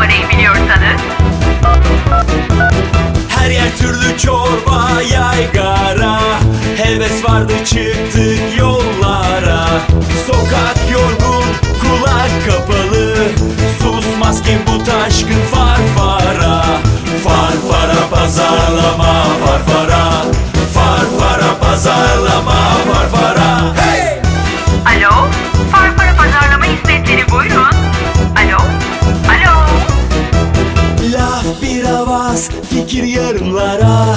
numarayı 0.00 0.28
biliyorsanız. 0.28 1.00
Her 3.28 3.50
yer 3.50 3.76
türlü 3.78 4.18
çorba 4.18 4.88
yaygara. 5.12 6.20
Heves 6.76 7.24
vardı 7.24 7.52
çıktık 7.64 8.58
yollara. 8.58 9.66
Sokak 10.26 10.90
yorgun 10.92 11.44
kulak 11.80 12.30
kapalı. 12.46 13.16
Susmaz 13.82 14.42
ki 14.42 14.58
bu 14.66 14.84
taşkın 14.84 15.40
farfara 15.52 16.64
Farfara 17.24 18.08
pazarlama 18.10 19.24
farfara 19.44 20.24
Farfara 20.74 21.58
pazarlama 21.60 22.56
farfara 22.92 23.74
Hey! 23.76 23.89
Fikir 32.90 33.04
yarımlara 33.04 34.16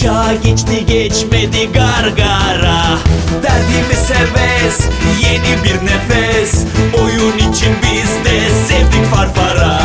Çağ 0.00 0.34
geçti 0.44 0.86
geçmedi 0.86 1.72
gargara 1.72 2.98
Derdimiz 3.42 3.98
serbest, 3.98 4.82
yeni 5.22 5.64
bir 5.64 5.86
nefes 5.86 6.64
Oyun 7.02 7.38
için 7.50 7.76
biz 7.82 8.24
de 8.24 8.50
sevdik 8.68 9.04
farfara 9.14 9.80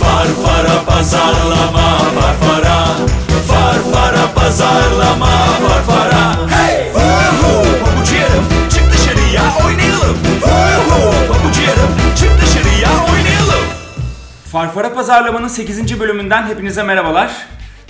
Farfara 0.00 0.84
pazarlama 0.86 1.98
farfara 2.20 2.86
Farfara 3.48 4.32
pazarlama 4.34 5.30
farfara 5.68 6.36
Hey! 6.50 6.92
Huhu! 6.92 7.62
Pabucu 7.84 8.14
yarım, 8.14 8.44
çık 8.70 8.92
dışarıya 8.92 9.42
oynayalım 9.66 10.18
Huhu! 10.42 11.12
Pabucu 11.28 11.60
yarım, 11.60 12.14
çık 12.16 12.30
dışarıya 12.42 12.90
oynayalım 13.12 13.64
Farfara 14.52 14.94
Pazarlama'nın 14.94 15.48
8. 15.48 16.00
bölümünden 16.00 16.46
hepinize 16.46 16.82
merhabalar. 16.82 17.32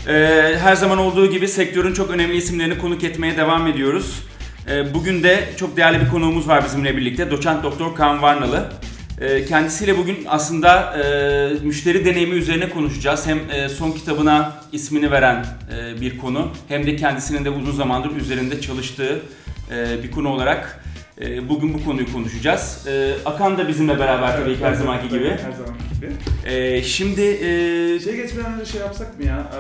Ee, 0.08 0.56
her 0.60 0.76
zaman 0.76 0.98
olduğu 0.98 1.30
gibi 1.30 1.48
sektörün 1.48 1.94
çok 1.94 2.10
önemli 2.10 2.36
isimlerini 2.36 2.78
konuk 2.78 3.04
etmeye 3.04 3.36
devam 3.36 3.66
ediyoruz. 3.66 4.22
Ee, 4.70 4.94
bugün 4.94 5.22
de 5.22 5.48
çok 5.56 5.76
değerli 5.76 6.00
bir 6.00 6.08
konuğumuz 6.08 6.48
var 6.48 6.64
bizimle 6.64 6.96
birlikte. 6.96 7.30
Doçent 7.30 7.62
Doktor 7.62 7.94
Kaan 7.94 8.22
Varnalı. 8.22 8.72
Ee, 9.20 9.44
kendisiyle 9.44 9.98
bugün 9.98 10.18
aslında 10.28 10.98
e, 10.98 11.64
müşteri 11.64 12.04
deneyimi 12.04 12.34
üzerine 12.34 12.68
konuşacağız. 12.68 13.26
Hem 13.26 13.38
e, 13.50 13.68
son 13.68 13.92
kitabına 13.92 14.52
ismini 14.72 15.10
veren 15.10 15.46
e, 15.76 16.00
bir 16.00 16.18
konu 16.18 16.48
hem 16.68 16.86
de 16.86 16.96
kendisinin 16.96 17.44
de 17.44 17.50
uzun 17.50 17.72
zamandır 17.72 18.16
üzerinde 18.16 18.60
çalıştığı 18.60 19.22
bir 20.02 20.10
konu 20.10 20.28
olarak 20.28 20.81
e, 21.20 21.48
bugün 21.48 21.74
bu 21.74 21.84
konuyu 21.84 22.12
konuşacağız. 22.12 22.86
E, 22.86 23.14
Akan 23.24 23.58
da 23.58 23.68
bizimle 23.68 23.98
beraber 23.98 24.36
tabii 24.36 24.56
ki 24.58 24.64
her 24.64 24.74
zamanki 24.74 25.08
gibi. 25.08 25.30
Her 25.30 25.36
zamanki 25.38 25.84
gibi. 26.00 26.12
Ee, 26.46 26.82
şimdi 26.82 27.20
e, 27.20 28.00
Şey 28.00 28.16
geçmeden 28.16 28.52
önce 28.54 28.64
şey 28.72 28.80
yapsak 28.80 29.18
mı 29.18 29.24
ya? 29.26 29.52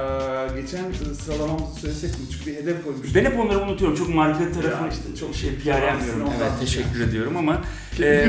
Ee, 0.56 0.60
geçen 0.60 0.84
sıralamamızı 1.14 1.80
söylesek 1.80 2.10
mi? 2.10 2.16
Çünkü 2.32 2.50
bir 2.50 2.56
hedef 2.56 2.84
koymuştuk. 2.84 3.14
ben 3.14 3.24
hep 3.24 3.38
onları 3.38 3.58
unutuyorum. 3.58 3.96
Çok 3.96 4.08
marka 4.14 4.38
tarafı 4.52 4.84
Ya 4.84 4.90
işte 4.90 5.20
çok 5.20 5.34
şey 5.34 5.50
şey 5.50 5.58
PR 5.58 5.82
yapmıyorum. 5.82 6.28
Evet 6.42 6.52
teşekkür 6.60 7.00
ediyorum 7.00 7.36
ama 7.36 7.60
e, 8.00 8.28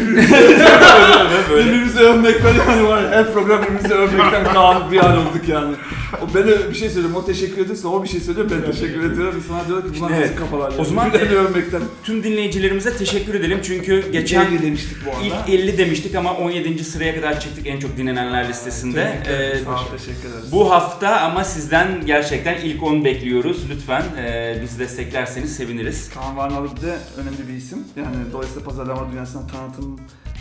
Birbirimizi 1.58 2.00
övmekten 2.00 2.54
yani 2.68 2.88
var. 2.88 3.10
Her 3.12 3.34
program 3.34 3.62
birbirimizi 3.64 3.94
övmekten 3.94 4.44
kaan 4.54 4.92
bir 4.92 4.98
an 4.98 5.18
olduk 5.18 5.48
yani. 5.50 5.76
O 6.22 6.36
ben 6.36 6.48
de 6.48 6.70
bir 6.70 6.76
şey 6.76 6.90
söylüyorum. 6.90 7.16
O 7.16 7.26
teşekkür 7.26 7.62
ediyorsa 7.62 7.88
o 7.88 8.04
bir 8.04 8.10
şey 8.10 8.20
söylüyor. 8.20 8.48
Ben 8.52 8.72
teşekkür 8.72 9.12
ediyorum. 9.12 9.44
Sana 9.48 9.68
diyorlar 9.68 9.94
ki 9.94 10.00
bunlar 10.00 10.12
Evet. 10.12 10.22
nasıl 10.26 10.36
kafalar 10.36 10.72
yani. 10.72 10.82
O 10.82 10.86
zaman- 10.86 11.14
Birbirlerini 11.14 11.36
övmekten. 11.38 11.82
tüm 12.04 12.24
dinleyicilerimize 12.24 12.98
teşekkür 12.98 13.34
edelim 13.36 13.60
çünkü 13.64 14.12
geçen 14.12 14.44
Geçen 14.50 14.62
demiştik 14.68 14.98
bu 15.06 15.10
arada. 15.12 15.22
ilk 15.50 15.60
50 15.60 15.78
demiştik 15.78 16.16
ama 16.16 16.34
17. 16.34 16.84
sıraya 16.84 17.16
kadar 17.16 17.40
çıktık 17.40 17.68
en 17.68 17.80
çok 17.80 17.98
dinlenenler 17.98 18.50
listesinde. 18.50 19.02
Ee, 19.28 19.64
Sağ 19.66 19.72
ol, 19.72 19.76
teşekkür 19.98 20.30
ederiz. 20.30 20.52
bu 20.52 20.72
hafta 20.72 21.20
ama 21.20 21.44
sizden 21.44 21.88
gerçekten 22.06 22.56
ilk 22.64 22.84
10 22.84 23.06
bekliyoruz. 23.06 23.58
Lütfen 23.72 24.04
e, 24.18 24.58
bizi 24.64 24.80
desteklerseniz 24.80 25.56
seviniriz. 25.56 26.10
Kaan 26.14 26.38
Varnalı 26.38 26.68
bir 26.78 26.82
de 26.82 26.96
önemli 27.18 27.48
bir 27.50 27.54
isim. 27.58 27.78
Yani 27.98 28.16
dolayısıyla 28.34 28.64
pazarlama 28.64 29.12
dünyasına 29.12 29.42
tanıtım 29.54 30.00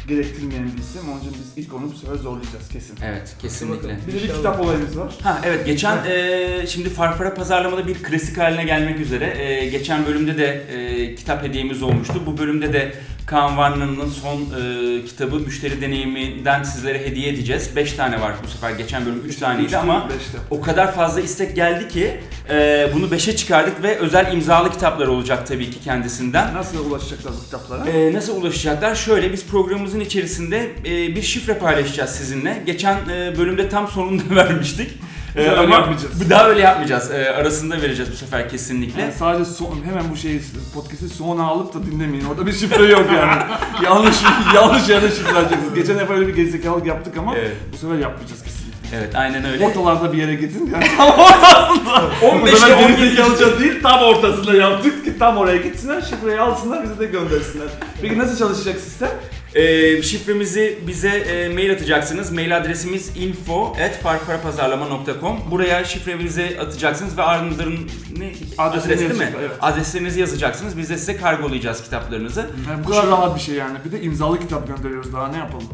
gerektirmeyen 0.09 0.65
bir 0.65 0.79
isim. 0.79 1.01
Onun 1.13 1.21
için 1.21 1.33
biz 1.33 1.65
ilk 1.65 1.75
onu 1.75 1.93
bu 1.93 1.97
sefer 1.97 2.15
zorlayacağız 2.15 2.69
kesin. 2.73 2.99
Evet 3.05 3.37
kesinlikle. 3.43 3.99
Bir 4.07 4.13
de 4.13 4.23
bir 4.23 4.35
kitap 4.35 4.61
olayımız 4.61 4.99
var. 4.99 5.15
Ha 5.23 5.41
evet 5.45 5.67
geçen 5.67 5.99
e, 6.07 6.67
şimdi 6.67 6.89
Farfara 6.89 7.35
pazarlamada 7.35 7.87
bir 7.87 8.03
klasik 8.03 8.39
haline 8.39 8.65
gelmek 8.65 9.01
üzere. 9.01 9.39
E, 9.39 9.69
geçen 9.69 10.07
bölümde 10.07 10.39
de 10.39 10.47
e, 10.47 11.15
kitap 11.15 11.43
hediyemiz 11.43 11.83
olmuştu. 11.83 12.23
Bu 12.27 12.39
bölümde 12.39 12.73
de 12.73 12.95
Kaan 13.27 13.57
Varna'nın 13.57 14.09
son 14.09 14.41
e, 14.41 15.05
kitabı 15.05 15.37
Müşteri 15.37 15.81
Deneyiminden 15.81 16.63
sizlere 16.63 17.07
hediye 17.07 17.29
edeceğiz. 17.33 17.77
5 17.77 17.93
tane 17.93 18.21
var 18.21 18.33
bu 18.45 18.49
sefer. 18.49 18.71
Geçen 18.71 19.07
bölüm 19.07 19.23
3 19.27 19.37
taneydi 19.37 19.77
ama 19.77 20.09
Beşte. 20.09 20.39
o 20.51 20.61
kadar 20.61 20.95
fazla 20.95 21.21
istek 21.21 21.57
geldi 21.57 21.89
ki 21.89 22.21
e, 22.51 22.89
bunu 22.95 23.07
5'e 23.07 23.37
çıkardık 23.37 23.83
ve 23.83 23.97
özel 23.99 24.33
imzalı 24.33 24.71
kitaplar 24.71 25.07
olacak 25.07 25.47
tabii 25.47 25.71
ki 25.71 25.81
kendisinden. 25.85 26.55
Nasıl 26.55 26.91
ulaşacaklar 26.91 27.33
bu 27.41 27.45
kitaplara? 27.45 27.89
Ee, 27.91 28.13
nasıl 28.13 28.43
ulaşacaklar? 28.43 28.95
Şöyle 28.95 29.33
biz 29.33 29.47
programımızın 29.47 30.01
içerisinde 30.01 30.71
e, 30.85 31.17
bir 31.17 31.23
şifre 31.23 31.55
paylaşacağız 31.55 32.11
sizinle. 32.11 32.63
Geçen 32.67 32.97
e, 33.09 33.39
bölümde 33.39 33.69
tam 33.69 33.89
sonunda 33.89 34.23
vermiştik. 34.37 34.91
Daha 35.37 35.45
öyle 35.45 35.61
ama 35.61 35.75
yapmayacağız. 35.75 36.21
Bir 36.21 36.31
daha 36.31 36.49
öyle 36.49 36.61
yapmayacağız. 36.61 37.11
Ee, 37.11 37.31
arasında 37.31 37.83
vereceğiz 37.83 38.13
bu 38.13 38.17
sefer 38.17 38.49
kesinlikle. 38.49 39.01
Yani 39.01 39.13
sadece 39.19 39.45
son, 39.45 39.77
hemen 39.89 40.05
bu 40.13 40.17
şeyi 40.17 40.43
podcast'i 40.75 41.09
sona 41.09 41.47
alıp 41.47 41.75
da 41.75 41.87
dinlemeyin. 41.87 42.25
Orada 42.25 42.47
bir 42.47 42.53
şifre 42.53 42.85
yok 42.85 43.07
yani. 43.17 43.43
yanlış 43.85 44.17
yanlış 44.55 44.89
yerde 44.89 45.09
şifre 45.09 45.39
alacaksınız. 45.39 45.75
Geçen 45.75 45.99
defa 45.99 46.15
öyle 46.15 46.29
bir 46.29 46.35
gerizekalılık 46.35 46.87
yaptık 46.87 47.17
ama 47.17 47.35
Evet. 47.37 47.53
bu 47.73 47.77
sefer 47.77 47.99
yapmayacağız 47.99 48.43
kesinlikle. 48.43 48.73
Evet, 48.97 49.15
aynen 49.17 49.45
öyle. 49.45 49.67
Ortalarda 49.67 50.13
bir 50.13 50.19
yere 50.19 50.35
gidin. 50.35 50.71
Yani 50.75 50.85
tam 50.97 51.09
ortasında. 51.09 52.11
15 52.33 52.53
bu 52.53 52.57
sefer 52.57 52.77
ile 52.79 52.85
17 52.85 53.01
gerizekalıca 53.01 53.61
değil 53.61 53.83
tam 53.83 54.03
ortasında 54.03 54.55
yaptık 54.55 55.05
ki 55.05 55.19
tam 55.19 55.37
oraya 55.37 55.57
gitsinler 55.57 56.01
şifreyi 56.01 56.41
alsınlar 56.41 56.83
bize 56.85 56.99
de 56.99 57.07
göndersinler. 57.07 57.69
Peki 58.03 58.19
nasıl 58.19 58.39
çalışacak 58.39 58.81
sistem? 58.81 59.11
Ee, 59.55 60.03
şifremizi 60.03 60.79
bize 60.87 61.09
e, 61.09 61.49
mail 61.49 61.73
atacaksınız. 61.73 62.33
Mail 62.33 62.57
adresimiz 62.57 63.11
info@farfarapazarlama.com. 63.17 65.39
Buraya 65.51 65.85
şifremizi 65.85 66.57
atacaksınız 66.61 67.19
ve 67.19 67.23
ardından 67.23 67.73
ne 68.19 68.33
Adresini 68.59 68.93
adres 68.93 68.99
değil 69.01 69.11
mi? 69.11 69.17
yazacak, 69.19 69.35
evet. 69.41 69.51
Adreslerinizi 69.61 70.21
yazacaksınız. 70.21 70.79
Biz 70.79 70.91
de 70.91 70.99
size 70.99 71.17
kargolayacağız 71.17 71.83
kitaplarınızı. 71.83 72.47
Yani 72.71 72.85
bu 72.85 72.89
kadar 72.91 73.07
rahat 73.07 73.37
bir 73.37 73.41
şey 73.41 73.55
yani. 73.55 73.79
Bir 73.85 73.93
de 73.93 74.03
imzalı 74.03 74.41
kitap 74.41 74.67
gönderiyoruz 74.69 75.13
daha 75.13 75.29
ne 75.29 75.37
yapalım? 75.39 75.67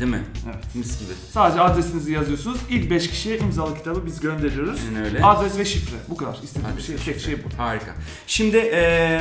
Değil 0.00 0.10
mi? 0.10 0.20
Evet. 0.46 0.64
Mis 0.74 0.98
gibi. 1.00 1.10
Sadece 1.32 1.60
adresinizi 1.60 2.12
yazıyorsunuz. 2.12 2.58
İlk 2.70 2.90
5 2.90 3.10
kişiye 3.10 3.38
imzalı 3.38 3.74
kitabı 3.78 4.06
biz 4.06 4.20
gönderiyoruz. 4.20 4.80
Aynen 4.88 5.04
öyle. 5.04 5.24
Adres 5.24 5.58
ve 5.58 5.64
şifre. 5.64 5.96
Bu 6.08 6.16
kadar. 6.16 6.38
İstediğim 6.44 6.74
Adres 6.74 6.86
şey, 6.86 6.96
tek 6.96 7.20
şey 7.20 7.34
bu. 7.44 7.62
Harika. 7.62 7.94
Şimdi 8.26 8.56
e, 8.56 9.20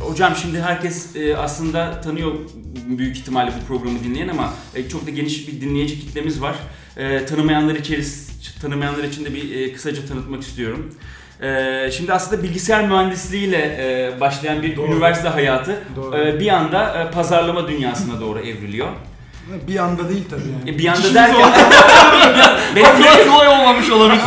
hocam 0.00 0.36
şimdi 0.36 0.60
herkes 0.60 1.16
e, 1.16 1.36
aslında 1.36 2.00
tanıyor 2.00 2.32
büyük 2.98 3.16
ihtimalle 3.16 3.52
bu 3.62 3.66
programı 3.66 4.04
dinleyen 4.04 4.28
ama 4.28 4.52
e, 4.74 4.88
çok 4.88 5.06
da 5.06 5.10
geniş 5.10 5.48
bir 5.48 5.60
dinleyici 5.60 6.00
kitlemiz 6.00 6.42
var. 6.42 6.54
E, 6.96 7.24
tanımayanlar 7.26 7.74
içeris 7.74 8.28
tanımayanlar 8.62 9.04
için 9.04 9.24
de 9.24 9.34
bir 9.34 9.60
e, 9.60 9.72
kısaca 9.72 10.06
tanıtmak 10.06 10.42
istiyorum. 10.42 10.94
E, 11.42 11.90
şimdi 11.92 12.12
aslında 12.12 12.42
bilgisayar 12.42 12.88
mühendisliğiyle 12.88 13.56
e, 13.58 14.20
başlayan 14.20 14.62
bir 14.62 14.76
Doğru. 14.76 14.86
üniversite 14.86 15.28
hayatı 15.28 15.82
Doğru. 15.96 16.16
e, 16.18 16.40
bir 16.40 16.48
anda 16.48 17.02
e, 17.02 17.10
pazarlama 17.10 17.68
dünyasına 17.68 18.20
doğru 18.20 18.38
evriliyor. 18.38 18.88
Bir 19.68 19.76
anda 19.78 20.08
değil 20.08 20.24
tabii 20.30 20.42
yani. 20.58 20.70
E, 20.70 20.78
bir 20.78 20.86
anda 20.88 21.14
derken 21.14 21.52
benim 22.76 22.86
kadar 22.86 23.26
kolay 23.28 23.48
olmamış 23.48 23.90
olabilir. 23.90 24.20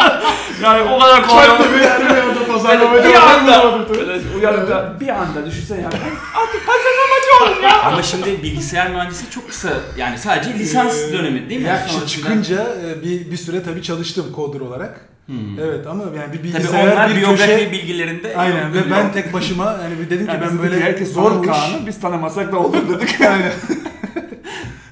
yani 0.62 0.82
o 0.90 0.98
kadar 0.98 1.26
kolay 1.26 1.48
olmamış. 1.50 1.68
bir 1.80 1.84
anda 1.86 2.46
pazarlamacı 2.52 3.08
bir 3.08 3.14
anda 3.14 3.88
böyle 3.88 4.20
uyanıp 4.38 4.68
da 4.68 4.96
bir 5.00 5.08
anda 5.08 5.46
düşünsene 5.46 5.80
ya. 5.80 5.86
Artık 6.34 6.66
pazarlamacı 6.66 7.44
oldum 7.44 7.62
ya. 7.62 7.82
ama 7.82 8.02
şimdi 8.02 8.42
bilgisayar 8.42 8.90
mühendisliği 8.90 9.30
çok 9.30 9.48
kısa 9.48 9.68
yani 9.96 10.18
sadece 10.18 10.54
lisans 10.54 11.02
Ee, 11.02 11.12
dönemi 11.12 11.50
değil 11.50 11.60
mi? 11.60 11.68
Ya 11.68 11.78
Sonrasında- 11.88 12.06
çıkınca 12.06 12.66
e, 12.86 13.02
bir, 13.04 13.30
bir 13.30 13.36
süre 13.36 13.62
tabii 13.62 13.82
çalıştım 13.82 14.32
koder 14.36 14.60
olarak. 14.60 15.00
Hmm. 15.26 15.58
Evet 15.60 15.86
ama 15.86 16.02
yani 16.04 16.32
bir 16.32 16.38
Tabii 16.38 16.42
bilgisayar 16.44 16.92
onlar 16.92 17.10
bir 17.10 17.16
biyografi 17.16 17.46
köşe. 17.56 17.72
bilgilerinde 17.72 18.36
Aynen 18.36 18.74
ve 18.74 18.78
yok. 18.78 18.86
ben 18.90 19.12
tek 19.12 19.32
başıma 19.32 19.64
yani 19.64 19.98
bir 20.00 20.10
dedim 20.10 20.26
ki 20.26 20.32
ben 20.42 20.58
böyle 20.58 20.72
böyle 20.72 20.84
herkes 20.84 21.12
zor 21.12 21.22
zor 21.30 21.38
bu 21.38 21.42
iş. 21.42 21.48
Kaan'ı 21.50 21.86
biz 21.86 22.00
tanımasak 22.00 22.52
da 22.52 22.58
olur 22.58 22.88
dedik. 22.88 23.20
Aynen. 23.20 23.52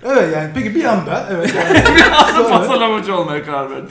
Evet 0.05 0.35
yani 0.37 0.51
peki 0.55 0.75
bir 0.75 0.85
anda 0.85 1.27
evet 1.33 1.55
yani 1.55 1.79
sonra- 2.37 2.49
Pazarlamacı 2.59 3.17
olmaya 3.17 3.45
karar 3.45 3.71
verdik. 3.71 3.91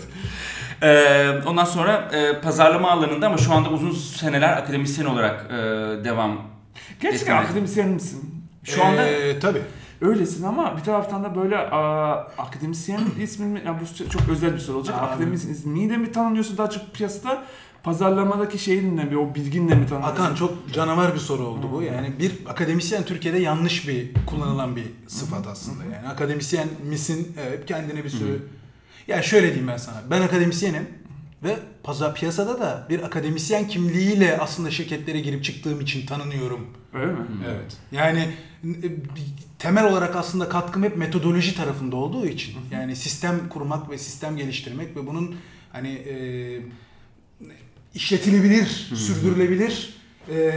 Ee, 0.83 1.31
ondan 1.47 1.65
sonra 1.65 2.09
e, 2.13 2.41
pazarlama 2.41 2.91
alanında 2.91 3.27
ama 3.27 3.37
şu 3.37 3.53
anda 3.53 3.69
uzun 3.69 3.91
seneler 3.91 4.57
akademisyen 4.57 5.05
olarak 5.05 5.45
e, 5.51 5.53
devam. 6.05 6.41
Gerçekten 6.99 7.27
Yetenek. 7.33 7.45
akademisyen 7.49 7.89
misin? 7.89 8.43
Şu 8.63 8.83
anda 8.85 9.03
Ee, 9.07 9.39
tabii. 9.39 9.61
Öylesin 10.01 10.43
ama 10.43 10.77
bir 10.77 10.83
taraftan 10.83 11.23
da 11.23 11.35
böyle 11.35 11.57
aa, 11.57 12.11
akademisyen 12.37 12.99
ismin 13.19 13.47
mi? 13.49 13.61
Ya 13.65 13.75
bu 13.81 14.09
çok 14.09 14.21
özel 14.29 14.53
bir 14.53 14.59
soru 14.59 14.77
olacak. 14.77 14.95
Abi. 14.99 15.05
Akademisyen 15.05 15.51
ismiyle 15.53 15.97
mi 15.97 16.11
tanınıyorsun 16.11 16.57
daha 16.57 16.69
çok 16.69 16.93
piyasada? 16.93 17.43
Pazarlamadaki 17.83 18.59
şeyinle 18.59 19.03
mi, 19.03 19.17
o 19.17 19.35
bilginle 19.35 19.75
mi 19.75 19.87
tanınıyorsun? 19.87 20.23
Akan 20.23 20.35
çok 20.35 20.73
canavar 20.73 21.13
bir 21.13 21.19
soru 21.19 21.43
oldu 21.43 21.69
bu. 21.73 21.81
Yani 21.81 22.19
bir 22.19 22.31
akademisyen 22.47 23.03
Türkiye'de 23.03 23.37
yanlış 23.37 23.87
bir 23.87 24.11
kullanılan 24.25 24.75
bir 24.75 24.85
sıfat 25.07 25.47
aslında. 25.47 25.83
Yani 25.83 26.07
akademisyen 26.07 26.67
misin? 26.89 27.33
Evet 27.47 27.65
kendine 27.65 28.03
bir 28.03 28.09
sürü 28.09 28.47
Ya 29.07 29.21
şöyle 29.21 29.47
diyeyim 29.47 29.67
ben 29.67 29.77
sana. 29.77 30.01
Ben 30.09 30.21
akademisyenim 30.21 30.87
ve 31.43 31.57
pazar 31.83 32.15
piyasada 32.15 32.59
da 32.59 32.87
bir 32.89 33.03
akademisyen 33.03 33.67
kimliğiyle 33.67 34.37
aslında 34.37 34.71
şirketlere 34.71 35.19
girip 35.19 35.43
çıktığım 35.43 35.81
için 35.81 36.05
tanınıyorum. 36.05 36.67
Öyle 36.93 37.11
mi? 37.11 37.19
Evet. 37.47 37.77
Yani 37.91 38.27
e, 38.63 38.87
temel 39.59 39.85
olarak 39.85 40.15
aslında 40.15 40.49
katkım 40.49 40.83
hep 40.83 40.97
metodoloji 40.97 41.55
tarafında 41.55 41.95
olduğu 41.95 42.25
için. 42.25 42.55
Yani 42.71 42.95
sistem 42.95 43.49
kurmak 43.49 43.89
ve 43.89 43.97
sistem 43.97 44.37
geliştirmek 44.37 44.95
ve 44.95 45.07
bunun 45.07 45.35
hani 45.71 45.89
e, 45.89 46.15
işletilebilir, 47.95 48.65
sürdürülebilir, 48.95 49.93
e, 50.29 50.53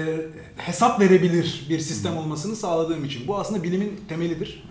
hesap 0.56 1.00
verebilir 1.00 1.66
bir 1.68 1.78
sistem 1.78 2.16
olmasını 2.16 2.56
sağladığım 2.56 3.04
için. 3.04 3.28
Bu 3.28 3.38
aslında 3.38 3.62
bilimin 3.62 4.00
temelidir. 4.08 4.64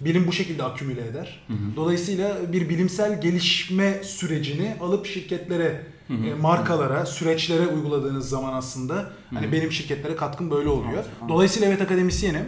Bilim 0.00 0.26
bu 0.26 0.32
şekilde 0.32 0.62
akümüle 0.62 1.06
eder. 1.06 1.46
Dolayısıyla 1.76 2.52
bir 2.52 2.68
bilimsel 2.68 3.20
gelişme 3.20 4.00
sürecini 4.04 4.74
alıp 4.80 5.06
şirketlere, 5.06 5.82
e, 6.10 6.34
markalara, 6.40 7.06
süreçlere 7.06 7.66
uyguladığınız 7.66 8.28
zaman 8.28 8.52
aslında 8.52 9.10
hani 9.34 9.52
benim 9.52 9.72
şirketlere 9.72 10.16
katkım 10.16 10.50
böyle 10.50 10.68
oluyor. 10.68 10.92
Evet. 10.94 11.28
Dolayısıyla 11.28 11.68
evet 11.68 11.80
akademisyenim. 11.82 12.44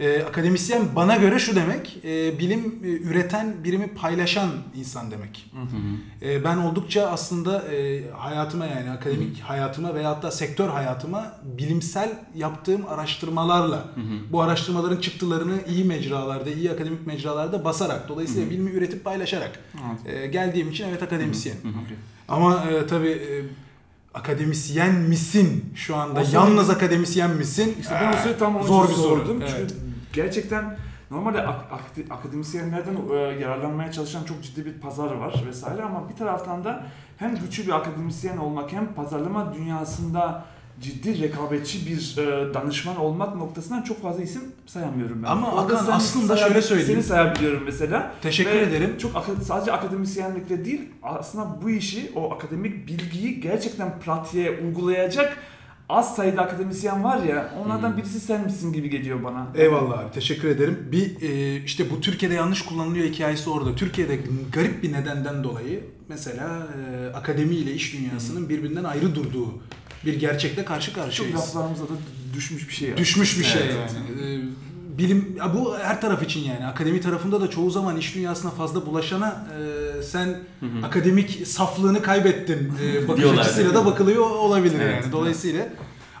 E, 0.00 0.22
akademisyen 0.22 0.82
bana 0.96 1.16
göre 1.16 1.38
şu 1.38 1.56
demek, 1.56 1.98
e, 2.04 2.38
bilim 2.38 2.78
e, 2.84 2.88
üreten, 2.88 3.64
birimi 3.64 3.88
paylaşan 3.88 4.48
insan 4.76 5.10
demek. 5.10 5.50
E, 6.22 6.44
ben 6.44 6.56
oldukça 6.56 7.06
aslında 7.06 7.62
e, 7.72 8.10
hayatıma 8.10 8.66
yani 8.66 8.90
akademik 8.90 9.40
hayatıma 9.40 9.94
veyahut 9.94 10.22
da 10.22 10.30
sektör 10.30 10.68
hayatıma 10.68 11.32
bilimsel 11.58 12.12
yaptığım 12.34 12.86
araştırmalarla 12.88 13.84
bu 14.32 14.42
araştırmaların 14.42 14.96
çıktılarını 14.96 15.58
iyi 15.68 15.84
mecralarda, 15.84 16.50
iyi 16.50 16.70
akademik 16.70 17.06
mecralarda 17.06 17.64
basarak, 17.64 18.08
dolayısıyla 18.08 18.50
bilimi 18.50 18.70
üretip 18.70 19.04
paylaşarak 19.04 19.60
e, 20.06 20.26
geldiğim 20.26 20.70
için 20.70 20.88
evet 20.88 21.02
akademisyenim. 21.02 21.60
Okey. 21.60 21.96
Ama 22.28 22.64
e, 22.70 22.86
tabii 22.86 23.08
e, 23.10 23.28
akademisyen 24.14 24.94
misin 24.94 25.64
şu 25.74 25.96
anda? 25.96 26.22
Yalnız 26.32 26.70
akademisyen 26.70 27.30
misin? 27.30 27.76
İşte 27.80 27.94
ben 28.02 28.06
o 28.06 28.16
Aa, 28.16 28.16
soruyu 28.16 28.38
tam 28.38 28.62
zor 28.62 28.88
bir 28.88 28.94
soru. 28.94 29.02
sordum. 29.04 29.38
Evet. 29.42 29.54
Çünkü 29.58 29.87
gerçekten 30.12 30.76
normalde 31.10 31.42
ak- 31.42 31.72
ak- 31.72 32.10
akademisyenlerden 32.18 32.96
e, 33.12 33.14
yararlanmaya 33.16 33.92
çalışan 33.92 34.24
çok 34.24 34.42
ciddi 34.42 34.66
bir 34.66 34.72
pazar 34.80 35.14
var 35.14 35.34
vesaire 35.48 35.82
ama 35.82 36.08
bir 36.08 36.14
taraftan 36.16 36.64
da 36.64 36.82
hem 37.16 37.36
güçlü 37.36 37.66
bir 37.66 37.72
akademisyen 37.72 38.36
olmak 38.36 38.72
hem 38.72 38.94
pazarlama 38.94 39.54
dünyasında 39.54 40.44
ciddi 40.80 41.22
rekabetçi 41.22 41.86
bir 41.86 42.16
e, 42.22 42.54
danışman 42.54 42.96
olmak 42.96 43.36
noktasından 43.36 43.82
çok 43.82 44.02
fazla 44.02 44.22
isim 44.22 44.42
sayamıyorum 44.66 45.22
ben. 45.22 45.28
Ama 45.28 45.52
Orada 45.52 45.62
Hakan, 45.74 45.84
sen 45.84 45.92
aslında 45.92 46.32
sayab- 46.34 46.46
şöyle 46.48 46.62
söyleyeyim. 46.62 46.90
Seni 46.92 47.02
sayabiliyorum 47.02 47.62
mesela. 47.64 48.12
Teşekkür 48.22 48.50
Ve 48.50 48.58
ederim. 48.60 48.98
Çok 48.98 49.12
aka- 49.16 49.40
sadece 49.44 49.72
akademisyenlikle 49.72 50.64
değil 50.64 50.80
aslında 51.02 51.62
bu 51.62 51.70
işi 51.70 52.12
o 52.16 52.32
akademik 52.34 52.86
bilgiyi 52.86 53.40
gerçekten 53.40 53.98
pratiğe 53.98 54.60
uygulayacak 54.60 55.36
az 55.88 56.16
sayıda 56.16 56.42
akademisyen 56.42 57.04
var 57.04 57.22
ya 57.22 57.54
onlardan 57.64 57.96
birisi 57.96 58.20
sen 58.20 58.44
misin 58.44 58.72
gibi 58.72 58.90
geliyor 58.90 59.24
bana. 59.24 59.46
Eyvallah 59.54 59.98
abi 59.98 60.12
teşekkür 60.12 60.48
ederim. 60.48 60.78
Bir 60.92 61.22
e, 61.22 61.56
işte 61.64 61.90
bu 61.90 62.00
Türkiye'de 62.00 62.34
yanlış 62.34 62.62
kullanılıyor 62.62 63.06
hikayesi 63.06 63.50
orada. 63.50 63.74
Türkiye'de 63.74 64.18
garip 64.52 64.82
bir 64.82 64.92
nedenden 64.92 65.44
dolayı 65.44 65.84
mesela 66.08 66.66
e, 66.78 67.14
akademi 67.16 67.54
ile 67.54 67.72
iş 67.72 67.92
dünyasının 67.94 68.48
birbirinden 68.48 68.84
ayrı 68.84 69.14
durduğu 69.14 69.54
bir 70.06 70.20
gerçekle 70.20 70.64
karşı 70.64 70.86
Çok 70.86 71.04
karşıyayız. 71.04 71.36
laflarımıza 71.38 71.84
da 71.84 71.92
düşmüş 72.34 72.68
bir 72.68 72.74
şey. 72.74 72.88
ya. 72.88 72.96
Düşmüş 72.96 73.38
bir 73.38 73.44
şey 73.44 73.62
Evet. 73.64 73.94
yani. 73.96 74.34
E, 74.34 74.40
bilim 74.98 75.36
ya 75.38 75.54
bu 75.54 75.78
her 75.78 76.00
taraf 76.00 76.22
için 76.22 76.40
yani. 76.40 76.66
Akademi 76.66 77.00
tarafında 77.00 77.40
da 77.40 77.50
çoğu 77.50 77.70
zaman 77.70 77.96
iş 77.96 78.14
dünyasına 78.14 78.50
fazla 78.50 78.86
bulaşana 78.86 79.46
e, 79.98 80.02
sen 80.02 80.38
akademik 80.84 81.46
saflığını 81.46 82.02
kaybettin 82.02 82.72
e, 82.82 83.08
bakış 83.08 83.22
Diyorlar, 83.22 83.42
açısıyla 83.42 83.74
da 83.74 83.86
bakılıyor 83.86 84.30
olabilir 84.30 84.80
Evet. 84.82 85.02
yani. 85.02 85.12
Dolayısıyla 85.12 85.68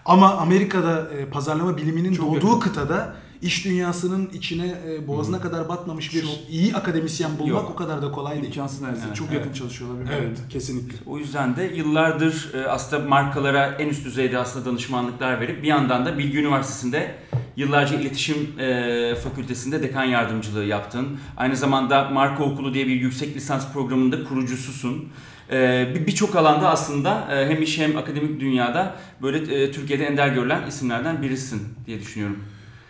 ama 0.04 0.34
Amerika'da 0.34 1.08
e, 1.18 1.26
pazarlama 1.26 1.76
biliminin 1.76 2.12
Çok 2.14 2.26
doğduğu 2.26 2.46
yakın. 2.46 2.60
kıtada 2.60 3.14
iş 3.42 3.64
dünyasının 3.64 4.30
içine 4.32 4.74
e, 4.88 5.06
boğazına 5.08 5.40
kadar 5.40 5.68
batmamış 5.68 6.14
bir 6.14 6.22
Çok- 6.22 6.30
iyi 6.50 6.76
akademisyen 6.76 7.30
bulmak 7.38 7.62
Yok. 7.62 7.70
o 7.72 7.76
kadar 7.76 8.02
da 8.02 8.12
kolay 8.12 8.34
değil. 8.34 8.44
İmkansız 8.46 8.80
neredeyse. 8.80 9.06
Evet, 9.06 9.16
çok 9.16 9.28
evet. 9.28 9.38
yakın 9.38 9.52
çalışıyorlar. 9.52 10.00
birbirine. 10.00 10.18
Evet, 10.24 10.38
kesinlikle. 10.50 10.96
O 11.06 11.18
yüzden 11.18 11.56
de 11.56 11.62
yıllardır 11.64 12.54
e, 12.54 12.66
aslında 12.68 13.08
markalara 13.08 13.66
en 13.66 13.88
üst 13.88 14.04
düzeyde 14.04 14.38
aslında 14.38 14.64
danışmanlıklar 14.64 15.40
verip 15.40 15.62
bir 15.62 15.68
yandan 15.68 16.06
da 16.06 16.18
Bilgi 16.18 16.38
Üniversitesi'nde 16.38 17.14
yıllarca 17.58 17.96
iletişim 18.00 18.36
e, 18.60 19.14
fakültesinde 19.24 19.82
dekan 19.82 20.04
yardımcılığı 20.04 20.64
yaptın. 20.64 21.18
Aynı 21.36 21.56
zamanda 21.56 22.04
Marka 22.04 22.42
Okulu 22.44 22.74
diye 22.74 22.86
bir 22.86 22.94
yüksek 22.94 23.36
lisans 23.36 23.72
programında 23.72 24.24
kurucususun. 24.24 25.08
E, 25.52 25.86
bir- 25.94 26.06
Birçok 26.06 26.36
alanda 26.36 26.70
aslında 26.70 27.28
e, 27.32 27.48
hem 27.54 27.62
iş 27.62 27.78
hem 27.78 27.96
akademik 27.96 28.40
dünyada 28.40 28.94
böyle 29.22 29.62
e, 29.62 29.72
Türkiye'de 29.72 30.06
ender 30.06 30.28
görülen 30.28 30.60
isimlerden 30.68 31.22
birisin 31.22 31.62
diye 31.86 32.00
düşünüyorum. 32.00 32.36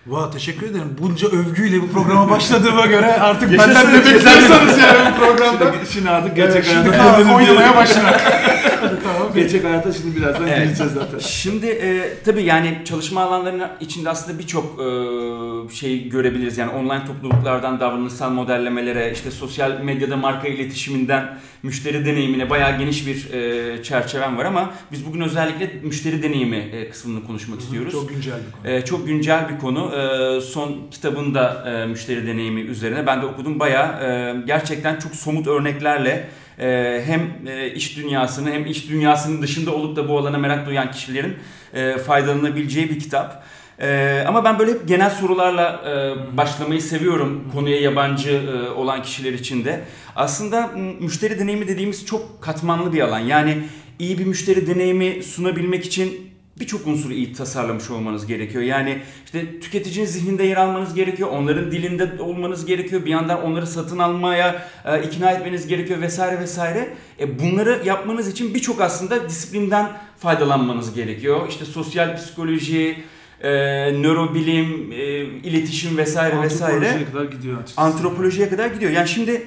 Vay 0.07 0.31
teşekkür 0.31 0.67
ederim. 0.71 0.97
Bunca 1.01 1.29
övgüyle 1.29 1.83
bu 1.83 1.89
programa 1.93 2.31
başladığıma 2.31 2.87
göre 2.87 3.13
artık 3.13 3.53
Yaşasın, 3.53 3.75
benden 3.75 3.93
de 3.93 3.97
yaşasın. 4.09 4.15
bekliyorsanız 4.15 4.79
yani 4.79 5.13
bu 5.13 5.19
programda. 5.25 5.73
Şimdi, 5.73 5.93
şimdi 5.93 6.11
artık 6.11 6.37
gerçek 6.37 6.65
Evet, 6.73 6.87
oynamaya 6.87 7.47
diyelim. 7.47 7.63
tamam. 9.19 9.35
Gerçek 9.35 9.65
hayata 9.65 9.93
şimdi 9.93 10.17
birazdan 10.17 10.49
Evet. 10.49 10.67
gireceğiz 10.67 10.93
zaten. 10.93 11.19
Şimdi 11.19 11.67
e, 11.67 12.15
tabii 12.25 12.43
yani 12.43 12.79
çalışma 12.85 13.21
alanlarının 13.23 13.69
içinde 13.81 14.11
aslında 14.11 14.39
birçok 14.39 14.65
e, 14.65 15.75
şey 15.75 16.09
görebiliriz. 16.09 16.59
Yani 16.59 16.71
online 16.71 17.05
topluluklardan 17.07 17.81
davranışsal 17.81 18.31
modellemelere, 18.31 19.13
işte 19.13 19.31
sosyal 19.31 19.81
medyada 19.81 20.17
marka 20.17 20.49
iletişiminden 20.49 21.39
müşteri 21.63 22.07
deneyimine 22.07 22.51
bayağı 22.51 22.79
geniş 22.79 23.07
bir 23.07 23.33
e, 23.33 23.83
çerçeven 23.83 24.39
var 24.39 24.45
ama 24.45 24.71
biz 24.93 25.07
bugün 25.07 25.21
özellikle 25.21 25.71
müşteri 25.83 26.23
deneyimi 26.23 26.57
e, 26.57 26.91
kısmını 26.91 27.27
konuşmak 27.27 27.61
istiyoruz. 27.61 27.93
Çok 27.93 28.09
güncel 28.09 28.35
bir 28.47 28.53
konu. 28.63 28.73
Ee, 28.73 28.85
çok 28.85 29.07
güncel 29.07 29.49
bir 29.49 29.59
konu. 29.59 29.93
Ee, 29.97 30.41
son 30.41 30.77
kitabında 30.91 31.71
e, 31.71 31.87
müşteri 31.87 32.27
deneyimi 32.27 32.61
üzerine 32.61 33.07
ben 33.07 33.23
de 33.23 33.27
okudum. 33.27 33.61
Bayağı 33.61 34.05
e, 34.05 34.37
gerçekten 34.47 34.99
çok 34.99 35.15
somut 35.15 35.47
örneklerle 35.47 36.29
e, 36.61 37.03
hem 37.07 37.49
e, 37.49 37.71
iş 37.71 37.97
dünyasını 37.97 38.51
hem 38.51 38.67
iş 38.67 38.89
dünyasının 38.89 39.43
dışında 39.43 39.75
olup 39.75 39.97
da 39.97 40.09
bu 40.09 40.19
alana 40.19 40.39
merak 40.39 40.67
duyan 40.67 40.91
kişilerin 40.91 41.37
e, 41.75 41.99
faydalanabileceği 41.99 42.91
bir 42.91 42.99
kitap. 42.99 43.45
E, 43.81 44.25
ama 44.29 44.45
ben 44.45 44.59
böyle 44.59 44.73
hep 44.73 44.89
genel 44.89 45.11
sorularla 45.11 45.83
e, 45.87 46.37
başlamayı 46.37 46.83
seviyorum 46.83 47.51
konuya 47.55 47.81
yabancı 47.81 48.41
olan 48.77 49.03
kişiler 49.03 49.33
için 49.33 49.65
de. 49.65 49.81
Aslında 50.17 50.71
müşteri 51.01 51.39
deneyimi 51.39 51.69
dediğimiz 51.69 52.07
çok 52.07 52.43
katmanlı 52.43 52.93
bir 52.93 53.01
alan. 53.01 53.19
Yani 53.19 53.59
iyi 53.99 54.19
bir 54.19 54.27
müşteri 54.27 54.67
deneyimi 54.67 55.23
sunabilmek 55.23 55.85
için 55.85 56.28
birçok 56.61 56.87
unsuru 56.87 57.13
iyi 57.13 57.33
tasarlamış 57.33 57.91
olmanız 57.91 58.27
gerekiyor. 58.27 58.63
Yani 58.65 58.99
işte 59.25 59.61
tüketicinin 59.61 60.07
zihninde 60.07 60.45
yer 60.45 60.57
almanız 60.57 60.95
gerekiyor. 60.95 61.29
Onların 61.33 61.73
dilinde 61.73 62.23
olmanız 62.23 62.67
gerekiyor. 62.67 63.05
Bir 63.05 63.11
yandan 63.11 63.43
onları 63.43 63.67
satın 63.67 63.99
almaya 63.99 64.69
e, 64.85 65.03
ikna 65.03 65.31
etmeniz 65.31 65.67
gerekiyor 65.67 66.01
vesaire 66.01 66.41
vesaire. 66.41 66.89
E, 67.21 67.39
bunları 67.39 67.83
yapmanız 67.85 68.29
için 68.29 68.55
birçok 68.55 68.81
aslında 68.81 69.29
disiplinden 69.29 69.93
faydalanmanız 70.19 70.95
gerekiyor. 70.95 71.49
İşte 71.49 71.65
sosyal 71.65 72.17
psikoloji, 72.17 72.97
e, 73.43 73.51
nörobilim, 73.93 74.93
e, 74.93 75.25
iletişim 75.25 75.97
vesaire 75.99 76.43
vesaire 76.43 76.75
Antropolojiye 76.77 77.05
kadar 77.13 77.25
gidiyor 77.25 77.55
açıkçası. 77.63 77.81
antropolojiye 77.81 78.49
kadar 78.49 78.67
gidiyor. 78.67 78.93
Yani 78.93 79.09
şimdi 79.09 79.43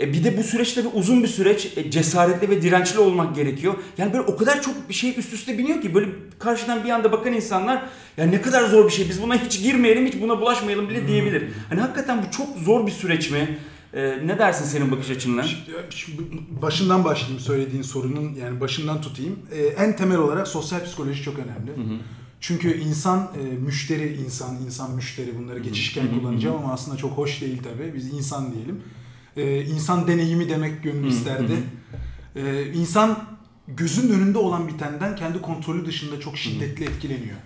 e, 0.00 0.12
bir 0.12 0.24
de 0.24 0.36
bu 0.38 0.42
süreçte 0.42 0.84
bir 0.84 0.90
uzun 0.94 1.22
bir 1.22 1.28
süreç 1.28 1.72
e, 1.76 1.90
cesaretli 1.90 2.50
ve 2.50 2.62
dirençli 2.62 2.98
olmak 2.98 3.36
gerekiyor. 3.36 3.74
Yani 3.98 4.12
böyle 4.12 4.22
o 4.22 4.36
kadar 4.36 4.62
çok 4.62 4.88
bir 4.88 4.94
şey 4.94 5.14
üst 5.18 5.32
üste 5.32 5.58
biniyor 5.58 5.82
ki 5.82 5.94
böyle 5.94 6.08
karşıdan 6.38 6.84
bir 6.84 6.90
anda 6.90 7.12
bakan 7.12 7.32
insanlar 7.32 7.82
ya 8.16 8.26
ne 8.26 8.42
kadar 8.42 8.68
zor 8.68 8.86
bir 8.86 8.92
şey 8.92 9.08
biz 9.08 9.22
buna 9.22 9.44
hiç 9.44 9.62
girmeyelim 9.62 10.06
hiç 10.06 10.20
buna 10.20 10.40
bulaşmayalım 10.40 10.88
bile 10.88 11.08
diyebilir. 11.08 11.44
Hani 11.68 11.80
hakikaten 11.80 12.24
bu 12.26 12.30
çok 12.36 12.58
zor 12.58 12.86
bir 12.86 12.92
süreç 12.92 13.30
mi? 13.30 13.58
E, 13.94 14.26
ne 14.26 14.38
dersin 14.38 14.64
senin 14.64 14.90
bakış 14.90 15.10
açınla? 15.10 15.42
Şimdi 15.90 16.22
başından 16.62 17.04
başlayayım 17.04 17.40
söylediğin 17.40 17.82
sorunun 17.82 18.34
yani 18.34 18.60
başından 18.60 19.00
tutayım. 19.00 19.38
Ee, 19.52 19.62
en 19.62 19.96
temel 19.96 20.18
olarak 20.18 20.48
sosyal 20.48 20.84
psikoloji 20.84 21.22
çok 21.22 21.34
önemli. 21.38 22.00
Çünkü 22.40 22.80
insan 22.80 23.18
e, 23.40 23.54
müşteri 23.56 24.16
insan, 24.26 24.56
insan 24.66 24.90
müşteri 24.90 25.38
bunları 25.38 25.58
geçişken 25.58 26.06
kullanacağım 26.20 26.56
ama 26.56 26.72
aslında 26.72 26.96
çok 26.96 27.12
hoş 27.12 27.40
değil 27.40 27.62
tabii. 27.62 27.94
Biz 27.94 28.12
insan 28.12 28.52
diyelim. 28.54 28.82
Ee, 29.36 29.64
insan 29.64 30.06
deneyimi 30.08 30.48
demek 30.48 30.82
gönül 30.82 31.08
isterdi. 31.08 31.52
Ee, 32.36 32.72
insan 32.72 33.24
gözün 33.68 34.12
önünde 34.12 34.38
olan 34.38 34.68
bitenden 34.68 35.16
kendi 35.16 35.40
kontrolü 35.40 35.86
dışında 35.86 36.20
çok 36.20 36.36
şiddetli 36.38 36.84
etkileniyor. 36.84 37.36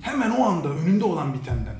Hemen 0.00 0.30
o 0.30 0.44
anda 0.44 0.68
önünde 0.68 1.04
olan 1.04 1.34
bitenden. 1.34 1.76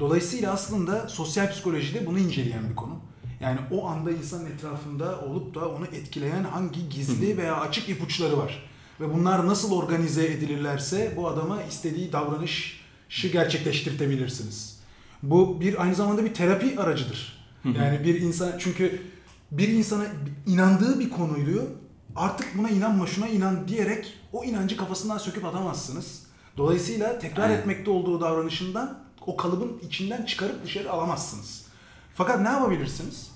Dolayısıyla 0.00 0.52
aslında 0.52 1.08
sosyal 1.08 1.50
psikolojide 1.50 2.06
bunu 2.06 2.18
inceleyen 2.18 2.70
bir 2.70 2.74
konu. 2.76 3.00
Yani 3.40 3.58
o 3.70 3.86
anda 3.86 4.10
insanın 4.10 4.46
etrafında 4.46 5.20
olup 5.20 5.54
da 5.54 5.68
onu 5.68 5.84
etkileyen 5.86 6.44
hangi 6.44 6.88
gizli 6.88 7.36
veya 7.36 7.60
açık 7.60 7.88
ipuçları 7.88 8.38
var. 8.38 8.68
Ve 9.00 9.14
bunlar 9.14 9.46
nasıl 9.46 9.72
organize 9.72 10.26
edilirlerse 10.26 11.12
bu 11.16 11.28
adama 11.28 11.62
istediği 11.62 12.12
davranışı 12.12 13.28
gerçekleştirtebilirsiniz. 13.32 14.78
Bu 15.22 15.60
bir 15.60 15.82
aynı 15.82 15.94
zamanda 15.94 16.24
bir 16.24 16.34
terapi 16.34 16.80
aracıdır. 16.80 17.37
Yani 17.64 18.04
bir 18.04 18.20
insan 18.20 18.52
çünkü 18.58 19.02
bir 19.50 19.68
insana 19.68 20.04
inandığı 20.46 21.00
bir 21.00 21.10
konuydu 21.10 21.70
artık 22.16 22.58
buna 22.58 22.70
inanma 22.70 23.06
şuna 23.06 23.28
inan 23.28 23.68
diyerek 23.68 24.14
o 24.32 24.44
inancı 24.44 24.76
kafasından 24.76 25.18
söküp 25.18 25.44
atamazsınız. 25.44 26.22
Dolayısıyla 26.56 27.18
tekrar 27.18 27.44
Aynen. 27.44 27.58
etmekte 27.58 27.90
olduğu 27.90 28.20
davranışından 28.20 28.98
o 29.26 29.36
kalıbın 29.36 29.78
içinden 29.82 30.24
çıkarıp 30.24 30.64
dışarı 30.64 30.90
alamazsınız. 30.92 31.66
Fakat 32.14 32.40
ne 32.40 32.48
yapabilirsiniz? 32.48 33.30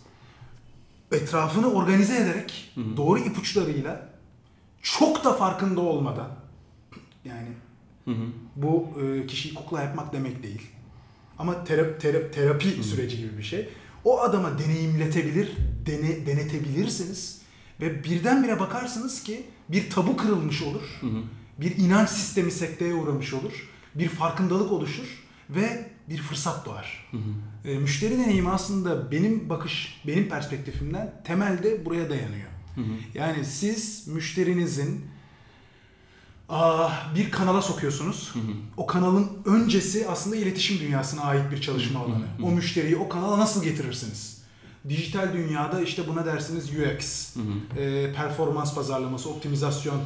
Etrafını 1.12 1.72
organize 1.72 2.16
ederek 2.16 2.72
doğru 2.96 3.18
ipuçlarıyla 3.18 4.08
çok 4.82 5.24
da 5.24 5.32
farkında 5.32 5.80
olmadan 5.80 6.28
yani 7.24 7.48
bu 8.56 8.88
e, 9.02 9.26
kişiyi 9.26 9.54
kukla 9.54 9.82
yapmak 9.82 10.12
demek 10.12 10.42
değil. 10.42 10.62
Ama 11.38 11.52
tera- 11.52 11.98
tera- 11.98 12.30
terapi 12.30 12.84
süreci 12.84 13.16
gibi 13.16 13.38
bir 13.38 13.42
şey. 13.42 13.68
O 14.04 14.20
adama 14.20 14.58
deneyimletebilir, 14.58 15.52
dene, 15.86 16.26
denetebilirsiniz 16.26 17.40
ve 17.80 18.04
birdenbire 18.04 18.60
bakarsınız 18.60 19.22
ki 19.22 19.42
bir 19.68 19.90
tabu 19.90 20.16
kırılmış 20.16 20.62
olur. 20.62 21.00
Bir 21.60 21.76
inanç 21.76 22.08
sistemi 22.08 22.50
sekteye 22.50 22.94
uğramış 22.94 23.34
olur. 23.34 23.68
Bir 23.94 24.08
farkındalık 24.08 24.72
oluşur 24.72 25.24
ve 25.50 25.90
bir 26.08 26.18
fırsat 26.18 26.66
doğar. 26.66 27.10
E, 27.64 27.78
müşteri 27.78 28.18
deneyimi 28.18 28.50
aslında 28.50 29.10
benim 29.10 29.48
bakış, 29.48 30.02
benim 30.06 30.28
perspektifimden 30.28 31.14
temelde 31.24 31.84
buraya 31.84 32.10
dayanıyor. 32.10 32.48
Yani 33.14 33.44
siz 33.44 34.08
müşterinizin 34.08 35.06
bir 37.14 37.30
kanala 37.30 37.62
sokuyorsunuz. 37.62 38.32
O 38.76 38.86
kanalın 38.86 39.28
öncesi 39.44 40.08
aslında 40.08 40.36
iletişim 40.36 40.78
dünyasına 40.78 41.22
ait 41.22 41.50
bir 41.50 41.60
çalışma 41.60 42.00
alanı. 42.00 42.24
O 42.42 42.50
müşteriyi 42.50 42.96
o 42.96 43.08
kanala 43.08 43.38
nasıl 43.38 43.62
getirirsiniz? 43.64 44.42
Dijital 44.88 45.32
dünyada 45.32 45.80
işte 45.80 46.08
buna 46.08 46.26
dersiniz 46.26 46.70
UX, 46.70 47.36
e, 47.78 48.12
performans 48.12 48.74
pazarlaması, 48.74 49.30
optimizasyon 49.30 50.00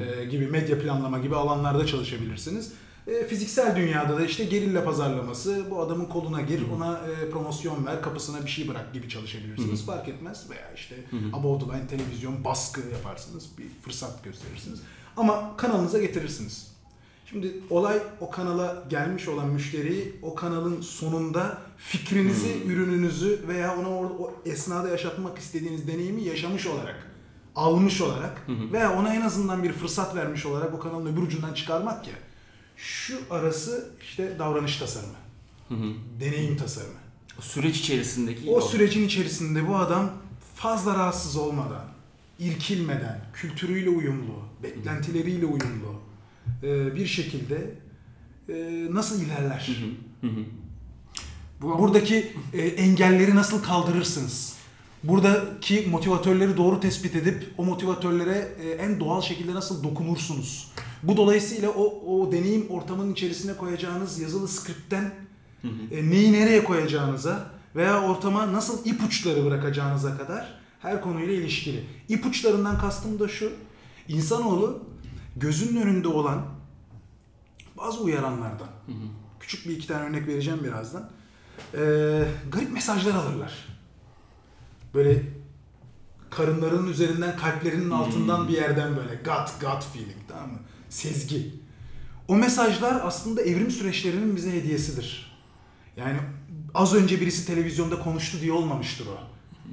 e, 0.00 0.24
gibi 0.24 0.46
medya 0.46 0.80
planlama 0.82 1.18
gibi 1.18 1.36
alanlarda 1.36 1.86
çalışabilirsiniz. 1.86 2.72
E, 3.06 3.26
fiziksel 3.26 3.76
dünyada 3.76 4.16
da 4.16 4.24
işte 4.24 4.44
gerilla 4.44 4.84
pazarlaması, 4.84 5.64
bu 5.70 5.80
adamın 5.82 6.04
koluna 6.04 6.40
gir, 6.40 6.62
ona 6.76 6.98
e, 6.98 7.30
promosyon 7.30 7.86
ver, 7.86 8.02
kapısına 8.02 8.44
bir 8.44 8.50
şey 8.50 8.68
bırak 8.68 8.94
gibi 8.94 9.08
çalışabilirsiniz. 9.08 9.86
Fark 9.86 10.08
etmez 10.08 10.50
veya 10.50 10.72
işte 10.74 10.96
above 11.32 11.64
the 11.64 11.66
line 11.66 11.86
televizyon 11.86 12.44
baskı 12.44 12.80
yaparsınız, 12.92 13.48
bir 13.58 13.64
fırsat 13.82 14.24
gösterirsiniz. 14.24 14.80
Ama 15.16 15.56
kanalınıza 15.56 15.98
getirirsiniz. 15.98 16.70
Şimdi 17.26 17.54
olay 17.70 17.98
o 18.20 18.30
kanala 18.30 18.84
gelmiş 18.90 19.28
olan 19.28 19.48
müşteriyi 19.48 20.16
o 20.22 20.34
kanalın 20.34 20.80
sonunda 20.80 21.58
fikrinizi, 21.78 22.62
ürününüzü 22.66 23.44
veya 23.48 23.76
ona 23.76 23.88
orada 23.88 24.12
o 24.12 24.34
esnada 24.46 24.88
yaşatmak 24.88 25.38
istediğiniz 25.38 25.88
deneyimi 25.88 26.22
yaşamış 26.22 26.66
olarak, 26.66 27.10
almış 27.56 28.00
olarak 28.00 28.46
veya 28.48 28.98
ona 28.98 29.14
en 29.14 29.20
azından 29.20 29.62
bir 29.62 29.72
fırsat 29.72 30.16
vermiş 30.16 30.46
olarak 30.46 30.74
o 30.74 30.78
kanalın 30.78 31.12
öbür 31.12 31.22
ucundan 31.22 31.54
çıkarmak 31.54 32.08
ya. 32.08 32.14
Şu 32.76 33.18
arası 33.30 33.90
işte 34.02 34.38
davranış 34.38 34.76
tasarımı, 34.76 35.14
deneyim 36.20 36.56
tasarımı. 36.56 36.94
O 37.38 37.42
süreç 37.42 37.78
içerisindeki 37.80 38.50
O 38.50 38.60
sürecin 38.60 39.06
içerisinde 39.06 39.68
bu 39.68 39.76
adam 39.76 40.10
fazla 40.54 40.94
rahatsız 40.94 41.36
olmadan, 41.36 41.84
irkilmeden, 42.40 43.20
kültürüyle 43.32 43.90
uyumlu, 43.90 44.42
beklentileriyle 44.62 45.46
uyumlu 45.46 46.00
e, 46.62 46.96
bir 46.96 47.06
şekilde 47.06 47.74
e, 48.48 48.86
nasıl 48.90 49.22
ilerler? 49.22 49.70
Bu 51.62 51.78
Buradaki 51.78 52.32
e, 52.52 52.62
engelleri 52.62 53.34
nasıl 53.34 53.62
kaldırırsınız? 53.62 54.56
Buradaki 55.04 55.86
motivatörleri 55.90 56.56
doğru 56.56 56.80
tespit 56.80 57.16
edip 57.16 57.54
o 57.58 57.64
motivatörlere 57.64 58.48
e, 58.62 58.70
en 58.70 59.00
doğal 59.00 59.22
şekilde 59.22 59.54
nasıl 59.54 59.84
dokunursunuz? 59.84 60.72
Bu 61.02 61.16
dolayısıyla 61.16 61.70
o, 61.70 61.84
o 62.16 62.32
deneyim 62.32 62.66
ortamının 62.70 63.12
içerisine 63.12 63.56
koyacağınız 63.56 64.18
yazılı 64.20 64.48
skriptten 64.48 65.14
e, 65.90 66.10
neyi 66.10 66.32
nereye 66.32 66.64
koyacağınıza 66.64 67.50
veya 67.76 68.02
ortama 68.02 68.52
nasıl 68.52 68.84
ipuçları 68.84 69.44
bırakacağınıza 69.44 70.18
kadar 70.18 70.59
her 70.82 71.00
konuyla 71.02 71.34
ilişkili. 71.34 71.84
İpuçlarından 72.08 72.78
kastım 72.78 73.18
da 73.18 73.28
şu. 73.28 73.52
İnsanoğlu 74.08 74.82
gözünün 75.36 75.80
önünde 75.80 76.08
olan 76.08 76.46
bazı 77.78 78.00
uyaranlardan. 78.00 78.68
Küçük 79.40 79.68
bir 79.68 79.76
iki 79.76 79.86
tane 79.86 80.04
örnek 80.04 80.26
vereceğim 80.26 80.64
birazdan. 80.64 81.10
Ee, 81.74 81.78
garip 82.52 82.72
mesajlar 82.72 83.14
alırlar. 83.14 83.52
Böyle 84.94 85.22
karınlarının 86.30 86.88
üzerinden 86.90 87.36
kalplerinin 87.36 87.90
altından 87.90 88.48
bir 88.48 88.52
yerden 88.52 88.96
böyle 88.96 89.14
gut 89.14 89.60
gut 89.60 89.84
feeling 89.92 90.18
tamam 90.28 90.52
mı? 90.52 90.58
Sezgi. 90.88 91.54
O 92.28 92.36
mesajlar 92.36 93.00
aslında 93.04 93.42
evrim 93.42 93.70
süreçlerinin 93.70 94.36
bize 94.36 94.52
hediyesidir. 94.52 95.36
Yani 95.96 96.18
az 96.74 96.94
önce 96.94 97.20
birisi 97.20 97.46
televizyonda 97.46 97.98
konuştu 97.98 98.40
diye 98.40 98.52
olmamıştır 98.52 99.06
o. 99.06 99.18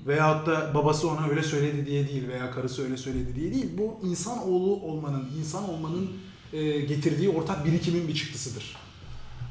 Veyahut 0.07 0.47
da 0.47 0.71
babası 0.73 1.09
ona 1.09 1.27
öyle 1.27 1.43
söyledi 1.43 1.85
diye 1.85 2.07
değil 2.07 2.27
veya 2.27 2.51
karısı 2.51 2.83
öyle 2.83 2.97
söyledi 2.97 3.35
diye 3.35 3.53
değil. 3.53 3.69
Bu 3.77 3.99
insan 4.03 4.37
oğlu 4.49 4.75
olmanın, 4.81 5.29
insan 5.39 5.69
olmanın 5.69 6.09
e, 6.53 6.79
getirdiği 6.79 7.29
ortak 7.29 7.65
birikimin 7.65 8.07
bir 8.07 8.15
çıktısıdır. 8.15 8.75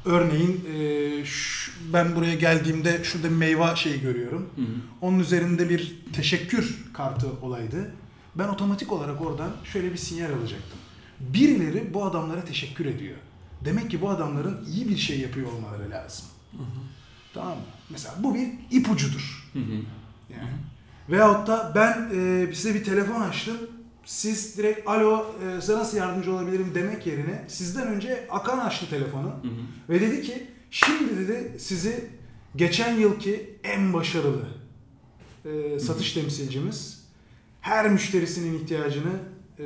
Örneğin 0.05 0.65
e, 0.75 1.25
şu- 1.25 1.71
ben 1.93 2.15
buraya 2.15 2.35
geldiğimde 2.35 3.03
şurada 3.03 3.29
bir 3.29 3.35
meyve 3.35 3.75
şeyi 3.75 4.01
görüyorum. 4.01 4.49
Onun 5.01 5.19
üzerinde 5.19 5.69
bir 5.69 5.95
teşekkür 6.13 6.85
kartı 6.93 7.27
olaydı. 7.41 7.91
Ben 8.35 8.47
otomatik 8.47 8.91
olarak 8.91 9.21
oradan 9.21 9.51
şöyle 9.63 9.91
bir 9.91 9.97
sinyal 9.97 10.29
alacaktım. 10.29 10.79
Birileri 11.19 11.93
bu 11.93 12.03
adamlara 12.05 12.45
teşekkür 12.45 12.85
ediyor. 12.85 13.15
Demek 13.65 13.91
ki 13.91 14.01
bu 14.01 14.09
adamların 14.09 14.65
iyi 14.65 14.89
bir 14.89 14.97
şey 14.97 15.19
yapıyor 15.19 15.51
olmaları 15.53 15.89
lazım. 15.91 16.25
Tamam 17.33 17.57
mı? 17.57 17.63
Mesela 17.89 18.15
bu 18.19 18.35
bir 18.35 18.47
ipucudur. 18.71 19.51
Yani. 20.37 20.57
Veyahut 21.09 21.47
da 21.47 21.71
ben 21.75 22.09
e, 22.15 22.53
size 22.53 22.73
bir 22.73 22.83
telefon 22.83 23.21
açtım. 23.21 23.57
Siz 24.05 24.57
direkt 24.57 24.87
alo 24.89 25.25
e, 25.43 25.61
size 25.61 25.73
nasıl 25.77 25.97
yardımcı 25.97 26.33
olabilirim 26.33 26.71
demek 26.75 27.07
yerine 27.07 27.45
sizden 27.47 27.87
önce 27.87 28.27
Akan 28.31 28.59
açtı 28.59 28.89
telefonu 28.89 29.35
ve 29.89 30.01
dedi 30.01 30.21
ki 30.21 30.47
şimdi 30.71 31.17
dedi 31.17 31.59
sizi 31.59 32.09
geçen 32.55 32.95
yılki 32.95 33.59
en 33.63 33.93
başarılı 33.93 34.47
e, 35.45 35.79
satış 35.79 36.13
temsilcimiz 36.13 37.07
her 37.61 37.89
müşterisinin 37.89 38.59
ihtiyacını 38.63 39.13
e, 39.59 39.65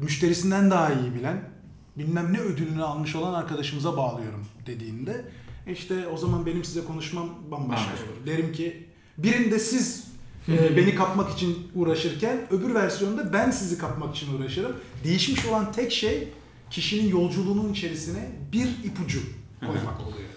müşterisinden 0.00 0.70
daha 0.70 0.92
iyi 0.92 1.14
bilen 1.14 1.50
bilmem 1.98 2.32
ne 2.32 2.40
ödülünü 2.40 2.82
almış 2.82 3.16
olan 3.16 3.34
arkadaşımıza 3.34 3.96
bağlıyorum 3.96 4.46
dediğinde 4.66 5.24
işte 5.66 6.06
o 6.08 6.16
zaman 6.16 6.46
benim 6.46 6.64
size 6.64 6.84
konuşmam 6.84 7.28
bambaşka 7.50 7.86
Bambaşka. 7.86 8.06
olur. 8.06 8.26
Derim 8.26 8.52
ki 8.52 8.88
birinde 9.18 9.58
siz 9.58 10.04
e, 10.48 10.76
beni 10.76 10.94
kapmak 10.94 11.32
için 11.32 11.68
uğraşırken 11.74 12.36
öbür 12.50 12.74
versiyonda 12.74 13.32
ben 13.32 13.50
sizi 13.50 13.78
kapmak 13.78 14.16
için 14.16 14.38
uğraşırım. 14.38 14.76
Değişmiş 15.04 15.46
olan 15.46 15.72
tek 15.72 15.92
şey 15.92 16.28
kişinin 16.70 17.10
yolculuğunun 17.10 17.72
içerisine 17.72 18.30
bir 18.52 18.68
ipucu 18.84 19.20
koymak 19.60 20.00
oluyor. 20.00 20.28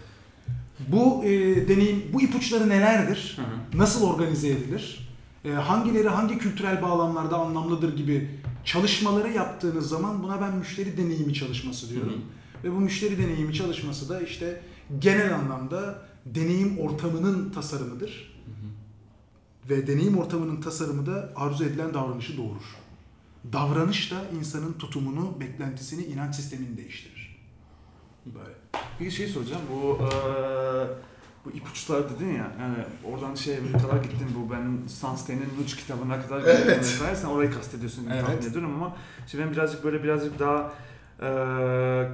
Bu 0.88 1.24
e, 1.26 1.68
deneyim, 1.68 2.04
bu 2.14 2.22
ipuçları 2.22 2.70
nelerdir? 2.70 3.38
Nasıl 3.74 4.04
organize 4.04 4.50
edilir? 4.50 5.10
E, 5.46 5.52
hangileri 5.52 6.10
hangi 6.10 6.38
kültürel 6.38 6.82
bağlamlarda 6.82 7.38
anlamlıdır 7.38 7.98
gibi 7.98 8.30
çalışmaları 8.66 9.32
yaptığınız 9.32 9.90
zaman 9.90 10.24
buna 10.24 10.42
ben 10.42 10.56
müşteri 10.56 10.98
deneyimi 10.98 11.34
çalışması 11.34 11.90
diyorum. 11.90 12.22
Ve 12.64 12.72
bu 12.72 12.80
müşteri 12.80 13.18
deneyimi 13.18 13.54
çalışması 13.54 14.10
da 14.10 14.22
işte 14.22 14.62
genel 15.00 15.36
anlamda 15.36 16.02
deneyim 16.26 16.80
ortamının 16.80 17.50
tasarımıdır. 17.50 18.37
Ve 19.70 19.88
deneyim 19.88 20.18
ortamının 20.18 20.62
tasarımı 20.62 21.06
da 21.06 21.34
arzu 21.36 21.64
edilen 21.64 21.94
davranışı 21.94 22.38
doğurur. 22.38 22.76
Davranış 23.54 24.12
da 24.12 24.16
insanın 24.40 24.74
tutumunu, 24.74 25.40
beklentisini, 25.40 26.04
inanç 26.04 26.36
sistemini 26.36 26.78
değiştirir. 26.78 27.38
Böyle. 28.26 28.56
Bir 29.00 29.12
şey 29.12 29.28
soracağım. 29.28 29.62
Bu 29.74 29.98
eee 30.02 30.88
bu 31.46 31.52
ipuçlar 31.52 32.10
dedin 32.10 32.28
ya. 32.34 32.52
Yani 32.60 32.78
oradan 33.04 33.36
şeye 33.36 33.64
bir 33.64 33.74
kadar 33.74 33.98
gittim. 34.04 34.28
Bu 34.36 34.52
ben 34.52 34.88
Sunstein'in 34.88 35.42
Nudge 35.60 35.76
kitabına 35.78 36.22
kadar 36.22 36.40
gittim. 36.40 36.56
Evet. 36.66 36.80
vesaire. 36.80 37.16
Sen 37.16 37.28
orayı 37.28 37.52
kastediyorsun 37.52 38.08
Evet. 38.12 38.26
tahmin 38.26 38.42
ediyorum 38.42 38.74
ama 38.76 38.96
şimdi 39.28 39.44
ben 39.44 39.52
birazcık 39.52 39.84
böyle 39.84 40.04
birazcık 40.04 40.40
daha 40.40 40.74
eee 41.22 42.10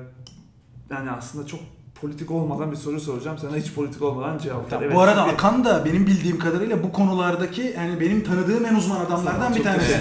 yani 0.90 1.12
aslında 1.12 1.48
çok 1.48 1.60
politik 2.04 2.32
olmadan 2.32 2.72
bir 2.72 2.78
soru 2.78 3.00
soracağım. 3.00 3.38
Sana 3.42 3.58
hiç 3.58 3.74
politik 3.74 4.02
olmadan 4.02 4.38
cevap 4.38 4.72
ver. 4.72 4.78
Evet, 4.82 4.96
bu 4.96 5.02
arada 5.02 5.22
çünkü- 5.24 5.36
Akan 5.36 5.66
da 5.66 5.86
benim 5.86 6.08
bildiğim 6.08 6.40
kadarıyla 6.40 6.84
bu 6.84 6.92
konulardaki 6.92 7.74
yani 7.78 8.00
benim 8.00 8.24
tanıdığım 8.24 8.66
en 8.66 8.76
uzman 8.76 9.00
adamlardan 9.06 9.56
bir 9.56 9.64
tanesi. 9.64 9.98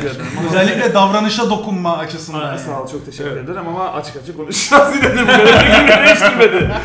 Özellikle 0.49 0.95
davranışa 0.95 1.51
dokunma 1.51 1.97
açısından. 1.99 2.41
Yani. 2.47 2.59
Sağ 2.59 2.83
ol 2.83 2.89
çok 2.89 3.07
teşekkür 3.07 3.31
Evet. 3.31 3.45
ederim 3.45 3.69
ama 3.69 3.89
açık 3.93 4.17
açık 4.17 4.37
konuşacağız 4.37 4.97
yine 4.97 5.17
de 5.17 5.23
bu 5.23 5.27
kadar 5.27 5.59
fikrimi 5.59 6.07
değiştirmedi. 6.07 6.71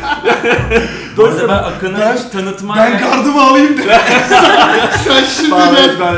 Arada 1.18 1.48
ben 1.48 1.54
Akın'ı 1.54 1.98
Ben- 2.00 2.16
hiç 2.16 2.22
tanıtma 2.22 2.76
Ben 2.76 2.98
gardımı 2.98 3.42
alayım 3.42 3.78
de. 3.78 3.82
Sen 5.04 5.24
şimdi 5.24 5.50
gel. 5.50 6.00
ben, 6.00 6.14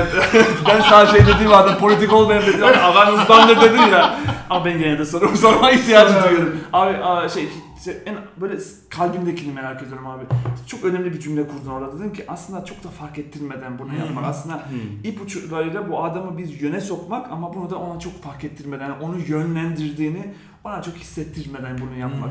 ben 0.68 0.80
sana 0.90 1.06
şey 1.06 1.20
dediğim 1.26 1.52
adam 1.52 1.78
politik 1.78 2.12
olmayan 2.12 2.42
dedim 2.46 2.64
ama 2.64 3.00
agan 3.00 3.14
uzmandır 3.14 3.60
dedin 3.60 3.82
ya. 3.92 4.14
Ama 4.50 4.64
ben 4.64 4.70
yine 4.78 4.98
de 4.98 5.04
sorumu 5.06 5.36
sorma 5.36 5.70
ihtiyacı 5.70 6.14
duyuyorum. 6.24 6.60
Abi 6.72 6.96
aa, 6.96 7.28
şey, 7.28 7.48
şey, 7.84 7.94
en 8.06 8.16
böyle 8.40 8.58
kalbimdekini 8.90 9.52
merak 9.52 9.82
ediyorum 9.82 10.06
abi. 10.06 10.24
Çok 10.66 10.84
önemli 10.84 11.12
bir 11.12 11.20
cümle 11.20 11.48
kurdun 11.48 11.70
orada. 11.70 11.98
Dedin 11.98 12.10
ki 12.10 12.24
aslında 12.28 12.64
çok 12.64 12.84
da 12.84 12.88
fark 12.88 13.18
ettirmeden 13.18 13.78
bunu 13.78 13.94
yapmak. 13.98 14.24
Aslında 14.24 14.64
ipuçlarıyla 15.04 15.90
bu 15.90 16.04
adamı 16.04 16.38
biz 16.38 16.62
yöne 16.62 16.80
sokmak 16.80 17.30
ama 17.32 17.54
bunu 17.54 17.70
da 17.70 17.76
ona 17.78 18.00
çok 18.00 18.22
fark 18.22 18.44
ettirmeden, 18.44 18.90
onu 18.90 19.16
yönlendirdiğini 19.18 20.34
ona 20.64 20.82
çok 20.82 20.94
hissettirmeden 20.94 21.78
bunu 21.80 21.98
yapmak. 21.98 22.30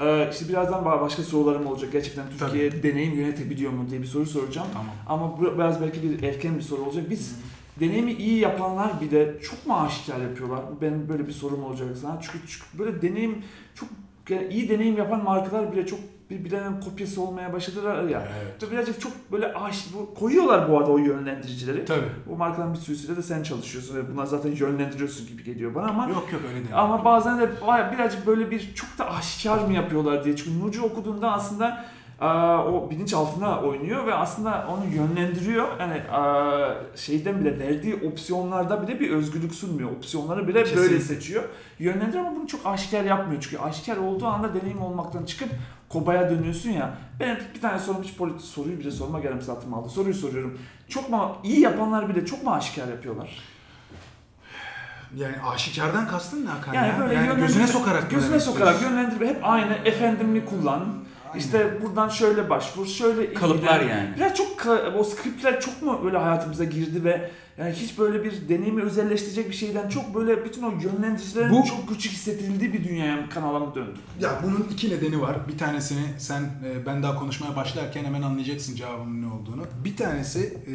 Ee, 0.00 0.28
işte 0.32 0.48
birazdan 0.48 0.84
ba- 0.84 1.00
başka 1.00 1.22
sorularım 1.22 1.66
olacak. 1.66 1.92
Gerçekten 1.92 2.24
Türkiye 2.38 2.82
deneyim 2.82 3.14
yönetebiliyor 3.14 3.72
mu 3.72 3.90
diye 3.90 4.00
bir 4.02 4.06
soru 4.06 4.26
soracağım. 4.26 4.68
Tamam. 4.72 4.94
Ama 5.06 5.38
bu 5.38 5.58
biraz 5.58 5.80
belki 5.80 6.02
bir 6.02 6.22
erken 6.22 6.56
bir 6.56 6.62
soru 6.62 6.82
olacak. 6.82 7.10
Biz 7.10 7.36
deneyimi 7.80 8.12
iyi 8.12 8.38
yapanlar 8.38 9.00
bile 9.00 9.40
çok 9.40 9.66
mu 9.66 9.76
aşikar 9.76 10.20
yapıyorlar? 10.20 10.60
Ben 10.80 11.08
böyle 11.08 11.26
bir 11.26 11.32
sorum 11.32 11.64
olacak 11.64 11.88
sana. 12.00 12.20
Çünkü, 12.20 12.38
çünkü 12.46 12.78
böyle 12.78 13.02
deneyim 13.02 13.42
çok 13.74 13.88
iyi 14.50 14.68
deneyim 14.68 14.96
yapan 14.96 15.24
markalar 15.24 15.72
bile 15.72 15.86
çok 15.86 15.98
birbirlerinin 16.30 16.80
kopyası 16.80 17.22
olmaya 17.22 17.52
başladılar 17.52 18.08
ya. 18.08 18.28
Evet. 18.42 18.72
Birazcık 18.72 19.00
çok 19.00 19.12
böyle 19.32 19.54
aş, 19.54 19.86
bu, 19.94 20.14
koyuyorlar 20.14 20.70
bu 20.70 20.78
arada 20.78 20.90
o 20.90 20.98
yönlendiricileri. 20.98 21.84
Tabii. 21.84 22.06
Bu 22.26 22.36
markaların 22.36 22.74
bir 22.74 22.78
sürüsüyle 22.78 23.16
de 23.16 23.22
sen 23.22 23.42
çalışıyorsun 23.42 23.96
ve 23.96 24.12
bunlar 24.12 24.26
zaten 24.26 24.52
yönlendiriyorsun 24.56 25.26
gibi 25.26 25.44
geliyor 25.44 25.74
bana 25.74 25.86
ama 25.86 26.08
Yok 26.08 26.28
yok 26.32 26.42
öyle 26.48 26.54
değil. 26.54 26.68
ama 26.74 27.04
bazen 27.04 27.40
de 27.40 27.50
birazcık 27.92 28.26
böyle 28.26 28.50
bir 28.50 28.74
çok 28.74 28.98
da 28.98 29.10
aşikar 29.10 29.58
mı 29.58 29.72
yapıyorlar 29.72 30.24
diye. 30.24 30.36
Çünkü 30.36 30.60
Nurcu 30.60 30.82
okuduğunda 30.82 31.32
aslında 31.32 31.84
o 32.26 32.88
bilinç 32.90 33.14
altına 33.14 33.60
oynuyor 33.60 34.06
ve 34.06 34.14
aslında 34.14 34.66
onu 34.70 34.94
yönlendiriyor. 34.94 35.68
Yani 35.80 36.02
şeyden 36.96 37.40
bile 37.40 37.58
verdiği 37.58 37.94
opsiyonlarda 37.94 38.82
bile 38.88 39.00
bir 39.00 39.10
özgürlük 39.10 39.54
sunmuyor. 39.54 39.90
Opsiyonları 39.90 40.48
bile 40.48 40.54
böyle 40.54 40.68
Kesinlikle. 40.70 41.00
seçiyor. 41.00 41.44
Yönlendiriyor 41.78 42.24
ama 42.24 42.36
bunu 42.36 42.46
çok 42.46 42.66
aşikar 42.66 43.04
yapmıyor. 43.04 43.42
Çünkü 43.42 43.58
aşikar 43.58 43.96
olduğu 43.96 44.26
anda 44.26 44.54
deneyim 44.54 44.82
olmaktan 44.82 45.24
çıkıp 45.24 45.48
kobaya 45.88 46.30
dönüyorsun 46.30 46.70
ya. 46.70 46.94
Ben 47.20 47.38
bir 47.54 47.60
tane 47.60 47.78
sorum 47.78 48.02
hiç 48.02 48.16
politik 48.16 48.40
soruyu 48.40 48.78
bile 48.78 48.90
sorma 48.90 49.20
yarım 49.20 49.42
saatimi 49.42 49.76
aldı. 49.76 49.88
Soruyu 49.88 50.14
soruyorum. 50.14 50.58
Çok 50.88 51.10
mu 51.10 51.36
iyi 51.44 51.60
yapanlar 51.60 52.08
bile 52.08 52.26
çok 52.26 52.44
mu 52.44 52.52
aşikar 52.52 52.88
yapıyorlar? 52.88 53.38
Yani 55.16 55.34
aşikardan 55.54 56.08
kastın 56.08 56.46
ne 56.46 56.50
Hakan 56.50 56.74
Yani 56.74 56.88
ya? 56.88 56.98
böyle 57.00 57.14
yani 57.14 57.40
gözüne 57.40 57.66
sokarak 57.66 58.10
gözüne 58.10 58.40
sokarak 58.40 58.82
yönlendirme 58.82 59.26
hep 59.28 59.38
aynı 59.42 59.72
efendimi 59.84 60.44
kullan. 60.44 60.84
Aynen. 61.28 61.38
İşte 61.44 61.78
buradan 61.82 62.08
şöyle 62.08 62.50
başvur, 62.50 62.86
şöyle 62.86 63.34
Kalıplar 63.34 63.80
ilgilen. 63.80 63.96
yani. 63.98 64.16
Biraz 64.16 64.34
çok 64.36 64.66
o 64.98 65.04
skriptler 65.04 65.60
çok 65.60 65.82
mu 65.82 66.00
böyle 66.04 66.18
hayatımıza 66.18 66.64
girdi 66.64 67.04
ve 67.04 67.30
yani 67.58 67.72
hiç 67.72 67.98
böyle 67.98 68.24
bir 68.24 68.48
deneyimi 68.48 68.82
özelleştirecek 68.82 69.48
bir 69.50 69.54
şeyden 69.54 69.88
çok 69.88 70.14
böyle 70.14 70.44
bütün 70.44 70.62
o 70.62 70.70
yönlendiricilerin 70.70 71.50
Bu- 71.52 71.66
çok 71.68 71.88
küçük 71.88 72.12
hissedildiği 72.12 72.72
bir 72.72 72.84
dünyaya 72.88 73.28
kanala 73.28 73.58
mı 73.58 73.74
döndü? 73.74 73.94
Ya 74.20 74.40
bunun 74.44 74.66
iki 74.72 74.90
nedeni 74.90 75.20
var. 75.20 75.36
Bir 75.48 75.58
tanesini 75.58 76.02
sen 76.18 76.40
e, 76.42 76.86
ben 76.86 77.02
daha 77.02 77.14
konuşmaya 77.18 77.56
başlarken 77.56 78.04
hemen 78.04 78.22
anlayacaksın 78.22 78.76
cevabının 78.76 79.22
ne 79.22 79.26
olduğunu. 79.32 79.66
Bir 79.84 79.96
tanesi 79.96 80.58
e, 80.66 80.74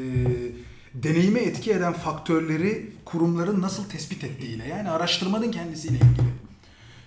deneyime 1.03 1.39
etki 1.39 1.71
eden 1.71 1.93
faktörleri 1.93 2.91
kurumların 3.05 3.61
nasıl 3.61 3.83
tespit 3.89 4.23
ettiğiyle 4.23 4.67
yani 4.67 4.89
araştırmanın 4.89 5.51
kendisiyle 5.51 5.95
ilgili. 5.95 6.33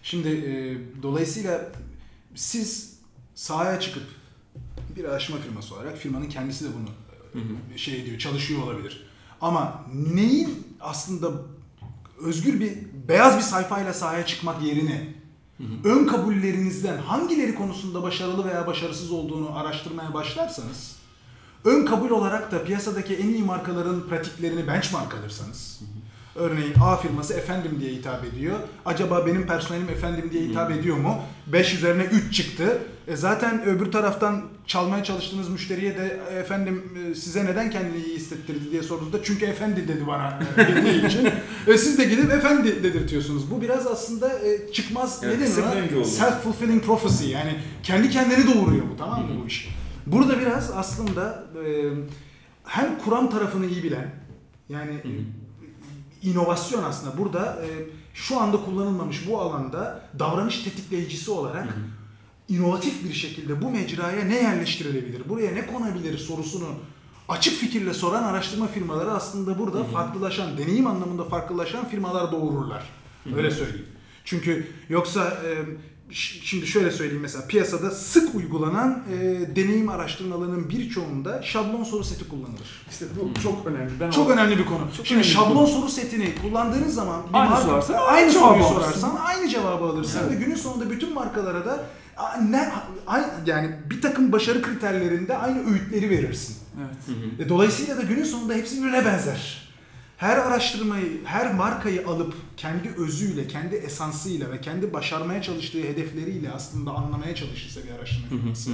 Şimdi 0.02 0.28
e, 0.28 0.52
dolayısıyla 1.02 1.60
siz 2.34 2.95
sahaya 3.36 3.80
çıkıp 3.80 4.02
bir 4.96 5.04
araştırma 5.04 5.40
firması 5.40 5.74
olarak 5.74 5.96
firmanın 5.96 6.28
kendisi 6.28 6.64
de 6.64 6.68
bunu 6.68 6.88
e, 7.74 7.78
şey 7.78 8.06
diyor 8.06 8.18
çalışıyor 8.18 8.62
olabilir. 8.62 9.06
Ama 9.40 9.84
neyin 9.94 10.66
aslında 10.80 11.30
özgür 12.20 12.60
bir 12.60 12.72
beyaz 13.08 13.36
bir 13.36 13.42
sayfayla 13.42 13.94
sahaya 13.94 14.26
çıkmak 14.26 14.62
yerine 14.62 15.14
ön 15.84 16.06
kabullerinizden 16.06 16.98
hangileri 16.98 17.54
konusunda 17.54 18.02
başarılı 18.02 18.44
veya 18.44 18.66
başarısız 18.66 19.10
olduğunu 19.10 19.58
araştırmaya 19.58 20.14
başlarsanız 20.14 20.96
ön 21.64 21.84
kabul 21.84 22.10
olarak 22.10 22.52
da 22.52 22.64
piyasadaki 22.64 23.16
en 23.16 23.28
iyi 23.28 23.42
markaların 23.42 24.08
pratiklerini 24.08 24.66
benchmark 24.66 25.14
alırsanız 25.14 25.80
örneğin 26.36 26.74
A 26.82 26.96
firması 26.96 27.34
efendim 27.34 27.76
diye 27.80 27.92
hitap 27.92 28.24
ediyor. 28.24 28.56
Acaba 28.84 29.26
benim 29.26 29.46
personelim 29.46 29.88
efendim 29.88 30.30
diye 30.32 30.42
hitap 30.42 30.70
ediyor 30.70 30.96
mu? 30.96 31.18
5 31.46 31.74
üzerine 31.74 32.02
3 32.04 32.34
çıktı. 32.34 32.78
E 33.08 33.16
zaten 33.16 33.64
öbür 33.66 33.92
taraftan 33.92 34.42
çalmaya 34.66 35.04
çalıştığınız 35.04 35.48
müşteriye 35.48 35.96
de 35.98 36.20
"E, 36.30 36.34
efendim 36.34 36.82
e, 37.10 37.14
size 37.14 37.44
neden 37.44 37.70
kendini 37.70 37.96
iyi 38.04 38.16
hissettirdi 38.16 38.70
diye 38.70 38.82
sorduğunuzda 38.82 39.22
çünkü 39.22 39.44
efendi 39.46 39.88
dedi 39.88 40.06
bana 40.06 40.38
e, 40.56 40.76
dediği 40.76 41.06
için. 41.06 41.28
E 41.66 41.78
siz 41.78 41.98
de 41.98 42.04
gidip 42.04 42.32
efendi 42.32 42.82
dedirtiyorsunuz. 42.82 43.50
Bu 43.50 43.62
biraz 43.62 43.86
aslında 43.86 44.38
e, 44.38 44.72
çıkmaz 44.72 45.20
Evet, 45.24 45.38
ne 45.40 45.46
denir 45.46 45.96
oldu. 45.96 46.04
Self-fulfilling 46.08 46.80
prophecy 46.80 47.30
yani 47.30 47.54
kendi 47.82 48.10
kendini 48.10 48.54
doğuruyor 48.54 48.84
bu 48.92 48.96
tamam 48.98 49.20
mı 49.22 49.28
bu 49.42 49.46
iş? 49.46 49.68
Burada 50.06 50.40
biraz 50.40 50.70
aslında 50.70 51.44
e, 51.66 51.90
hem 52.64 52.98
kuram 52.98 53.30
tarafını 53.30 53.66
iyi 53.66 53.82
bilen 53.82 54.10
yani 54.68 55.00
inovasyon 56.26 56.84
aslında 56.84 57.18
burada 57.18 57.58
e, 57.62 57.68
şu 58.14 58.40
anda 58.40 58.56
kullanılmamış 58.56 59.28
bu 59.28 59.40
alanda 59.40 60.00
davranış 60.18 60.62
tetikleyicisi 60.62 61.30
olarak 61.30 61.76
inovatif 62.48 63.04
bir 63.04 63.12
şekilde 63.12 63.62
bu 63.62 63.70
mecraya 63.70 64.24
ne 64.24 64.36
yerleştirilebilir, 64.36 65.28
buraya 65.28 65.52
ne 65.52 65.66
konabilir 65.66 66.18
sorusunu 66.18 66.68
açık 67.28 67.54
fikirle 67.54 67.94
soran 67.94 68.22
araştırma 68.22 68.66
firmaları 68.66 69.10
aslında 69.10 69.58
burada 69.58 69.84
farklılaşan, 69.84 70.58
deneyim 70.58 70.86
anlamında 70.86 71.24
farklılaşan 71.24 71.88
firmalar 71.88 72.32
doğururlar. 72.32 72.90
Öyle 73.36 73.50
söyleyeyim. 73.50 73.86
Çünkü 74.24 74.66
yoksa 74.88 75.24
e, 75.24 75.64
şimdi 76.10 76.66
şöyle 76.66 76.90
söyleyeyim 76.90 77.22
mesela 77.22 77.46
piyasada 77.46 77.90
sık 77.90 78.34
uygulanan 78.34 79.02
e, 79.12 79.16
deneyim 79.56 79.88
araştırmalarının 79.88 80.68
birçoğunda 80.68 81.42
şablon 81.42 81.84
soru 81.84 82.04
seti 82.04 82.28
kullanılır. 82.28 82.84
İşte 82.90 83.04
bu 83.20 83.40
çok 83.42 83.66
önemli. 83.66 83.90
Ben 84.00 84.10
Çok 84.10 84.28
o- 84.28 84.32
önemli 84.32 84.58
bir 84.58 84.64
konu. 84.66 84.80
Çok 84.96 85.06
Şimdi 85.06 85.24
şablon 85.24 85.54
konu. 85.54 85.66
soru 85.66 85.88
setini 85.88 86.34
kullandığınız 86.42 86.94
zaman 86.94 87.22
bir 87.28 87.38
Aynı 87.38 87.50
marka- 87.50 87.62
sorarsan 87.62 87.94
aynı 87.94 88.06
aynı 88.06 88.32
soruyu 88.32 88.62
cevabı 88.62 88.74
alırsın. 88.74 89.00
sorarsan 89.00 89.16
aynı 89.24 89.48
cevabı 89.48 89.84
alırsın 89.84 90.20
Evet. 90.22 90.32
ve 90.40 90.44
günün 90.44 90.56
sonunda 90.56 90.90
bütün 90.90 91.14
markalara 91.14 91.64
da 91.66 91.84
ne 92.50 92.72
aynı, 93.06 93.26
yani 93.46 93.70
bir 93.90 94.02
takım 94.02 94.32
başarı 94.32 94.62
kriterlerinde 94.62 95.36
aynı 95.36 95.70
öğütleri 95.70 96.10
verirsin. 96.10 96.56
Evet. 96.80 97.18
E, 97.40 97.48
Dolayısıyla 97.48 97.96
da 97.96 98.02
günün 98.02 98.24
sonunda 98.24 98.54
hepsi 98.54 98.76
birbirine 98.76 99.04
benzer. 99.04 99.66
Her 100.16 100.36
araştırmayı, 100.36 101.24
her 101.24 101.54
markayı 101.54 102.06
alıp 102.08 102.34
kendi 102.56 102.88
özüyle, 102.88 103.48
kendi 103.48 103.74
esansıyla 103.74 104.52
ve 104.52 104.60
kendi 104.60 104.92
başarmaya 104.92 105.42
çalıştığı 105.42 105.78
hedefleriyle 105.82 106.50
aslında 106.50 106.90
anlamaya 106.90 107.34
çalışırsa 107.34 107.80
bir 107.84 107.98
araştırma 107.98 108.28
firması, 108.28 108.70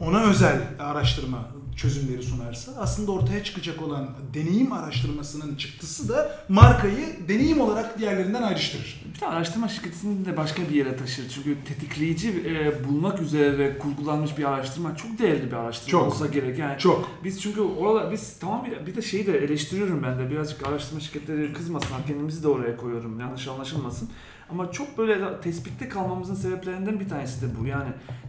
ona 0.00 0.22
özel 0.22 0.62
araştırma 0.78 1.48
çözümleri 1.76 2.22
sunarsa 2.22 2.72
aslında 2.78 3.12
ortaya 3.12 3.44
çıkacak 3.44 3.82
olan 3.82 4.10
deneyim 4.34 4.72
araştırmasının 4.72 5.56
çıktısı 5.56 6.08
da 6.08 6.44
markayı 6.48 7.28
deneyim 7.28 7.60
olarak 7.60 7.98
diğerlerinden 7.98 8.42
ayrıştırır. 8.42 9.02
Bir 9.14 9.20
de 9.20 9.26
araştırma 9.26 9.68
şirketini 9.68 10.24
de 10.26 10.36
başka 10.36 10.62
bir 10.62 10.74
yere 10.74 10.96
taşır. 10.96 11.28
Çünkü 11.28 11.56
tetikleyici 11.64 12.28
e, 12.30 12.84
bulmak 12.88 13.20
üzere 13.20 13.78
kurgulanmış 13.78 14.38
bir 14.38 14.44
araştırma 14.44 14.96
çok 14.96 15.18
değerli 15.18 15.46
bir 15.46 15.56
araştırma 15.56 15.90
Çok. 15.90 16.06
olsa 16.06 16.26
gerek. 16.26 16.58
Yani 16.58 16.78
Çok. 16.78 17.10
Biz 17.24 17.42
çünkü 17.42 17.60
oralar 17.60 18.12
biz 18.12 18.38
tamam 18.40 18.66
bir, 18.66 18.86
bir 18.86 18.96
de 18.96 19.02
şeyi 19.02 19.26
de 19.26 19.38
eleştiriyorum 19.38 20.02
ben 20.02 20.18
de 20.18 20.30
birazcık 20.30 20.66
araştırma 20.66 21.00
şirketleri 21.00 21.52
kızmasınlar 21.52 22.06
kendimizi 22.06 22.42
de 22.42 22.48
oraya 22.48 22.76
koyuyorum 22.92 23.20
yanlış 23.20 23.48
anlaşılmasın. 23.48 24.08
Ama 24.50 24.72
çok 24.72 24.98
böyle 24.98 25.40
tespitte 25.40 25.88
kalmamızın 25.88 26.34
sebeplerinden 26.34 27.00
bir 27.00 27.08
tanesi 27.08 27.42
de 27.42 27.46
bu. 27.60 27.66
Yani 27.66 27.88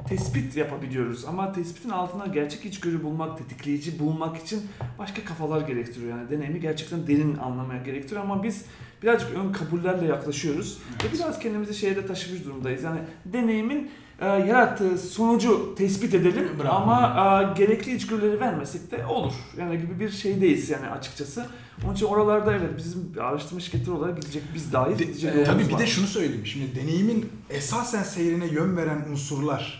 tespit 0.09 0.57
yapabiliyoruz 0.57 1.25
ama 1.25 1.53
tespitin 1.53 1.89
altına 1.89 2.25
gerçek 2.25 2.65
içgörü 2.65 3.03
bulmak, 3.03 3.37
tetikleyici 3.37 3.99
bulmak 3.99 4.37
için 4.37 4.61
başka 4.99 5.25
kafalar 5.25 5.61
gerektiriyor. 5.61 6.17
Yani 6.17 6.29
deneyimi 6.29 6.59
gerçekten 6.59 7.07
derin 7.07 7.37
anlamaya 7.37 7.83
gerektiriyor 7.83 8.21
ama 8.21 8.43
biz 8.43 8.65
birazcık 9.03 9.29
ön 9.35 9.51
kabullerle 9.51 10.05
yaklaşıyoruz. 10.05 10.77
Ve 11.03 11.13
biraz 11.13 11.39
kendimizi 11.39 11.73
şeye 11.73 11.95
de 11.95 12.05
taşımış 12.05 12.45
durumdayız. 12.45 12.83
Yani 12.83 12.99
deneyimin 13.25 13.91
e, 14.19 14.25
yarattığı 14.25 14.97
sonucu 14.97 15.75
tespit 15.75 16.13
edelim 16.13 16.49
Bravo. 16.63 16.73
ama 16.73 17.53
e, 17.53 17.57
gerekli 17.57 17.95
içgörüleri 17.95 18.39
vermesek 18.39 18.91
de 18.91 19.05
olur. 19.05 19.33
Yani 19.57 19.79
gibi 19.79 19.99
bir 19.99 20.09
şeydeyiz 20.09 20.69
yani 20.69 20.87
açıkçası. 20.87 21.45
Onun 21.85 21.93
için 21.93 22.05
oralarda 22.05 22.53
evet 22.55 22.77
bizim 22.77 23.11
araştırma 23.21 23.59
şirketleri 23.61 23.91
olarak 23.91 24.21
gidecek 24.21 24.43
biz 24.55 24.73
dahil 24.73 24.99
De- 24.99 25.03
gidecek 25.03 25.35
e, 25.35 25.43
tabii 25.43 25.67
bir 25.67 25.73
var. 25.73 25.79
de 25.79 25.87
şunu 25.87 26.07
söyleyeyim. 26.07 26.45
Şimdi 26.45 26.75
deneyimin 26.75 27.29
esasen 27.49 28.03
seyrine 28.03 28.45
yön 28.47 28.77
veren 28.77 29.05
unsurlar 29.11 29.79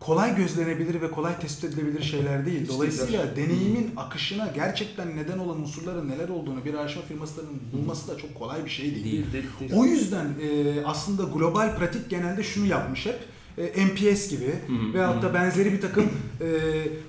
kolay 0.00 0.36
gözlenebilir 0.36 1.00
ve 1.00 1.10
kolay 1.10 1.38
tespit 1.40 1.64
edilebilir 1.64 2.02
şeyler 2.02 2.46
değil. 2.46 2.68
Dolayısıyla 2.68 3.36
deneyimin 3.36 3.90
akışına 3.96 4.46
gerçekten 4.54 5.16
neden 5.16 5.38
olan 5.38 5.60
unsurların 5.60 6.08
neler 6.08 6.28
olduğunu 6.28 6.64
bir 6.64 6.74
araştırma 6.74 7.06
firmasının 7.06 7.60
bulması 7.72 8.08
da 8.08 8.18
çok 8.18 8.34
kolay 8.34 8.64
bir 8.64 8.70
şey 8.70 8.84
değil. 8.94 9.04
Değil. 9.04 9.32
Değil, 9.32 9.44
değil. 9.60 9.72
O 9.74 9.84
yüzden 9.84 10.26
e, 10.26 10.74
aslında 10.84 11.22
global 11.22 11.76
pratik 11.78 12.10
genelde 12.10 12.42
şunu 12.42 12.66
yapmış 12.66 13.06
hep. 13.06 13.18
E, 13.60 13.84
MPS 13.84 14.30
gibi 14.30 14.54
veyahut 14.94 15.22
da 15.22 15.34
benzeri 15.34 15.72
bir 15.72 15.80
takım 15.80 16.04
e, 16.40 16.46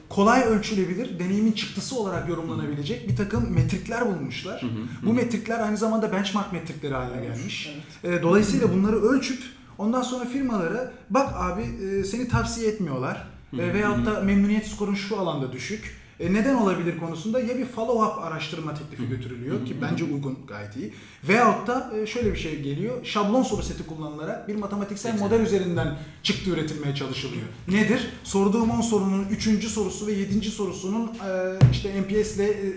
kolay 0.09 0.43
ölçülebilir, 0.43 1.19
deneyimin 1.19 1.51
çıktısı 1.51 1.99
olarak 1.99 2.29
yorumlanabilecek 2.29 3.09
bir 3.09 3.15
takım 3.15 3.53
metrikler 3.53 4.05
bulmuşlar. 4.07 4.63
Bu 5.05 5.13
metrikler 5.13 5.59
aynı 5.59 5.77
zamanda 5.77 6.11
benchmark 6.11 6.53
metrikleri 6.53 6.93
haline 6.93 7.21
gelmiş. 7.21 7.75
E, 8.03 8.21
dolayısıyla 8.21 8.73
bunları 8.73 9.01
ölçüp 9.01 9.43
ondan 9.77 10.01
sonra 10.01 10.25
firmalara 10.25 10.91
bak 11.09 11.33
abi 11.35 11.61
e, 11.61 12.03
seni 12.03 12.27
tavsiye 12.27 12.67
etmiyorlar 12.67 13.27
e, 13.59 13.73
veyahut 13.73 14.05
da 14.05 14.19
memnuniyet 14.19 14.67
skorun 14.67 14.95
şu 14.95 15.19
alanda 15.19 15.51
düşük. 15.53 16.00
E, 16.21 16.33
neden 16.33 16.55
olabilir 16.55 16.97
konusunda 16.97 17.39
ya 17.39 17.57
bir 17.57 17.65
follow-up 17.65 18.21
araştırma 18.21 18.73
teklifi 18.73 19.09
götürülüyor 19.09 19.65
ki 19.65 19.75
bence 19.81 20.03
uygun 20.03 20.37
gayet 20.47 20.75
iyi. 20.75 20.93
Veyahut 21.23 21.67
da 21.67 21.91
e, 21.97 22.07
şöyle 22.07 22.33
bir 22.33 22.37
şey 22.37 22.61
geliyor. 22.61 23.05
Şablon 23.05 23.43
soru 23.43 23.63
seti 23.63 23.87
kullanılarak 23.87 24.47
bir 24.47 24.55
matematiksel 24.55 25.19
model 25.19 25.39
üzerinden 25.39 25.97
çıktı 26.23 26.49
üretilmeye 26.49 26.95
çalışılıyor. 26.95 27.43
Nedir? 27.67 28.09
Sorduğum 28.23 28.69
10 28.69 28.81
sorunun 28.81 29.25
3. 29.29 29.67
sorusu 29.67 30.07
ve 30.07 30.11
7. 30.11 30.41
sorusunun 30.49 31.05
e, 31.05 31.59
işte 31.71 32.01
MPS 32.01 32.35
ile 32.35 32.49
e, 32.49 32.73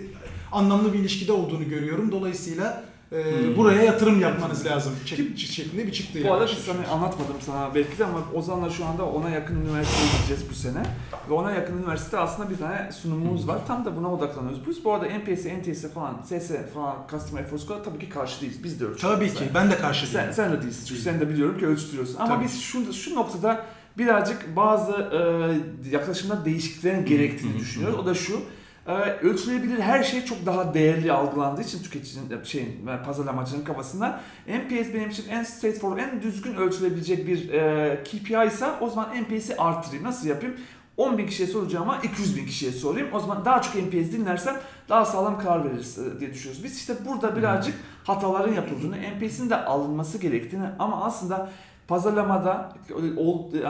anlamlı 0.51 0.93
bir 0.93 0.99
ilişkide 0.99 1.31
olduğunu 1.31 1.69
görüyorum. 1.69 2.11
Dolayısıyla 2.11 2.83
e, 3.15 3.57
buraya 3.57 3.83
yatırım 3.83 4.21
yapmanız 4.21 4.65
lazım 4.65 4.93
çek- 5.05 5.37
şeklinde 5.37 5.87
bir 5.87 5.91
çıktı. 5.91 6.19
Bu 6.27 6.33
arada 6.33 6.47
biz 6.47 6.57
sana 6.57 6.87
anlatmadım 6.93 7.35
sana 7.45 7.75
belki 7.75 7.97
de 7.99 8.05
ama 8.05 8.19
Ozan'la 8.33 8.69
şu 8.69 8.85
anda 8.85 9.05
ona 9.05 9.29
yakın 9.29 9.61
üniversiteye 9.61 10.07
gideceğiz 10.17 10.43
bu 10.49 10.53
sene. 10.53 10.83
Ve 11.29 11.33
ona 11.33 11.51
yakın 11.51 11.77
üniversitede 11.77 12.17
aslında 12.17 12.49
bir 12.49 12.57
tane 12.57 12.91
sunumumuz 12.91 13.47
var. 13.47 13.59
Tam 13.67 13.85
da 13.85 13.95
buna 13.97 14.13
odaklanıyoruz. 14.13 14.67
Biz 14.67 14.85
bu 14.85 14.93
arada 14.93 15.05
NPS, 15.05 15.45
NTS 15.45 15.93
falan, 15.93 16.21
SS 16.25 16.51
falan, 16.73 16.95
Customer 17.11 17.41
Effort 17.43 17.61
Score 17.61 17.83
tabii 17.83 17.99
ki 17.99 18.09
karşı 18.09 18.41
değiliz. 18.41 18.63
Biz 18.63 18.79
de 18.79 18.85
ölçüyoruz. 18.85 19.01
Tabii 19.19 19.33
ki 19.33 19.43
ben 19.55 19.71
de 19.71 19.77
karşı 19.77 20.07
Sen, 20.07 20.21
değilim. 20.21 20.33
sen 20.33 20.51
de 20.51 20.61
değilsin 20.61 20.85
çünkü 20.87 21.01
sen 21.01 21.19
de 21.19 21.29
biliyorum 21.29 21.59
ki 21.59 21.67
ölçtürüyorsun. 21.67 22.15
Ama 22.19 22.35
Tabii. 22.35 22.43
biz 22.45 22.61
şu, 22.61 22.93
şu 22.93 23.15
noktada 23.15 23.65
birazcık 23.97 24.55
bazı 24.55 24.91
e, 24.93 25.89
yaklaşımda 25.89 26.45
değişikliklerin 26.45 27.05
gerektiğini 27.05 27.59
düşünüyoruz. 27.59 27.99
O 27.99 28.05
da 28.05 28.13
şu. 28.13 28.39
E, 28.87 28.91
ölçülebilir 28.93 29.79
her 29.79 30.03
şey 30.03 30.25
çok 30.25 30.45
daha 30.45 30.73
değerli 30.73 31.11
algılandığı 31.11 31.61
için 31.61 31.83
tüketicinin 31.83 32.43
şeyin 32.43 32.87
yani 32.87 33.03
pazarlamacının 33.03 33.63
kafasında 33.63 34.21
NPS 34.47 34.93
benim 34.93 35.09
için 35.09 35.29
en 35.29 35.43
straightforward, 35.43 35.99
en 35.99 36.21
düzgün 36.21 36.55
ölçülebilecek 36.55 37.27
bir 37.27 37.53
e, 37.53 38.03
KPI 38.03 38.47
ise 38.47 38.65
o 38.81 38.89
zaman 38.89 39.09
NPS'i 39.21 39.57
artırayım. 39.57 40.03
Nasıl 40.03 40.27
yapayım? 40.27 40.55
10 40.97 41.17
bin 41.17 41.27
kişiye 41.27 41.47
soracağıma 41.47 41.97
200 42.03 42.37
bin 42.37 42.45
kişiye 42.45 42.71
sorayım. 42.71 43.07
O 43.13 43.19
zaman 43.19 43.45
daha 43.45 43.61
çok 43.61 43.75
NPS 43.75 44.11
dinlersem 44.11 44.55
daha 44.89 45.05
sağlam 45.05 45.39
karar 45.39 45.65
veririz 45.65 45.97
e, 45.97 46.19
diye 46.19 46.33
düşünüyoruz. 46.33 46.63
Biz 46.63 46.77
işte 46.77 46.93
burada 47.05 47.35
birazcık 47.35 47.75
hataların 48.03 48.53
yapıldığını, 48.53 48.97
NPS'in 48.97 49.49
de 49.49 49.55
alınması 49.55 50.17
gerektiğini 50.17 50.65
ama 50.79 51.05
aslında 51.05 51.49
pazarlamada 51.87 52.73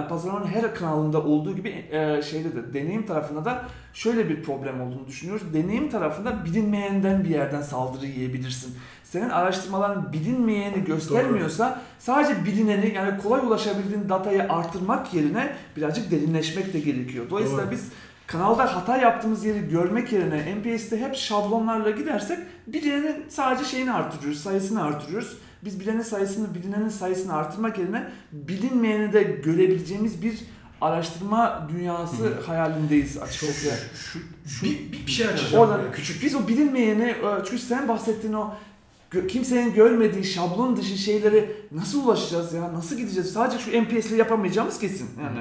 pazarlamanın 0.10 0.48
her 0.48 0.76
kanalında 0.76 1.24
olduğu 1.24 1.56
gibi 1.56 1.70
e, 1.70 2.22
şeyde 2.22 2.56
de 2.56 2.74
deneyim 2.74 3.06
tarafında 3.06 3.46
da 3.46 3.66
şöyle 3.94 4.30
bir 4.30 4.44
problem 4.44 4.82
olduğunu 4.82 5.08
düşünüyoruz. 5.08 5.54
Deneyim 5.54 5.90
tarafında 5.90 6.46
bilinmeyenden 6.46 7.24
bir 7.24 7.30
yerden 7.30 7.62
saldırı 7.62 8.06
yiyebilirsin. 8.06 8.76
Senin 9.04 9.30
araştırmaların 9.30 10.14
bilinmeyeni 10.14 10.84
göstermiyorsa 10.84 11.82
sadece 12.00 12.46
bilineni 12.46 12.94
yani 12.96 13.22
kolay 13.22 13.42
ulaşabildiğin 13.42 14.10
datayı 14.10 14.44
artırmak 14.50 15.14
yerine 15.14 15.56
birazcık 15.78 16.12
derinleşmek 16.12 16.74
de 16.74 16.80
gerekiyor. 16.80 17.26
Dolayısıyla 17.30 17.64
Doğru. 17.64 17.72
biz 17.72 17.90
kanalda 18.28 18.76
hata 18.76 18.98
yaptığımız 18.98 19.46
yeri 19.46 19.70
görmek 19.70 20.12
yerine 20.12 20.56
NPS'te 20.56 21.00
hep 21.00 21.16
şablonlarla 21.16 21.90
gidersek 21.90 22.40
bilinenin 22.68 23.26
sadece 23.30 23.66
şeyini 23.66 23.94
artırıyoruz, 23.94 24.44
sayısını 24.44 24.84
artırıyoruz. 24.84 25.38
Biz 25.64 25.80
bilenin 25.80 26.02
sayısını, 26.02 26.56
bilinenin 26.56 26.90
sayısını 26.90 27.34
artırmak 27.34 27.78
yerine 27.78 28.12
bilinmeyeni 28.32 29.14
de 29.14 29.24
görebileceğimiz 29.24 30.22
bir 30.22 30.40
araştırma 30.82 31.68
dünyası 31.74 32.42
hayalindeyiz 32.42 33.18
açıkçası. 33.18 33.74
Bir, 34.64 34.92
bir, 34.92 35.08
bir 35.08 35.12
şey 35.12 35.28
açacağım. 35.28 35.64
Orada 35.64 35.80
buraya. 35.80 35.92
küçük. 35.92 36.24
Biz 36.24 36.36
o 36.36 36.48
bilinmeyeni, 36.48 37.04
e, 37.04 37.44
çünkü 37.46 37.62
sen 37.62 37.88
bahsettiğin 37.88 38.34
o 38.34 38.54
kimsenin 39.28 39.74
görmediği 39.74 40.24
şablon 40.24 40.78
dışı 40.78 40.98
şeylere 40.98 41.52
nasıl 41.72 42.06
ulaşacağız 42.06 42.54
ya? 42.54 42.74
Nasıl 42.74 42.98
gideceğiz? 42.98 43.34
Sadece 43.34 43.60
şu 43.60 43.84
NPS 43.84 44.06
ile 44.06 44.16
yapamayacağımız 44.16 44.80
kesin. 44.80 45.10
Yani. 45.22 45.40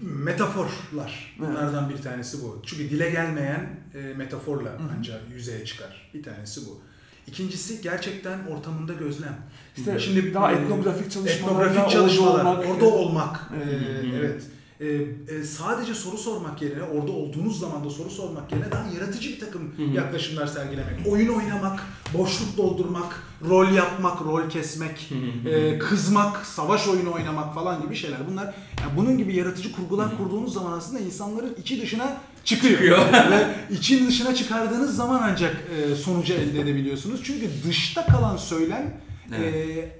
Metaforlar. 0.00 1.36
Bunlardan 1.38 1.90
bir 1.90 2.02
tanesi 2.02 2.42
bu. 2.42 2.62
Çünkü 2.66 2.90
dile 2.90 3.10
gelmeyen 3.10 3.66
e, 3.94 4.14
metaforla 4.14 4.70
ancak 4.98 5.20
yüzeye 5.34 5.64
çıkar. 5.64 6.10
Bir 6.14 6.22
tanesi 6.22 6.60
bu. 6.66 6.80
İkincisi 7.28 7.82
gerçekten 7.82 8.38
ortamında 8.46 8.92
gözlem. 8.92 9.36
İşte 9.76 9.98
Şimdi 9.98 10.34
daha 10.34 10.52
etnografik 10.52 11.10
çalışmalar, 11.10 11.66
etnografik 11.66 11.90
çalışmalar, 11.90 12.44
orada 12.44 12.50
olmak. 12.50 12.66
orada 12.70 12.84
olmak. 12.84 13.50
E, 13.54 13.64
hı. 13.64 14.16
evet. 14.16 14.42
E, 14.80 14.86
e, 14.86 15.44
sadece 15.44 15.94
soru 15.94 16.18
sormak 16.18 16.62
yerine, 16.62 16.82
orada 16.82 17.12
olduğunuz 17.12 17.60
zaman 17.60 17.84
da 17.84 17.90
soru 17.90 18.10
sormak 18.10 18.52
yerine 18.52 18.72
daha 18.72 18.86
yaratıcı 18.94 19.28
bir 19.28 19.40
takım 19.40 19.72
yaklaşımlar 19.94 20.46
sergilemek. 20.46 21.06
Oyun 21.06 21.28
oynamak, 21.28 21.82
boşluk 22.18 22.56
doldurmak, 22.56 23.22
rol 23.48 23.68
yapmak, 23.72 24.22
rol 24.22 24.50
kesmek, 24.50 25.12
e, 25.46 25.78
kızmak, 25.78 26.46
savaş 26.46 26.88
oyunu 26.88 27.12
oynamak 27.12 27.54
falan 27.54 27.82
gibi 27.82 27.94
şeyler. 27.96 28.18
Bunlar 28.30 28.44
yani 28.80 28.96
bunun 28.96 29.18
gibi 29.18 29.36
yaratıcı 29.36 29.72
kurgular 29.72 30.16
kurduğunuz 30.16 30.54
zaman 30.54 30.72
aslında 30.72 31.00
insanların 31.00 31.54
içi 31.60 31.82
dışına 31.82 32.20
çıkıyor. 32.48 32.72
Çıkıyor. 32.72 32.98
Ve 33.30 33.74
için 33.74 34.06
dışına 34.06 34.34
çıkardığınız 34.34 34.96
zaman 34.96 35.20
ancak 35.22 35.56
e, 35.76 35.94
sonucu 35.94 36.32
elde 36.32 36.60
edebiliyorsunuz. 36.60 37.20
Çünkü 37.24 37.50
dışta 37.68 38.06
kalan 38.06 38.36
söylem 38.36 39.00
e, 39.32 39.42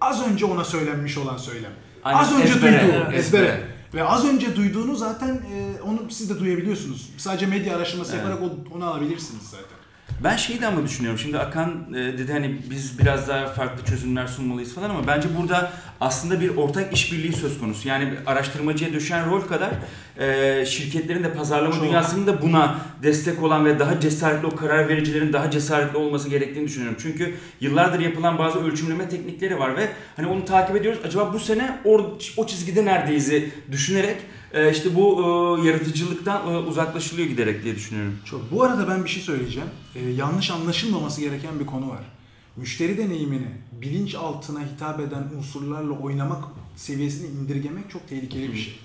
az 0.00 0.26
önce 0.26 0.44
ona 0.44 0.64
söylenmiş 0.64 1.18
olan 1.18 1.36
söylem. 1.36 1.72
Aynen, 2.04 2.18
az 2.18 2.32
önce 2.32 2.52
ezbere, 2.52 2.80
duyduğu, 2.82 3.04
evet. 3.08 3.20
ezbere. 3.20 3.60
Ve 3.94 4.04
az 4.04 4.24
önce 4.24 4.56
duyduğunu 4.56 4.96
zaten 4.96 5.28
e, 5.28 5.82
onu 5.82 6.10
siz 6.10 6.30
de 6.30 6.40
duyabiliyorsunuz. 6.40 7.10
Sadece 7.16 7.46
medya 7.46 7.76
araştırması 7.76 8.16
Evet. 8.16 8.24
yaparak 8.24 8.52
onu 8.74 8.84
alabilirsiniz 8.84 9.42
zaten. 9.50 9.78
Ben 10.24 10.36
şeyi 10.36 10.60
de 10.60 10.66
ama 10.66 10.84
düşünüyorum. 10.84 11.18
Şimdi 11.18 11.38
Akan 11.38 11.94
e, 11.94 12.18
dedi 12.18 12.32
hani 12.32 12.60
biz 12.70 12.98
biraz 12.98 13.28
daha 13.28 13.46
farklı 13.46 13.84
çözümler 13.84 14.26
sunmalıyız 14.26 14.74
falan 14.74 14.90
ama 14.90 15.06
bence 15.06 15.28
burada 15.36 15.72
aslında 16.00 16.40
bir 16.40 16.56
ortak 16.56 16.92
işbirliği 16.92 17.32
söz 17.32 17.60
konusu. 17.60 17.88
Yani 17.88 18.14
araştırmacıya 18.26 18.92
düşen 18.92 19.30
rol 19.30 19.40
kadar 19.40 19.70
e, 20.18 20.66
şirketlerin 20.66 21.24
de 21.24 21.32
pazarlama 21.32 21.74
Çok. 21.74 21.84
dünyasının 21.84 22.26
da 22.26 22.42
buna 22.42 22.78
destek 23.02 23.42
olan 23.42 23.64
ve 23.64 23.78
daha 23.78 24.00
cesaretli 24.00 24.46
o 24.46 24.56
karar 24.56 24.88
vericilerin 24.88 25.32
daha 25.32 25.50
cesaretli 25.50 25.96
olması 25.96 26.28
gerektiğini 26.28 26.66
düşünüyorum. 26.66 26.98
Çünkü 27.02 27.34
yıllardır 27.60 28.00
yapılan 28.00 28.38
bazı 28.38 28.58
ölçümleme 28.58 29.08
teknikleri 29.08 29.58
var 29.58 29.76
ve 29.76 29.88
hani 30.16 30.26
onu 30.26 30.44
takip 30.44 30.76
ediyoruz. 30.76 31.00
Acaba 31.04 31.32
bu 31.32 31.40
sene 31.40 31.78
or, 31.84 32.00
o 32.36 32.46
çizgide 32.46 32.84
neredeyiz'i 32.84 33.50
düşünerek 33.72 34.16
e, 34.52 34.70
işte 34.70 34.94
bu 34.94 35.22
e, 35.62 35.66
yaratıcılıktan 35.66 36.54
e, 36.54 36.56
uzaklaşılıyor 36.58 37.28
giderek 37.28 37.64
diye 37.64 37.76
düşünüyorum. 37.76 38.18
Çok. 38.24 38.52
Bu 38.52 38.62
arada 38.62 38.88
ben 38.88 39.04
bir 39.04 39.10
şey 39.10 39.22
söyleyeceğim. 39.22 39.68
Ee, 39.96 40.10
yanlış 40.10 40.50
anlaşılmaması 40.50 41.20
gereken 41.20 41.60
bir 41.60 41.66
konu 41.66 41.90
var. 41.90 42.17
Müşteri 42.58 42.98
deneyimini 42.98 43.48
bilinçaltına 43.72 44.60
hitap 44.60 45.00
eden 45.00 45.24
unsurlarla 45.38 45.92
oynamak 45.92 46.44
seviyesini 46.76 47.26
indirgemek 47.26 47.90
çok 47.90 48.08
tehlikeli 48.08 48.52
bir 48.52 48.58
şey. 48.58 48.80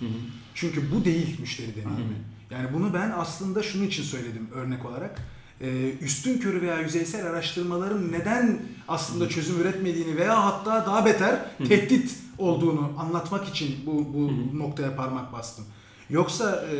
Çünkü 0.54 0.92
bu 0.92 1.06
değil 1.06 1.40
müşteri 1.40 1.76
deneyimi. 1.76 2.16
Yani 2.52 2.68
bunu 2.74 2.94
ben 2.94 3.12
aslında 3.18 3.64
şunun 3.64 3.88
için 3.88 4.04
söyledim 4.04 4.48
örnek 4.54 4.86
olarak. 4.86 5.22
Ee, 5.62 5.92
üstün 6.02 6.38
körü 6.40 6.62
veya 6.62 6.82
yüzeysel 6.82 7.26
araştırmaların 7.28 8.12
neden 8.12 8.62
aslında 8.88 9.30
çözüm 9.30 9.62
üretmediğini 9.62 10.18
veya 10.18 10.46
hatta 10.46 10.86
daha 10.86 11.06
beter 11.06 11.46
tehdit 11.68 12.16
olduğunu 12.38 12.92
anlatmak 12.98 13.50
için 13.50 13.76
bu, 13.86 14.14
bu 14.14 14.32
noktaya 14.60 14.96
parmak 14.96 15.34
bastım. 15.34 15.66
Yoksa 16.14 16.66
e, 16.76 16.78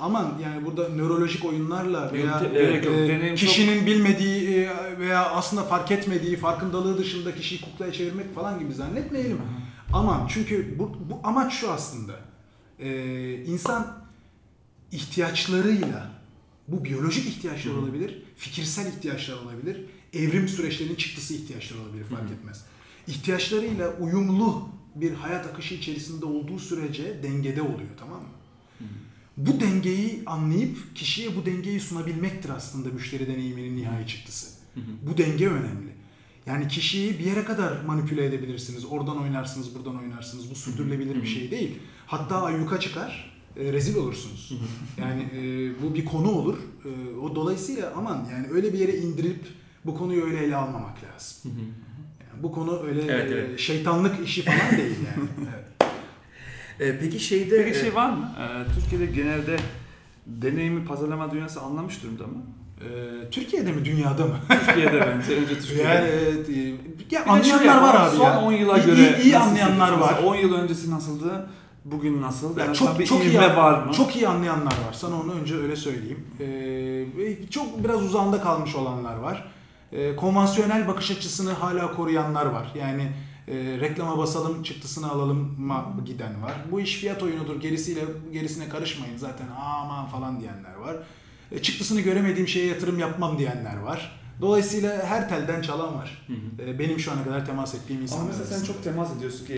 aman 0.00 0.34
yani 0.42 0.64
burada 0.66 0.88
nörolojik 0.88 1.44
oyunlarla 1.44 2.12
veya 2.12 2.42
gerek 2.52 2.84
yok. 2.84 2.94
e, 2.94 3.08
Deneyim 3.08 3.34
kişinin 3.36 3.86
bilmediği 3.86 4.48
e, 4.48 4.98
veya 4.98 5.30
aslında 5.30 5.62
fark 5.64 5.90
etmediği, 5.90 6.36
farkındalığı 6.36 6.98
dışında 6.98 7.34
kişiyi 7.34 7.60
kuklaya 7.60 7.92
çevirmek 7.92 8.34
falan 8.34 8.58
gibi 8.58 8.74
zannetmeyelim. 8.74 9.38
Aman 9.92 10.26
çünkü 10.28 10.78
bu, 10.78 10.96
bu 11.10 11.20
amaç 11.24 11.52
şu 11.52 11.70
aslında. 11.70 12.12
E, 12.78 13.34
insan 13.44 13.98
ihtiyaçlarıyla 14.92 16.10
bu 16.68 16.84
biyolojik 16.84 17.26
ihtiyaçlar 17.26 17.74
olabilir, 17.74 18.22
fikirsel 18.36 18.86
ihtiyaçlar 18.86 19.36
olabilir, 19.36 19.84
evrim 20.12 20.48
süreçlerinin 20.48 20.94
çıktısı 20.94 21.34
ihtiyaçlar 21.34 21.78
olabilir 21.78 22.04
fark 22.04 22.30
etmez. 22.30 22.64
İhtiyaçlarıyla 23.06 23.92
uyumlu 24.00 24.68
bir 24.94 25.14
hayat 25.14 25.46
akışı 25.46 25.74
içerisinde 25.74 26.26
olduğu 26.26 26.58
sürece 26.58 27.22
dengede 27.22 27.62
oluyor 27.62 27.90
tamam 27.98 28.20
mı? 28.20 28.28
Bu 29.36 29.60
dengeyi 29.60 30.22
anlayıp 30.26 30.76
kişiye 30.94 31.36
bu 31.36 31.46
dengeyi 31.46 31.80
sunabilmektir 31.80 32.50
aslında 32.50 32.88
müşteri 32.88 33.26
deneyiminin 33.26 33.76
nihai 33.76 34.06
çıktısı. 34.06 34.46
Bu 35.02 35.18
denge 35.18 35.48
önemli. 35.48 35.96
Yani 36.46 36.68
kişiyi 36.68 37.18
bir 37.18 37.24
yere 37.24 37.44
kadar 37.44 37.82
manipüle 37.86 38.24
edebilirsiniz. 38.26 38.84
Oradan 38.84 39.22
oynarsınız, 39.22 39.74
buradan 39.74 39.98
oynarsınız. 39.98 40.50
Bu 40.50 40.54
sürdürülebilir 40.54 41.22
bir 41.22 41.26
şey 41.26 41.50
değil. 41.50 41.78
Hatta 42.06 42.42
ayyuka 42.42 42.80
çıkar. 42.80 43.36
e, 43.56 43.72
rezil 43.72 43.96
olursunuz. 43.96 44.52
yani 44.98 45.22
e, 45.22 45.70
bu 45.82 45.94
bir 45.94 46.04
konu 46.04 46.30
olur. 46.30 46.56
E, 46.84 47.16
o 47.18 47.34
dolayısıyla 47.34 47.92
aman 47.96 48.28
yani 48.32 48.46
öyle 48.52 48.72
bir 48.72 48.78
yere 48.78 48.96
indirip 48.96 49.40
bu 49.84 49.94
konuyu 49.94 50.24
öyle 50.24 50.38
ele 50.44 50.56
almamak 50.56 50.96
lazım. 51.04 51.52
Yani 52.20 52.42
bu 52.42 52.52
konu 52.52 52.82
öyle 52.82 53.02
Evet, 53.02 53.30
evet. 53.32 53.60
şeytanlık 53.60 54.26
işi 54.28 54.42
falan 54.42 54.70
değil 54.78 54.96
yani. 55.16 55.28
Evet. 55.54 55.64
Ee, 56.80 56.98
peki 57.00 57.20
şeyde... 57.20 57.64
Peki 57.64 57.78
e, 57.78 57.80
şey 57.82 57.94
var 57.94 58.10
mı? 58.10 58.30
Ee, 58.40 58.74
Türkiye'de 58.80 59.06
genelde 59.12 59.56
deneyimi 60.26 60.84
pazarlama 60.84 61.30
dünyası 61.30 61.60
anlamış 61.60 62.02
durumda 62.02 62.22
mı? 62.26 62.42
E, 62.80 63.30
Türkiye'de 63.30 63.72
mi 63.72 63.84
dünyada 63.84 64.26
mı? 64.26 64.36
Türkiye'de 64.66 65.00
bence 65.00 65.36
önce 65.36 65.54
Türkiye'de. 65.60 65.82
yani, 65.88 66.08
evet, 66.08 66.48
e, 66.48 66.52
ya 67.10 67.26
Bir 67.36 67.40
de 67.40 67.44
şöyle 67.44 67.70
anlayanlar 67.70 67.94
var 67.94 68.08
abi 68.08 68.16
son 68.16 68.24
ya. 68.24 68.40
10 68.40 68.52
yıla 68.52 68.78
İyi- 68.78 68.86
göre 68.86 68.96
iyi, 68.96 69.22
iyi 69.24 69.34
nasıl 69.34 69.48
anlayanlar 69.48 69.88
hissediyorsun? 69.88 70.00
var. 70.00 70.10
Mesela 70.12 70.28
10 70.28 70.36
yıl 70.36 70.54
öncesi 70.54 70.90
nasıldı? 70.90 71.46
Bugün 71.84 72.22
nasıl? 72.22 72.58
Ya 72.58 72.64
Yani 72.64 72.76
çok 72.76 72.98
bir 72.98 73.06
çok 73.06 73.24
iyi 73.24 73.30
ivme 73.34 73.56
var 73.56 73.82
mı? 73.82 73.92
Çok 73.92 74.16
iyi 74.16 74.28
anlayanlar 74.28 74.64
var. 74.72 74.92
Sana 74.92 75.20
onu 75.20 75.32
önce 75.32 75.54
öyle 75.56 75.76
söyleyeyim. 75.76 76.24
Ee, 76.40 77.48
çok 77.50 77.84
biraz 77.84 78.02
uzağında 78.02 78.40
kalmış 78.40 78.74
olanlar 78.74 79.16
var. 79.16 79.44
Ee, 79.92 80.16
konvansiyonel 80.16 80.88
bakış 80.88 81.10
açısını 81.10 81.52
hala 81.52 81.92
koruyanlar 81.94 82.46
var. 82.46 82.72
Yani 82.78 83.12
e, 83.48 83.54
reklama 83.80 84.18
basalım, 84.18 84.62
çıktısını 84.62 85.10
alalım 85.10 85.54
ma 85.58 85.96
giden 86.06 86.42
var. 86.42 86.52
Bu 86.72 86.80
iş 86.80 86.96
fiyat 86.96 87.22
oyunudur. 87.22 87.60
Gerisiyle 87.60 88.00
gerisine 88.32 88.68
karışmayın 88.68 89.16
zaten 89.16 89.46
aman 89.60 90.06
falan 90.06 90.40
diyenler 90.40 90.74
var. 90.74 90.96
E, 91.52 91.62
çıktısını 91.62 92.00
göremediğim 92.00 92.48
şeye 92.48 92.66
yatırım 92.66 92.98
yapmam 92.98 93.38
diyenler 93.38 93.76
var. 93.76 94.20
Dolayısıyla 94.40 95.04
her 95.06 95.28
telden 95.28 95.62
çalan 95.62 95.94
var. 95.94 96.26
E, 96.66 96.78
benim 96.78 96.98
şu 96.98 97.12
ana 97.12 97.24
kadar 97.24 97.46
temas 97.46 97.74
ettiğim 97.74 97.98
Ama 97.98 98.02
insanlar. 98.02 98.26
mesela 98.26 98.44
sen 98.46 98.54
arasında. 98.56 98.72
çok 98.74 98.84
temas 98.84 99.16
ediyorsun 99.16 99.46
ki 99.46 99.54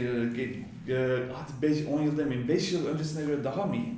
e, 0.89 0.93
e, 0.93 1.19
hadi 1.33 1.63
5 1.63 1.87
10 1.87 2.03
yıl 2.03 2.19
demeyeyim 2.19 2.49
5 2.49 2.73
yıl 2.73 2.87
öncesine 2.87 3.25
göre 3.25 3.45
daha 3.45 3.67
mı 3.67 3.77
iyi? 3.77 3.95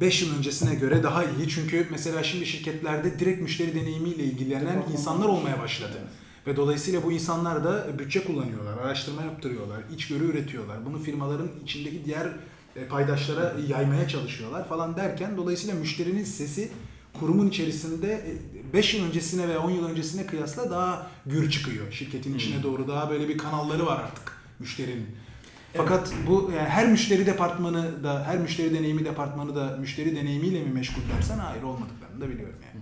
5 0.00 0.22
yıl 0.22 0.38
öncesine 0.38 0.74
göre 0.74 1.02
daha 1.02 1.24
iyi. 1.24 1.48
Çünkü 1.48 1.86
mesela 1.90 2.22
şimdi 2.22 2.46
şirketlerde 2.46 3.18
direkt 3.18 3.42
müşteri 3.42 3.74
deneyimiyle 3.74 4.24
ilgilenen 4.24 4.82
insanlar 4.92 5.26
olmaya 5.28 5.60
başladı. 5.60 5.98
Ve 6.46 6.56
dolayısıyla 6.56 7.02
bu 7.02 7.12
insanlar 7.12 7.64
da 7.64 7.98
bütçe 7.98 8.24
kullanıyorlar, 8.24 8.78
araştırma 8.78 9.22
yaptırıyorlar, 9.22 9.82
içgörü 9.94 10.24
üretiyorlar. 10.24 10.86
Bunu 10.86 10.98
firmaların 10.98 11.48
içindeki 11.64 12.04
diğer 12.04 12.26
e, 12.76 12.84
paydaşlara 12.84 13.54
yaymaya 13.68 14.08
çalışıyorlar 14.08 14.68
falan 14.68 14.96
derken 14.96 15.36
dolayısıyla 15.36 15.74
müşterinin 15.74 16.24
sesi 16.24 16.70
kurumun 17.20 17.48
içerisinde 17.48 18.24
5 18.72 18.94
yıl 18.94 19.06
öncesine 19.06 19.48
ve 19.48 19.58
10 19.58 19.70
yıl 19.70 19.84
öncesine 19.88 20.26
kıyasla 20.26 20.70
daha 20.70 21.10
gür 21.26 21.50
çıkıyor. 21.50 21.92
Şirketin 21.92 22.34
içine 22.34 22.62
doğru 22.62 22.88
daha 22.88 23.10
böyle 23.10 23.28
bir 23.28 23.38
kanalları 23.38 23.86
var 23.86 24.00
artık 24.04 24.32
müşterinin. 24.58 25.06
Fakat 25.74 26.12
bu 26.26 26.50
yani 26.56 26.68
her 26.68 26.88
müşteri 26.88 27.26
departmanı 27.26 28.04
da 28.04 28.24
her 28.26 28.38
müşteri 28.38 28.74
deneyimi 28.74 29.04
departmanı 29.04 29.56
da 29.56 29.76
müşteri 29.76 30.16
deneyimiyle 30.16 30.62
mi 30.62 30.70
meşgul 30.70 31.02
dersen 31.16 31.38
hayır 31.38 31.62
olmadıklarını 31.62 32.20
da 32.20 32.28
biliyorum 32.30 32.58
yani. 32.66 32.75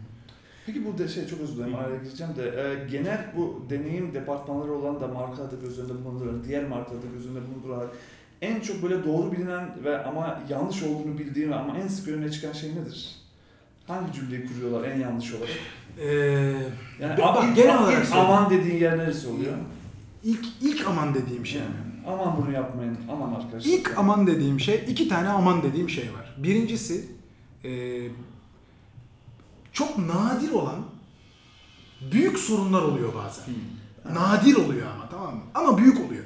Peki 0.67 0.85
burada 0.85 1.09
şey 1.09 1.27
çok 1.27 1.41
özür 1.41 1.57
dilerim 1.57 1.75
araya 1.75 1.97
gireceğim 1.97 2.33
de 2.37 2.43
e, 2.49 2.89
genel 2.91 3.27
bu 3.37 3.63
deneyim 3.71 4.15
departmanları 4.15 4.73
olan 4.73 5.01
da 5.01 5.09
markalarda 5.09 5.57
göz 5.63 5.79
önünde 5.79 6.05
bulundurarak, 6.05 6.45
diğer 6.49 6.69
markalarda 6.69 7.07
göz 7.17 7.27
önünde 7.27 7.41
bulundurarak 7.51 7.91
en 8.43 8.61
çok 8.61 8.83
böyle 8.83 9.05
doğru 9.05 9.33
bilinen 9.33 9.69
ve 9.85 10.05
ama 10.05 10.41
yanlış 10.49 10.83
olduğunu 10.83 11.19
bildiğin 11.19 11.51
ve 11.51 11.55
ama 11.55 11.79
en 11.79 11.89
sık 11.89 12.09
önüne 12.09 12.31
çıkan 12.31 12.53
şey 12.53 12.71
nedir? 12.71 13.15
Hangi 13.87 14.13
cümleyi 14.13 14.47
kuruyorlar 14.47 14.89
en 14.89 14.99
yanlış 15.01 15.33
olarak? 15.35 15.49
Ee, 16.01 16.07
Yani 17.01 17.19
bak, 17.19 17.37
a- 17.37 17.47
ilk, 17.47 17.57
genel 17.57 17.75
ilk 17.75 17.81
olarak 17.81 18.05
söyleyeyim. 18.07 18.29
aman 18.31 18.51
dediğin 18.51 18.77
yer 18.81 18.99
neresi 18.99 19.29
oluyor? 19.29 19.53
ilk 20.25 20.45
ilk 20.63 20.87
aman 20.89 21.15
dediğim 21.15 21.47
şey. 21.47 21.61
Yani, 21.61 21.71
aman 22.07 22.37
bunu 22.43 22.53
yapmayın, 22.53 22.97
aman 23.13 23.35
arkadaşlar. 23.35 23.71
İlk 23.73 23.99
aman 23.99 24.27
dediğim 24.27 24.61
şey, 24.61 24.85
iki 24.89 25.09
tane 25.09 25.29
aman 25.29 25.63
dediğim 25.63 25.91
şey 25.91 26.05
var. 26.05 26.35
Birincisi 26.39 27.05
e, 27.65 27.71
çok 29.75 29.99
nadir 29.99 30.51
olan 30.51 30.77
büyük 32.13 32.39
sorunlar 32.39 32.83
oluyor 32.83 33.13
bazen. 33.15 33.45
Nadir 34.15 34.57
oluyor 34.57 34.87
ama 34.95 35.09
tamam 35.11 35.35
mı? 35.35 35.43
Ama 35.55 35.79
büyük 35.79 36.01
oluyor. 36.01 36.25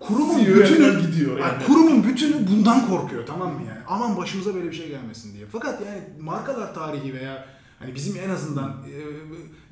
Kurumun 0.00 0.46
bütünü 0.46 1.00
gidiyor 1.00 1.38
yani. 1.38 1.52
Ay, 1.52 1.66
kurumun 1.66 2.04
bütünü 2.04 2.48
bundan 2.48 2.88
korkuyor 2.88 3.26
tamam 3.26 3.52
mı 3.54 3.60
yani? 3.68 3.78
Aman 3.88 4.16
başımıza 4.16 4.54
böyle 4.54 4.70
bir 4.70 4.76
şey 4.76 4.88
gelmesin 4.88 5.34
diye. 5.34 5.46
Fakat 5.52 5.80
yani 5.86 6.02
markalar 6.20 6.74
tarihi 6.74 7.14
veya 7.14 7.46
hani 7.78 7.94
bizim 7.94 8.16
en 8.16 8.30
azından 8.30 8.68
e, 8.70 8.94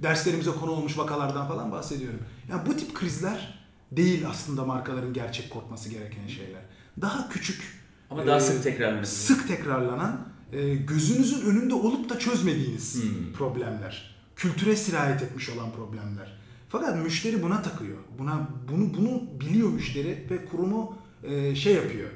derslerimize 0.03 0.51
konu 0.51 0.71
olmuş 0.71 0.99
vakalardan 0.99 1.49
falan 1.49 1.73
bahsediyorum. 1.73 2.21
Yani 2.51 2.63
bu 2.67 2.77
tip 2.77 2.95
krizler 2.95 3.59
değil 3.93 4.25
aslında 4.31 4.65
markaların 4.65 5.13
gerçek 5.13 5.51
korkması 5.51 5.89
gereken 5.89 6.27
şeyler. 6.27 6.63
Daha 7.01 7.29
küçük 7.29 7.63
Ama 8.11 8.27
daha 8.27 8.37
e, 8.37 8.41
sık 8.41 8.63
tekrarlanması. 8.63 9.17
sık 9.17 9.49
tekrarlanan, 9.49 10.21
e, 10.53 10.75
gözünüzün 10.75 11.47
önünde 11.47 11.75
olup 11.75 12.09
da 12.09 12.19
çözmediğiniz 12.19 12.95
Hmm. 12.95 13.33
problemler. 13.33 14.15
Kültüre 14.37 14.77
sirayet 14.77 15.23
etmiş 15.23 15.49
olan 15.51 15.73
problemler. 15.73 16.39
Fakat 16.69 16.97
müşteri 17.05 17.43
buna 17.43 17.63
takıyor. 17.63 17.97
Buna 18.19 18.49
bunu 18.73 18.95
bunu 18.95 19.23
biliyor 19.41 19.69
müşteri 19.69 20.27
ve 20.31 20.45
kurumu 20.45 20.97
e, 21.25 21.55
şey 21.55 21.75
yapıyor. 21.75 22.09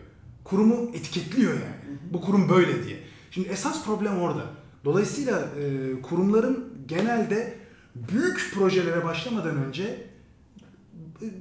Kurumu 0.44 0.90
etiketliyor 0.94 1.52
yani. 1.52 1.98
Bu 2.12 2.20
kurum 2.20 2.48
böyle 2.48 2.84
diye. 2.84 2.98
Şimdi 3.30 3.48
esas 3.48 3.84
problem 3.84 4.18
orada. 4.18 4.44
Dolayısıyla 4.84 5.40
e, 5.40 5.92
kurumların 6.02 6.68
genelde 6.86 7.58
büyük 7.94 8.50
projelere 8.54 9.04
başlamadan 9.04 9.56
önce 9.64 10.06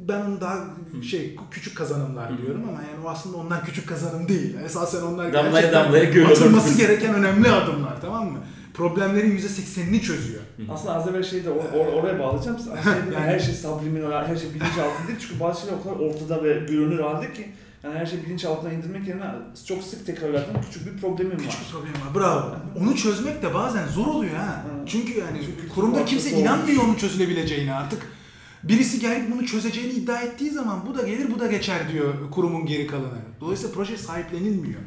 ben 0.08 0.22
onu 0.22 0.42
daha 0.42 0.58
şey 1.10 1.36
küçük 1.52 1.78
kazanımlar 1.78 2.38
diyorum 2.38 2.62
ama 2.70 2.72
yani 2.82 3.06
o 3.06 3.10
aslında 3.10 3.38
onlar 3.38 3.66
küçük 3.66 3.90
kazanım 3.90 4.28
değil. 4.28 4.56
Esasen 4.66 5.02
onlar 5.02 5.34
Damlaya 5.34 5.52
gerçekten 5.52 5.86
damlaya 5.86 6.28
atılması 6.32 6.78
gereken 6.78 7.14
önemli 7.14 7.50
adımlar 7.50 8.02
tamam 8.02 8.32
mı? 8.32 8.40
Problemlerin 8.74 9.38
%80'ini 9.38 10.02
çözüyor. 10.02 10.42
Aslında 10.70 10.94
az 10.96 11.08
evvel 11.08 11.24
şeyde 11.24 11.50
or- 11.50 11.72
or- 11.74 11.92
oraya 11.92 12.20
bağlayacağım. 12.20 12.58
Şeyde 12.84 13.14
Yani- 13.14 13.16
her 13.16 13.40
şey 13.40 13.54
subliminal, 13.56 14.26
her 14.28 14.36
şey 14.36 14.50
bilinç 14.50 14.78
altında 14.78 15.08
değil. 15.08 15.20
Çünkü 15.22 15.40
bazı 15.40 15.62
şeyler 15.62 15.76
o 15.78 15.84
kadar 15.84 15.96
ortada 15.96 16.44
ve 16.44 16.54
görünür 16.54 17.00
halde 17.00 17.34
ki 17.34 17.52
yani 17.84 18.00
her 18.00 18.06
şey 18.06 18.24
bilinç 18.26 18.46
altına 18.46 18.74
indirmek 18.74 19.08
yerine 19.08 19.24
çok 19.68 19.84
sık 19.84 20.06
tekrarladığım 20.06 20.62
küçük 20.62 20.86
bir 20.96 21.02
problemim 21.02 21.32
var. 21.32 21.40
Küçük 21.40 21.60
bir 21.62 21.72
problem 21.72 21.94
var. 21.94 22.16
Bravo. 22.16 22.56
Onu 22.80 22.96
çözmek 22.96 23.42
de 23.42 23.54
bazen 23.54 23.88
zor 23.88 24.08
oluyor 24.08 24.36
ha. 24.36 24.64
Çünkü 24.86 25.20
yani 25.20 25.42
Çünkü 25.46 25.70
kurumda 25.76 26.06
kimse 26.06 26.30
inanmıyor 26.32 26.84
onun 26.84 26.96
çözülebileceğine 26.96 27.74
artık. 27.74 28.02
Birisi 28.64 29.00
gelip 29.00 29.32
bunu 29.32 29.46
çözeceğini 29.46 29.94
iddia 29.94 30.22
ettiği 30.22 30.50
zaman 30.52 30.86
bu 30.90 30.98
da 30.98 31.04
gelir 31.08 31.28
bu 31.36 31.40
da 31.40 31.48
geçer 31.48 31.80
diyor 31.94 32.14
kurumun 32.32 32.66
geri 32.66 32.88
kalanı. 32.88 33.18
Dolayısıyla 33.42 33.76
proje 33.76 33.98
sahiplenilmiyor. 33.98 34.80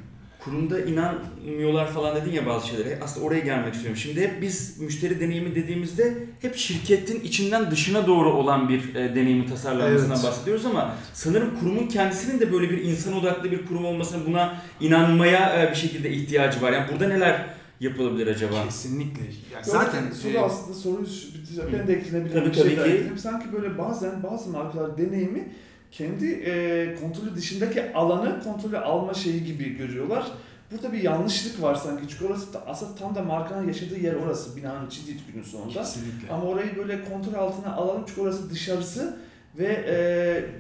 Kurumda 0.45 0.81
inanmıyorlar 0.81 1.93
falan 1.93 2.17
dedin 2.17 2.33
ya 2.33 2.47
bazı 2.47 2.69
şeylere. 2.69 2.99
Aslında 3.03 3.27
oraya 3.27 3.41
gelmek 3.41 3.75
istiyorum. 3.75 4.01
Şimdi 4.01 4.21
hep 4.21 4.43
biz 4.43 4.81
müşteri 4.81 5.21
deneyimi 5.21 5.55
dediğimizde 5.55 6.15
hep 6.41 6.57
şirketin 6.57 7.21
içinden 7.21 7.71
dışına 7.71 8.07
doğru 8.07 8.33
olan 8.33 8.69
bir 8.69 8.95
e, 8.95 9.15
deneyimi 9.15 9.47
tasarlanmasından 9.47 10.17
Evet. 10.17 10.25
bahsediyoruz 10.25 10.67
ama 10.67 10.95
sanırım 11.13 11.59
kurumun 11.61 11.87
kendisinin 11.87 12.41
de 12.41 12.53
böyle 12.53 12.71
bir 12.71 12.79
insan 12.79 13.13
odaklı 13.17 13.51
bir 13.51 13.67
kurum 13.67 13.85
olmasına 13.85 14.27
buna 14.27 14.57
inanmaya 14.81 15.63
e, 15.63 15.71
bir 15.71 15.77
şekilde 15.77 16.11
ihtiyacı 16.11 16.63
var. 16.63 16.73
Yani 16.73 16.87
burada 16.93 17.09
neler 17.09 17.47
yapılabilir 17.85 18.27
acaba? 18.27 18.65
Kesinlikle. 18.65 19.23
Ya 19.23 19.57
Yok, 19.57 19.65
zaten 19.65 20.11
soru 20.11 20.33
e, 20.33 20.39
aslında 20.39 20.75
soruyu 20.75 21.07
bitecek. 21.07 21.73
Ben 21.73 21.87
de 21.87 21.93
eklenebilirim. 21.95 22.41
Tabii, 22.41 22.51
bir 22.51 22.55
şey 22.55 22.63
tabii 22.65 22.77
daha 22.77 22.85
ki. 22.85 22.91
ekleyeyim. 22.91 23.19
Sanki 23.19 23.53
böyle 23.53 23.79
bazen 23.79 24.23
bazı 24.23 24.51
markalar 24.51 24.99
deneyimi 24.99 25.49
kendi 25.91 26.27
e, 26.27 26.97
kontrolü 27.01 27.37
dışındaki 27.37 27.95
alanı 27.95 28.43
kontrolü 28.45 28.79
alma 28.79 29.15
şeyi 29.15 29.45
gibi 29.45 29.77
görüyorlar. 29.77 30.25
Burada 30.73 30.93
bir 30.93 31.03
yanlışlık 31.03 31.63
var 31.63 31.75
sanki. 31.75 32.09
Çünkü 32.09 32.25
orası 32.27 32.53
da, 32.55 32.67
aslında 32.67 32.95
tam 32.95 33.15
da 33.15 33.23
markanın 33.23 33.69
yaşadığı 33.69 33.99
yer 33.99 34.15
orası. 34.15 34.57
Binanın 34.57 34.87
içi 34.87 35.07
değil 35.07 35.21
günün 35.33 35.45
sonunda. 35.45 35.73
kesinlikle. 35.73 36.29
Ama 36.31 36.45
orayı 36.45 36.77
böyle 36.77 37.05
kontrol 37.05 37.35
altına 37.35 37.75
alalım 37.75 38.05
çünkü 38.09 38.21
orası 38.21 38.51
dışarısı 38.51 39.17
ve 39.59 39.85
e, 39.89 39.97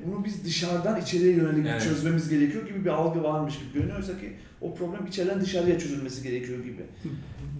bunu 0.06 0.24
biz 0.24 0.44
dışarıdan 0.44 1.00
içeriye 1.00 1.32
yönelik 1.32 1.66
Evet. 1.70 1.82
çözmemiz 1.82 2.28
gerekiyor 2.28 2.66
gibi 2.66 2.84
bir 2.84 2.90
algı 2.90 3.22
varmış 3.22 3.58
gibi 3.58 3.72
görünüyor. 3.72 3.96
Oysa 3.96 4.18
ki 4.20 4.36
o 4.60 4.74
problem 4.74 5.06
içeriden 5.06 5.40
dışarıya 5.40 5.78
çözülmesi 5.78 6.22
gerekiyor 6.22 6.64
gibi. 6.64 6.82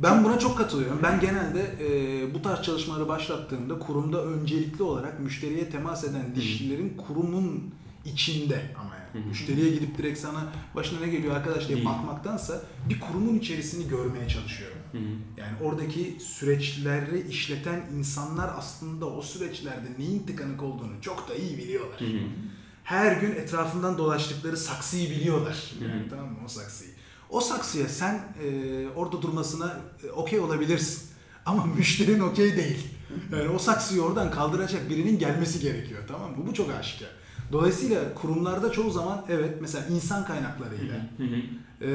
Ben 0.03 0.25
buna 0.25 0.39
çok 0.39 0.59
katılıyorum. 0.59 1.01
Ben 1.03 1.21
genelde 1.21 1.61
e, 1.81 2.35
bu 2.35 2.43
tarz 2.43 2.63
çalışmaları 2.63 3.09
başlattığımda 3.09 3.79
kurumda 3.79 4.25
öncelikli 4.25 4.83
olarak 4.83 5.21
müşteriye 5.21 5.71
temas 5.71 6.05
eden 6.05 6.35
dişlilerin 6.35 6.97
kurumun 7.07 7.75
içinde 8.05 8.63
ama 8.81 8.91
yani. 9.15 9.27
Müşteriye 9.27 9.71
gidip 9.71 9.99
direkt 9.99 10.19
sana 10.19 10.53
başına 10.75 11.01
ne 11.01 11.09
geliyor 11.09 11.37
arkadaş 11.37 11.69
diye 11.69 11.85
bakmaktansa 11.85 12.61
bir 12.89 13.01
kurumun 13.01 13.39
içerisini 13.39 13.89
görmeye 13.89 14.29
çalışıyorum. 14.29 14.74
Hı 14.95 14.99
hı. 14.99 15.41
Yani 15.41 15.57
oradaki 15.63 16.17
süreçleri 16.21 17.29
işleten 17.29 17.83
insanlar 17.97 18.51
aslında 18.59 19.07
o 19.07 19.23
süreçlerde 19.23 19.89
neyin 19.99 20.27
tıkanık 20.27 20.63
olduğunu 20.63 21.01
çok 21.01 21.29
da 21.29 21.35
iyi 21.35 21.59
biliyorlar. 21.59 22.01
Hı 22.01 22.05
hı. 22.05 22.19
Her 22.85 23.17
gün 23.21 23.33
etrafından 23.33 23.99
dolaştıkları 23.99 24.57
saksıyı 24.57 25.11
biliyorlar. 25.11 25.73
Hı 25.79 25.85
hı. 25.85 25.89
Yani 25.89 26.09
tamam 26.11 26.27
mı 26.27 26.39
o 26.45 26.49
saksıyı. 26.49 26.91
O 27.31 27.41
saksıya 27.41 27.89
sen 27.89 28.15
e, 28.45 28.89
orada 28.97 29.23
durmasına 29.23 29.81
e, 30.05 30.11
okey 30.11 30.41
olabilirsin. 30.41 31.03
Ama 31.47 31.67
müşterinin 31.77 32.21
okey 32.21 32.57
değil. 32.57 32.89
Yani 33.33 33.49
o 33.49 33.59
saksıyı 33.59 34.03
oradan 34.03 34.31
kaldıracak 34.31 34.91
birinin 34.91 35.19
gelmesi 35.19 35.61
gerekiyor 35.61 36.03
tamam 36.09 36.31
mı? 36.31 36.47
Bu 36.47 36.55
çok 36.55 36.71
aşikar. 36.71 37.09
Dolayısıyla 37.53 38.15
kurumlarda 38.15 38.73
çoğu 38.73 38.91
zaman 38.91 39.25
evet 39.29 39.55
mesela 39.61 39.87
insan 39.87 40.25
kaynaklarıyla 40.27 40.95
Hı 41.17 41.23
hı. 41.23 41.37
e, 41.85 41.91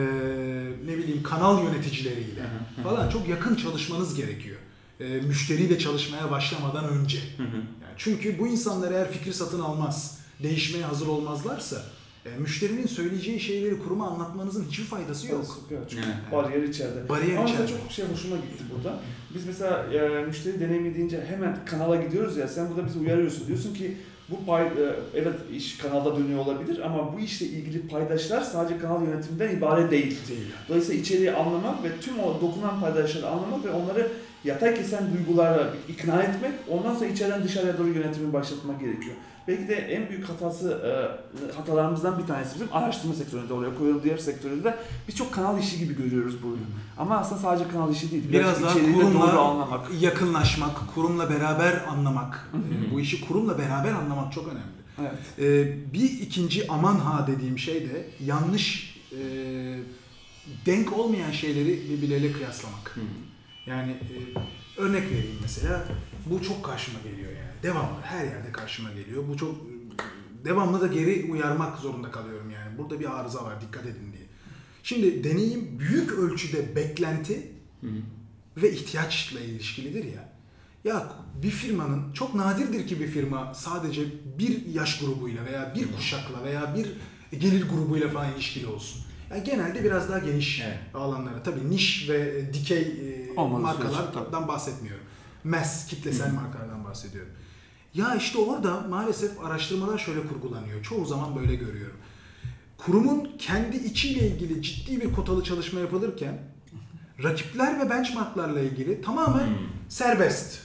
ne 0.86 0.98
bileyim 0.98 1.24
kanal 1.24 1.64
yöneticileriyle 1.64 2.42
falan 2.84 3.10
çok 3.10 3.28
yakın 3.30 3.56
çalışmanız 3.56 4.16
gerekiyor. 4.16 4.58
E, 5.00 5.08
müşteriyle 5.22 5.80
çalışmaya 5.80 6.32
başlamadan 6.32 6.90
önce. 6.90 7.18
Yani 7.40 7.64
çünkü 7.98 8.40
bu 8.40 8.48
insanlar 8.48 8.92
eğer 8.92 9.12
fikir 9.12 9.34
satın 9.34 9.60
almaz, 9.60 10.20
değişmeye 10.44 10.86
hazır 10.86 11.08
olmazlarsa 11.08 11.84
e, 12.26 12.30
müşterinin 12.40 12.88
söyleyeceği 12.88 13.40
şeyleri 13.40 13.80
kuruma 13.80 14.08
anlatmanızın 14.08 14.66
hiçbir 14.66 14.84
faydası 14.84 15.28
yok. 15.28 15.60
Evet, 15.72 15.82
çünkü 15.90 16.04
Evet. 16.08 16.32
bariyer 16.32 16.64
içeride. 16.64 17.10
Bariyer 17.10 17.38
Ama 17.38 17.50
içeride. 17.50 17.68
çok 17.68 17.92
şey 17.92 18.06
hoşuma 18.06 18.36
gitti 18.36 18.64
burada. 18.76 19.00
Biz 19.36 19.46
mesela 19.46 19.86
e, 19.94 20.26
müşteri 20.26 20.60
deneyimi 20.60 20.96
deyince 20.96 21.26
hemen 21.30 21.58
kanala 21.66 21.96
gidiyoruz 21.96 22.38
ya 22.38 22.48
sen 22.48 22.70
burada 22.70 22.86
bizi 22.88 23.00
uyarıyorsun. 23.00 23.48
Diyorsun 23.48 23.74
ki 23.74 23.98
bu 24.32 24.46
pay, 24.46 24.64
e, 24.64 24.70
evet 25.16 25.34
iş 25.54 25.78
kanalda 25.78 26.18
dönüyor 26.18 26.40
olabilir 26.40 26.80
ama 26.86 27.14
bu 27.14 27.20
işle 27.20 27.46
ilgili 27.46 27.88
paydaşlar 27.88 28.42
sadece 28.42 28.80
kanal 28.80 29.06
yönetiminden 29.06 29.56
ibaret 29.56 29.92
değil. 29.92 30.18
Değil. 30.28 30.52
Dolayısıyla 30.70 31.02
içeriği 31.02 31.32
anlamak 31.32 31.84
ve 31.84 31.88
tüm 32.02 32.20
o 32.20 32.42
dokunan 32.42 32.80
paydaşları 32.82 33.28
anlamak 33.28 33.66
ve 33.66 33.72
onları 33.72 34.08
yatay 34.44 34.76
kesen 34.76 35.04
duygularla 35.14 35.74
ikna 35.88 36.24
etmek, 36.24 36.52
ondan 36.70 36.96
sonra 36.96 37.10
içeriden 37.10 37.44
dışarıya 37.44 37.78
doğru 37.78 37.88
yönetimi 37.88 38.34
başlatmak 38.34 38.80
gerekiyor. 38.80 39.16
Belki 39.50 39.68
de 39.68 39.76
en 39.76 40.10
büyük 40.10 40.30
hatası, 40.30 40.72
e, 40.72 41.54
hatalarımızdan 41.56 42.20
bir 42.20 42.28
tanesi 42.28 42.56
bizim 42.56 42.68
araştırma 42.74 43.14
sektöründe 43.14 43.54
oraya 43.54 43.76
koyuyorum, 43.76 44.04
diğer 44.04 44.18
sektörde 44.18 44.64
de 44.64 44.78
biz 45.08 45.16
çok 45.16 45.34
kanal 45.34 45.60
işi 45.60 45.80
gibi 45.80 45.96
görüyoruz 45.96 46.44
bunu. 46.44 46.58
Ama 46.98 47.18
aslında 47.18 47.42
sadece 47.42 47.70
kanal 47.72 47.92
işi 47.92 48.12
değil. 48.12 48.24
Biraz 48.32 48.64
daha 48.64 48.72
içeriği 48.72 48.96
de 48.96 49.02
doğru 49.02 49.06
kurumla 49.06 49.42
anlamak. 49.42 50.02
yakınlaşmak, 50.02 50.94
kurumla 50.96 51.30
beraber 51.30 51.84
anlamak, 51.88 52.50
e, 52.54 52.92
bu 52.92 53.00
işi 53.00 53.28
kurumla 53.28 53.58
beraber 53.58 53.92
anlamak 53.92 54.34
çok 54.34 54.48
önemli. 54.48 54.80
Evet. 55.00 55.14
Ee, 55.40 55.94
bir 55.94 56.12
ikinci 56.22 56.72
aman 56.72 56.96
ha 56.96 57.28
dediğim 57.28 57.60
şey 57.60 57.90
de 57.90 58.06
yanlış 58.26 58.96
e, 59.12 59.20
denk 60.66 60.98
olmayan 60.98 61.32
şeyleri 61.32 61.90
birbirleriyle 61.90 62.32
kıyaslamak. 62.32 62.98
Yani 63.66 63.92
e, 63.92 64.18
örnek 64.80 65.04
vereyim 65.12 65.38
mesela 65.42 65.88
bu 66.26 66.44
çok 66.44 66.66
karşıma 66.66 67.00
geliyor 67.00 67.32
yani 67.32 67.64
devamlı 67.64 68.02
her 68.02 68.24
yerde 68.24 68.52
karşıma 68.52 68.92
geliyor. 68.92 69.24
Bu 69.28 69.38
çok 69.38 69.56
e, 69.56 70.46
devamlı 70.46 70.82
da 70.82 70.88
geri 70.88 71.28
uyarmak 71.32 71.78
zorunda 71.78 72.12
kalıyorum 72.12 72.50
yani 72.50 72.78
burada 72.78 73.00
bir 73.00 73.20
arıza 73.20 73.44
var 73.44 73.62
dikkat 73.62 73.84
edin 73.86 74.14
diye. 74.14 74.24
Şimdi 74.84 75.24
deneyim 75.24 75.80
büyük 75.80 76.12
ölçüde 76.12 76.76
beklenti 76.76 77.52
ve 78.58 78.72
ihtiyaçla 78.72 79.40
ilişkilidir 79.40 80.04
ya. 80.04 80.30
Ya 80.84 81.12
bir 81.44 81.50
firmanın 81.50 82.14
çok 82.14 82.36
nadirdir 82.36 82.88
ki 82.88 83.00
bir 83.00 83.08
firma 83.08 83.54
sadece 83.54 84.02
bir 84.40 84.66
yaş 84.66 85.00
grubuyla 85.00 85.46
veya 85.46 85.74
bir 85.76 85.92
kuşakla 85.92 86.44
veya 86.44 86.76
bir 86.76 86.88
gelir 87.40 87.70
grubuyla 87.70 88.10
falan 88.10 88.34
ilişkili 88.34 88.68
olsun. 88.68 89.02
Yani 89.32 89.44
genelde 89.44 89.84
biraz 89.84 90.10
daha 90.10 90.20
geniş 90.20 90.62
Evet. 90.66 90.78
alanlara 90.94 91.44
tabii 91.44 91.70
niş 91.70 92.10
ve 92.10 92.50
dikey 92.54 92.82
Olmadığı 93.40 93.62
markalardan 93.62 94.48
bahsetmiyorum. 94.48 95.04
Mass, 95.44 95.88
kitlesel 95.88 96.34
markalardan 96.34 96.86
bahsediyorum. 96.86 97.32
Ya 97.94 98.16
işte 98.16 98.38
orada 98.38 98.82
maalesef 98.82 99.44
araştırmalar 99.46 99.98
şöyle 99.98 100.28
kurgulanıyor. 100.28 100.84
Çoğu 100.84 101.06
zaman 101.06 101.36
böyle 101.36 101.56
görüyorum. 101.56 101.98
Kurumun 102.78 103.32
kendi 103.40 103.78
içiyle 103.78 104.28
ilgili 104.28 104.62
ciddi 104.62 105.02
bir 105.02 105.14
kotalı 105.14 105.44
çalışma 105.44 105.80
yapılırken 105.80 106.40
rakipler 107.24 107.80
ve 107.80 107.90
benchmarklarla 107.90 108.60
ilgili 108.60 109.02
tamamen 109.02 109.50
serbest. 109.90 110.60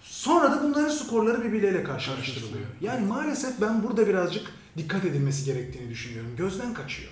Sonra 0.00 0.52
da 0.52 0.62
bunların 0.62 0.88
skorları 0.88 1.44
birbirleriyle 1.44 1.84
karşılaştırılıyor. 1.84 2.66
Yani 2.80 3.06
maalesef 3.06 3.60
ben 3.60 3.82
burada 3.82 4.08
birazcık 4.08 4.52
dikkat 4.76 5.04
edilmesi 5.04 5.44
gerektiğini 5.44 5.90
düşünüyorum. 5.90 6.30
Gözden 6.36 6.74
kaçıyor. 6.74 7.10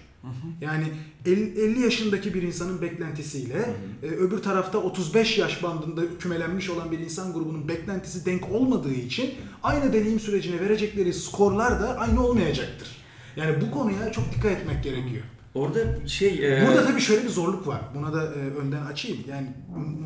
Yani 0.61 0.85
el- 1.27 1.57
50 1.57 1.81
yaşındaki 1.81 2.35
bir 2.35 2.43
insanın 2.43 2.83
beklentisiyle 2.83 3.67
e, 4.03 4.07
öbür 4.07 4.39
tarafta 4.39 4.79
35 4.79 5.39
yaş 5.39 5.63
bandında 5.63 6.19
kümelenmiş 6.19 6.71
olan 6.71 6.93
bir 6.93 6.99
insan 6.99 7.33
grubunun 7.33 7.69
beklentisi 7.69 8.27
denk 8.27 8.51
olmadığı 8.53 8.93
için 8.95 9.31
aynı 9.63 9.93
deneyim 9.93 10.21
sürecine 10.21 10.61
verecekleri 10.61 11.13
skorlar 11.15 11.81
da 11.81 11.99
aynı 11.99 12.27
olmayacaktır. 12.27 12.89
Yani 13.37 13.61
bu 13.61 13.71
konuya 13.71 14.13
çok 14.13 14.25
dikkat 14.35 14.53
etmek 14.53 14.85
gerekiyor. 14.85 15.23
Orada 15.55 16.09
şey... 16.09 16.29
e, 16.63 16.67
Burada 16.67 16.87
tabii 16.87 17.01
şöyle 17.01 17.25
bir 17.25 17.29
zorluk 17.29 17.67
var. 17.67 17.81
Buna 17.95 18.13
da 18.13 18.25
e, 18.25 18.39
önden 18.39 18.87
açayım. 18.87 19.19
Yani 19.29 19.49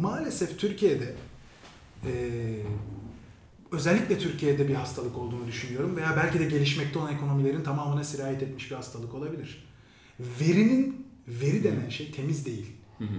maalesef 0.00 0.59
Türkiye'de 0.59 1.14
e, 2.06 2.12
özellikle 3.72 4.18
Türkiye'de 4.18 4.68
bir 4.68 4.74
hastalık 4.74 5.18
olduğunu 5.18 5.46
düşünüyorum 5.46 5.96
veya 5.96 6.14
belki 6.16 6.40
de 6.40 6.44
gelişmekte 6.44 6.98
olan 6.98 7.14
ekonomilerin 7.14 7.62
tamamına 7.62 8.04
sirayet 8.04 8.42
etmiş 8.42 8.70
bir 8.70 8.76
hastalık 8.76 9.14
olabilir. 9.14 9.69
Verinin 10.40 11.06
veri 11.28 11.64
denen 11.64 11.88
şey 11.88 12.11
temiz 12.12 12.46
değil. 12.46 12.66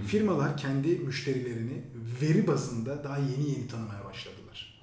Firmalar 0.06 0.56
kendi 0.56 0.88
müşterilerini 0.88 1.82
veri 2.22 2.46
bazında 2.46 3.04
daha 3.04 3.18
yeni 3.18 3.50
yeni 3.50 3.68
tanımaya 3.68 4.04
başladılar. 4.04 4.82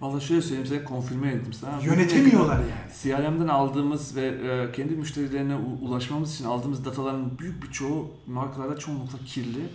Vallahi 0.00 0.24
şöyle 0.24 0.42
söyleyeyim 0.42 0.66
size 0.66 0.84
konfirme 0.84 1.28
ettim 1.28 1.52
sana. 1.52 1.80
Yönetemiyorlar 1.80 2.58
yani. 2.58 2.92
CRM'den 3.02 3.48
aldığımız 3.48 4.16
ve 4.16 4.26
e, 4.26 4.72
kendi 4.72 4.94
müşterilerine 4.94 5.56
ulaşmamız 5.56 6.34
için 6.34 6.44
aldığımız 6.44 6.84
dataların 6.84 7.38
büyük 7.38 7.62
bir 7.62 7.70
çoğu 7.70 8.10
markalarda 8.26 8.78
çoğunlukla 8.78 9.18
kirli 9.26 9.68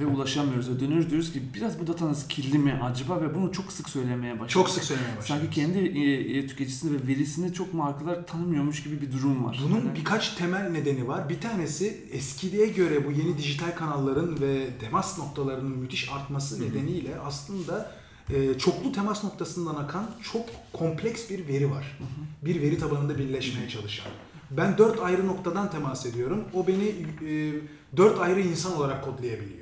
ve 0.00 0.06
ulaşamıyoruz. 0.06 0.80
Dönüyoruz 0.80 1.10
diyoruz 1.10 1.32
ki 1.32 1.42
biraz 1.54 1.80
bu 1.80 1.86
datanız 1.86 2.28
kirli 2.28 2.58
mi 2.58 2.80
acaba 2.82 3.20
ve 3.20 3.34
bunu 3.34 3.52
çok 3.52 3.72
sık 3.72 3.88
söylemeye 3.88 4.32
başladık. 4.32 4.50
Çok 4.50 4.68
sık 4.70 4.84
söylemeye 4.84 5.16
başladılar. 5.16 5.38
Sanki 5.40 5.54
kendi 5.54 5.78
e, 5.78 6.38
e, 6.38 6.46
tüketicisini 6.46 7.02
ve 7.02 7.06
verisini 7.06 7.52
çok 7.52 7.74
markalar 7.74 8.26
tanımıyormuş 8.26 8.82
gibi 8.82 9.00
bir 9.00 9.12
durum 9.12 9.44
var. 9.44 9.60
Bunun 9.68 9.78
Yani- 9.78 9.94
birkaç 9.98 10.34
temel 10.34 10.70
nedeni 10.70 11.08
var. 11.08 11.28
Bir 11.28 11.40
tanesi 11.40 12.04
eskiye 12.12 12.66
göre 12.66 13.06
bu 13.06 13.12
yeni 13.12 13.38
dijital 13.38 13.76
kanalların 13.76 14.40
ve 14.40 14.66
temas 14.80 15.18
noktalarının 15.18 15.78
müthiş 15.78 16.10
artması 16.12 16.62
nedeniyle 16.62 17.18
aslında 17.24 17.92
e, 18.30 18.58
çoklu 18.58 18.92
temas 18.92 19.24
noktasından 19.24 19.74
akan 19.74 20.10
çok 20.32 20.46
kompleks 20.72 21.30
bir 21.30 21.48
veri 21.48 21.70
var. 21.70 21.98
Bir 22.44 22.62
veri 22.62 22.78
tabanında 22.78 23.18
birleşmeye 23.18 23.68
çalışan. 23.68 24.06
Ben 24.50 24.78
dört 24.78 25.00
ayrı 25.00 25.26
noktadan 25.26 25.70
temas 25.70 26.06
ediyorum. 26.06 26.44
O 26.54 26.66
beni 26.66 26.88
e, 27.30 27.52
dört 27.96 28.20
ayrı 28.20 28.40
insan 28.40 28.76
olarak 28.76 29.04
kodlayabiliyor. 29.04 29.61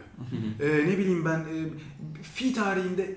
E, 0.61 0.69
ne 0.69 0.99
bileyim 0.99 1.25
ben 1.25 1.39
e, 1.39 1.69
fi 2.23 2.55
tarihinde 2.55 3.17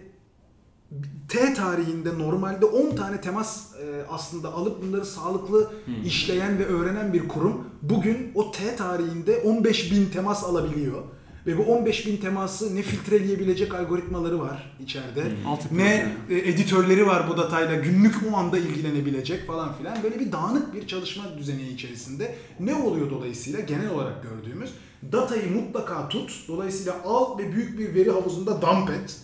T 1.27 1.53
tarihinde 1.53 2.19
normalde 2.19 2.65
10 2.65 2.95
tane 2.95 3.21
temas 3.21 3.73
e, 3.75 4.05
aslında 4.09 4.53
alıp 4.53 4.83
bunları 4.83 5.05
sağlıklı 5.05 5.73
işleyen 6.05 6.59
ve 6.59 6.65
öğrenen 6.65 7.13
bir 7.13 7.27
kurum 7.27 7.67
bugün 7.81 8.31
o 8.35 8.51
T 8.51 8.75
tarihinde 8.75 9.37
15 9.37 9.91
bin 9.91 10.05
temas 10.05 10.43
alabiliyor. 10.43 11.03
Ve 11.47 11.57
bu 11.57 11.61
15 11.61 12.07
bin 12.07 12.17
teması 12.17 12.75
ne 12.75 12.81
filtreleyebilecek 12.81 13.75
algoritmaları 13.75 14.39
var 14.39 14.75
içeride. 14.79 15.23
Ne 15.71 16.15
e, 16.29 16.37
editörleri 16.37 17.07
var 17.07 17.29
bu 17.29 17.37
datayla 17.37 17.75
günlük 17.75 18.15
o 18.31 18.37
anda 18.37 18.57
ilgilenebilecek 18.57 19.47
falan 19.47 19.77
filan. 19.77 20.03
Böyle 20.03 20.19
bir 20.19 20.31
dağınık 20.31 20.73
bir 20.73 20.87
çalışma 20.87 21.23
düzeni 21.37 21.69
içerisinde. 21.69 22.35
Ne 22.59 22.75
oluyor 22.75 23.09
dolayısıyla 23.09 23.59
genel 23.59 23.89
olarak 23.89 24.23
gördüğümüz? 24.23 24.69
Datayı 25.11 25.51
mutlaka 25.51 26.09
tut. 26.09 26.31
Dolayısıyla 26.47 26.95
al 27.05 27.37
ve 27.37 27.51
büyük 27.53 27.79
bir 27.79 27.95
veri 27.95 28.11
havuzunda 28.11 28.61
dump 28.61 28.89
et. 28.89 29.19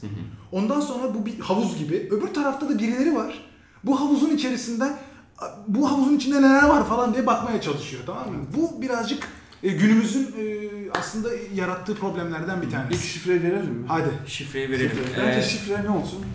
Ondan 0.51 0.79
sonra 0.81 1.13
bu 1.15 1.25
bir 1.25 1.39
havuz 1.39 1.77
gibi. 1.77 2.07
Öbür 2.11 2.33
tarafta 2.33 2.69
da 2.69 2.79
birileri 2.79 3.15
var. 3.15 3.39
Bu 3.83 3.99
havuzun 4.01 4.29
içerisinden 4.29 4.97
bu 5.67 5.91
havuzun 5.91 6.15
içinde 6.15 6.41
neler 6.41 6.63
var 6.63 6.85
falan 6.87 7.13
diye 7.13 7.25
bakmaya 7.27 7.61
çalışıyor 7.61 8.03
tamam 8.05 8.29
mı? 8.31 8.45
Bu 8.57 8.81
birazcık 8.81 9.27
e, 9.63 9.69
günümüzün 9.69 10.23
e, 10.23 10.43
aslında 10.99 11.29
yarattığı 11.55 11.95
problemlerden 11.95 12.61
bir 12.61 12.65
İlk 12.67 12.73
tanesi. 12.73 13.07
şifreyi 13.07 13.43
verelim 13.43 13.71
mi? 13.71 13.85
Hadi. 13.87 14.09
Şifreyi 14.27 14.69
verelim. 14.69 14.91
Şifre. 15.07 15.21
Bence 15.27 15.39
Ee, 15.39 15.43
şifre 15.43 15.83
ne 15.83 15.89
olsun? 15.89 16.25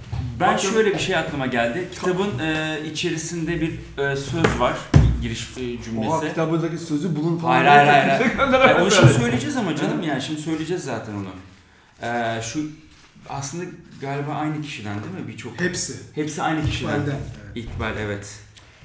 Ben 0.40 0.54
Bakın- 0.54 0.68
şöyle 0.70 0.94
bir 0.94 0.98
şey 0.98 1.16
aklıma 1.16 1.46
geldi. 1.46 1.88
Kitabın 1.94 2.38
e, 2.38 2.78
içerisinde 2.92 3.60
bir 3.60 3.70
e, 4.02 4.16
söz 4.16 4.60
var. 4.60 4.76
Giriş 5.24 5.48
e, 5.56 5.82
cümlesi. 5.82 6.08
Oha 6.08 6.28
kitabındaki 6.28 6.78
sözü 6.78 7.16
bulun 7.16 7.38
falan. 7.38 7.64
Hayır 7.64 7.86
hayır 7.86 8.08
hayır. 8.08 8.80
onu 8.80 8.90
şimdi 8.90 9.12
söyleyeceğiz 9.12 9.56
ama 9.56 9.76
canım 9.76 10.02
yani 10.02 10.22
şimdi 10.22 10.40
söyleyeceğiz 10.40 10.84
zaten 10.84 11.12
onu. 11.14 11.28
Ee, 12.02 12.40
şu 12.42 12.70
aslında 13.28 13.64
galiba 14.00 14.32
aynı 14.32 14.62
kişiden 14.62 14.94
değil 14.94 15.24
mi 15.24 15.28
birçok? 15.28 15.60
Hepsi. 15.60 15.94
Hepsi 16.14 16.42
aynı 16.42 16.64
kişiden. 16.64 17.00
İkbal'den. 17.00 17.18
İkbal 17.54 17.96
evet. 17.98 18.38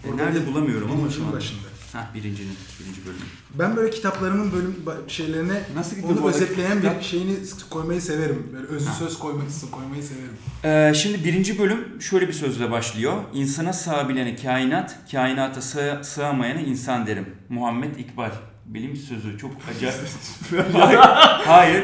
E, 0.03 0.17
nerede 0.17 0.47
bulamıyorum 0.47 0.91
ama 0.91 1.09
şu 1.09 1.23
anda. 1.23 1.35
başında. 1.35 1.68
Hah 1.93 2.13
birincinin, 2.13 2.57
birinci 2.79 3.05
bölüm. 3.05 3.17
Ben 3.53 3.75
böyle 3.75 3.89
kitaplarımın 3.89 4.51
bölüm 4.51 4.75
şeylerine 5.07 5.61
Nasıl 5.75 5.95
gidiyor 5.95 6.13
onu 6.13 6.23
bu 6.23 6.27
arada 6.27 6.37
özetleyen 6.37 6.77
kitap? 6.81 6.99
bir 6.99 7.05
şeyini 7.05 7.35
koymayı 7.69 8.01
severim. 8.01 8.49
Böyle 8.53 8.67
özlü 8.67 8.89
söz 8.99 9.19
koymayı, 9.19 9.49
koymayı 9.71 10.03
severim. 10.03 10.37
Ee, 10.63 10.93
şimdi 10.95 11.23
birinci 11.23 11.59
bölüm 11.59 12.01
şöyle 12.01 12.27
bir 12.27 12.33
sözle 12.33 12.71
başlıyor. 12.71 13.13
İnsana 13.33 13.73
sığabileni 13.73 14.35
kainat, 14.35 14.95
kainata 15.11 15.61
sığ, 15.61 15.99
sığamayanı 16.03 16.61
insan 16.61 17.07
derim. 17.07 17.35
Muhammed 17.49 17.95
İkbal. 17.95 18.29
Bilim 18.65 18.95
sözü 18.95 19.37
çok 19.37 19.51
acayip. 19.77 19.95
hayır. 20.75 20.99
Hayır. 21.45 21.83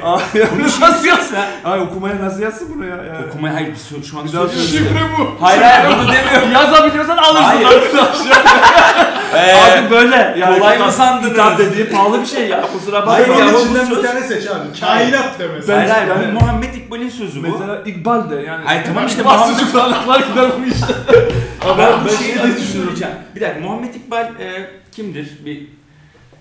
Bunu 0.56 0.64
nasıl 0.64 0.82
nasıl 0.82 1.06
yazsın? 1.06 1.38
Ay 1.64 1.82
okumaya 1.82 2.22
nasıl 2.22 2.40
yazsın 2.42 2.72
bunu 2.76 2.86
ya? 2.86 2.96
ya? 3.04 3.26
Okumaya 3.30 3.56
hayır 3.56 3.68
bir 3.68 3.76
sö- 3.76 4.04
şu 4.04 4.20
an 4.20 4.28
söylüyorum. 4.28 5.10
bu. 5.20 5.36
Hayır 5.46 5.62
hayır 5.62 5.98
bunu 6.00 6.08
demiyorum. 6.14 6.52
Yazabiliyorsan 6.52 7.18
alırsın 7.18 7.44
Hayır. 7.44 7.68
Abi 9.40 9.90
böyle 9.90 10.36
yani 10.40 10.60
kolay 10.60 10.78
mı 10.80 10.92
sandınız? 10.92 11.30
Kitap 11.32 11.60
dediği 11.60 11.90
pahalı 11.90 12.22
bir 12.22 12.26
şey 12.26 12.48
ya 12.50 12.62
kusura 12.62 13.08
Hayır 13.08 13.28
bakma. 13.30 13.42
ya, 13.44 13.46
onun 13.50 13.56
bu 13.56 13.60
içinden 13.62 13.86
söz- 13.86 13.98
bir 13.98 14.04
tane 14.08 14.22
seç 14.28 14.48
abi. 14.48 14.80
Kainat 14.80 15.40
de 15.40 15.48
mesela. 15.48 15.78
Hayır 15.80 15.90
hayır 16.10 16.10
Ben- 16.28 16.34
Muhammed 16.34 16.74
İkbal'in 16.74 17.10
sözü 17.10 17.44
bu. 17.44 17.48
Mesela 17.52 17.82
İkbal 17.86 18.30
de 18.30 18.36
yani. 18.36 18.66
Ay 18.68 18.84
tamam 18.84 19.08
işte 19.08 19.22
Muhammed- 19.22 19.60
çocuklar 19.60 20.20
gider 20.20 20.50
bu 20.60 20.66
işte. 20.66 20.94
Ama 21.66 21.78
Ben- 21.78 21.92
ben 21.92 22.04
bu 22.04 22.08
ben 22.10 22.16
şeyi 22.16 22.34
şey 22.34 22.36
de 22.38 22.42
düşünüyorum. 22.58 22.66
söyleyeceğim. 22.72 23.14
Bir 23.36 23.42
dakika 23.42 23.60
Muhammed 23.60 23.94
İkbal 23.96 24.26
e, 24.26 24.70
kimdir? 24.92 25.30
Bir 25.46 25.68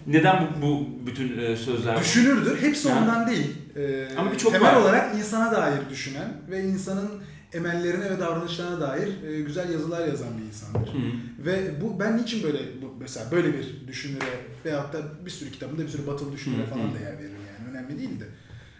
neden 0.06 0.46
bu, 0.62 0.66
bu 0.66 0.88
bütün 1.06 1.38
e, 1.38 1.56
sözler? 1.56 2.00
Düşünürdür. 2.00 2.62
Hepsi 2.62 2.90
Ha. 2.90 2.98
ondan 3.02 3.26
değil. 3.30 3.52
Ee, 3.76 3.80
Ama 4.18 4.32
birçok 4.32 4.52
temel 4.52 4.74
var. 4.76 4.80
olarak 4.80 5.14
insana 5.18 5.52
dair 5.52 5.78
düşünen 5.90 6.28
ve 6.50 6.60
insanın 6.62 7.10
emellerine 7.54 8.10
ve 8.10 8.20
davranışlarına 8.20 8.80
dair 8.80 9.22
e, 9.24 9.40
güzel 9.40 9.72
yazılar 9.72 10.08
yazan 10.08 10.38
bir 10.38 10.44
insandır. 10.44 10.88
Hı. 10.88 10.98
Ve 11.46 11.80
bu 11.80 12.00
ben 12.00 12.16
niçin 12.16 12.42
böyle 12.42 12.58
bu, 12.82 12.94
mesela 13.00 13.30
böyle 13.30 13.54
bir 13.54 13.86
düşünüre 13.88 14.24
veyahut 14.64 14.92
da 14.92 14.98
bir 15.26 15.30
sürü 15.30 15.50
kitabında 15.50 15.82
bir 15.82 15.88
sürü 15.88 16.06
batılı 16.06 16.32
düşünüre 16.32 16.62
Hı 16.62 16.70
falan 16.70 16.94
da 16.94 16.98
yer 16.98 17.18
veririm 17.18 17.40
yani 17.58 17.70
önemli 17.70 17.98
değil 17.98 18.20
de. 18.20 18.26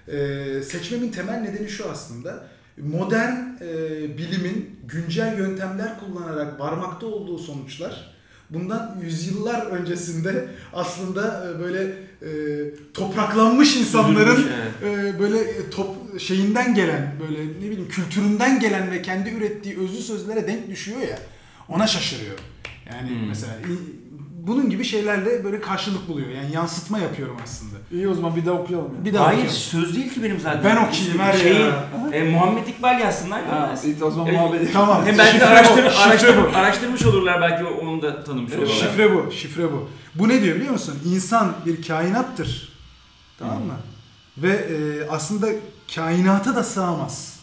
Ee, 0.09 0.63
seçmemin 0.63 1.11
temel 1.11 1.41
nedeni 1.41 1.69
şu 1.69 1.91
aslında. 1.91 2.47
Modern 2.77 3.33
e, 3.61 4.19
bilimin 4.19 4.81
güncel 4.85 5.39
yöntemler 5.39 6.01
kullanarak 6.01 6.61
varmakta 6.61 7.07
olduğu 7.07 7.39
sonuçlar 7.39 8.15
bundan 8.51 8.99
yüzyıllar 9.03 9.67
öncesinde 9.67 10.49
aslında 10.73 11.51
e, 11.51 11.61
böyle 11.61 11.97
e, 12.23 12.29
topraklanmış 12.95 13.77
insanların 13.77 14.49
evet. 14.83 15.15
e, 15.15 15.19
böyle 15.19 15.39
e, 15.39 15.71
top 15.71 16.21
şeyinden 16.21 16.75
gelen 16.75 17.15
böyle 17.21 17.47
ne 17.47 17.71
bileyim 17.71 17.89
kültüründen 17.89 18.61
gelen 18.61 18.91
ve 18.91 19.03
kendi 19.03 19.31
ürettiği 19.31 19.79
özlü 19.79 20.03
sözlere 20.03 20.47
denk 20.47 20.71
düşüyor 20.71 21.01
ya 21.01 21.19
ona 21.69 21.87
şaşırıyorum. 21.87 22.45
Yani 22.87 23.11
Hmm. 23.11 23.29
mesela 23.29 23.53
bunun 24.47 24.71
gibi 24.71 24.85
şeylerle 24.85 25.45
böyle 25.45 25.61
karşılık 25.61 26.09
buluyor. 26.09 26.29
Yani 26.29 26.53
yansıtma 26.53 26.99
yapıyorum 26.99 27.37
aslında. 27.45 27.75
İyi 27.93 28.09
o 28.09 28.15
zaman 28.15 28.37
bir 28.37 28.47
daha 28.47 28.55
okuyalım. 28.55 28.95
ya. 28.99 29.05
Bir 29.05 29.15
daha 29.15 29.27
Hayır 29.27 29.39
okuyalım. 29.39 29.59
söz 29.59 29.97
değil 29.97 30.15
ki 30.15 30.23
benim 30.23 30.41
zaten. 30.41 30.65
Ben 30.65 30.77
okuyayım 30.77 31.19
her 31.19 31.33
Şeyin, 31.33 31.61
ya. 31.61 31.87
e, 32.13 32.31
Muhammed 32.31 32.67
İkbal 32.67 33.01
yazsınlar. 33.01 33.45
Ha, 33.45 33.75
iyi 33.85 34.05
o 34.05 34.11
zaman 34.11 34.27
E, 34.27 34.33
muhabbet. 34.33 34.73
Tamam. 34.73 35.07
Hem 35.07 35.19
belki 35.19 35.33
şifre 35.33 35.47
araştır, 35.47 35.85
bu, 35.85 35.91
şifre 35.91 36.03
araştır, 36.11 36.37
bu. 36.37 36.57
araştırmış 36.57 37.05
olurlar 37.07 37.41
belki 37.41 37.65
onu 37.65 38.03
da 38.03 38.25
tanımış 38.25 38.53
olurlar. 38.53 38.67
Şifre 38.75 39.15
bu, 39.15 39.33
şifre 39.33 39.73
bu. 39.73 39.89
Bu 40.15 40.29
ne 40.29 40.43
diyor 40.43 40.57
biliyor 40.57 40.73
musun? 40.73 40.95
İnsan 41.05 41.53
bir 41.67 41.83
kainattır. 41.87 42.73
Tamam 43.39 43.63
mı? 43.63 43.75
Ve 44.39 44.51
e, 44.53 45.09
aslında 45.11 45.47
kainata 45.95 46.57
da 46.57 46.65
sığamaz. 46.65 47.41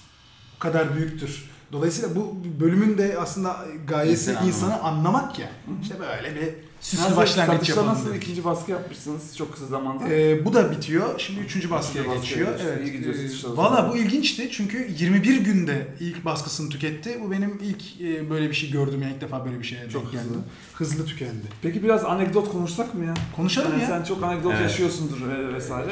O 0.58 0.60
kadar 0.60 0.96
büyüktür. 0.96 1.50
Dolayısıyla 1.72 2.16
bu 2.16 2.36
bölümün 2.60 2.98
de 2.98 3.18
aslında 3.22 3.58
gayesi 3.88 4.32
İnsanı 4.32 4.48
insanı 4.48 4.84
anlamak 4.84 5.40
ya. 5.40 5.50
İşte 5.82 5.96
böyle 6.00 6.36
bir 6.36 6.50
süslü 6.82 7.04
Nasıl, 7.04 7.18
başlangıç 7.18 7.70
yapalım. 7.70 7.88
nasıl 7.90 8.10
dedik. 8.10 8.24
ikinci 8.24 8.44
baskı 8.44 8.72
yapmışsınız 8.72 9.38
çok 9.38 9.54
kısa 9.54 9.66
zamanda? 9.66 10.10
Ee, 10.10 10.46
bu 10.46 10.54
da 10.54 10.72
bitiyor. 10.72 11.20
Şimdi 11.20 11.40
üçüncü 11.40 11.70
baskıya 11.72 12.04
baskıya 12.04 12.22
geçiyor. 12.22 12.48
Evet. 12.64 12.88
İyi 12.88 12.92
gidiyor 12.92 13.16
satışlar 13.16 13.50
o 13.50 13.58
Valla 13.58 13.90
bu 13.92 13.98
ilginçti 13.98 14.50
çünkü 14.52 14.92
21 15.00 15.38
günde 15.42 15.88
ilk 16.00 16.26
baskısını 16.26 16.70
tüketti. 16.70 17.20
Bu 17.24 17.32
benim 17.32 17.60
ilk 17.64 18.02
e, 18.02 18.30
böyle 18.30 18.50
bir 18.50 18.54
şey 18.54 18.72
gördüm 18.72 19.02
yani 19.02 19.14
ilk 19.14 19.22
defa 19.22 19.46
böyle 19.46 19.60
bir 19.60 19.64
şeye 19.64 19.90
Çok 19.90 20.04
denk 20.04 20.12
geldim. 20.14 20.30
hızlı. 20.30 20.96
Hızlı 21.00 21.06
tükendi. 21.06 21.46
Peki 21.62 21.84
biraz 21.84 22.06
anekdot 22.06 22.52
konuşsak 22.52 22.94
mı 22.94 23.06
ya? 23.06 23.14
Konuşalım 23.36 23.72
Yani 23.72 23.82
ya. 23.82 23.88
Sen 23.88 24.04
çok 24.04 24.24
anekdot 24.24 24.52
Evet. 24.52 24.62
yaşıyorsundur 24.62 25.28
ve- 25.30 25.54
vesaire. 25.54 25.92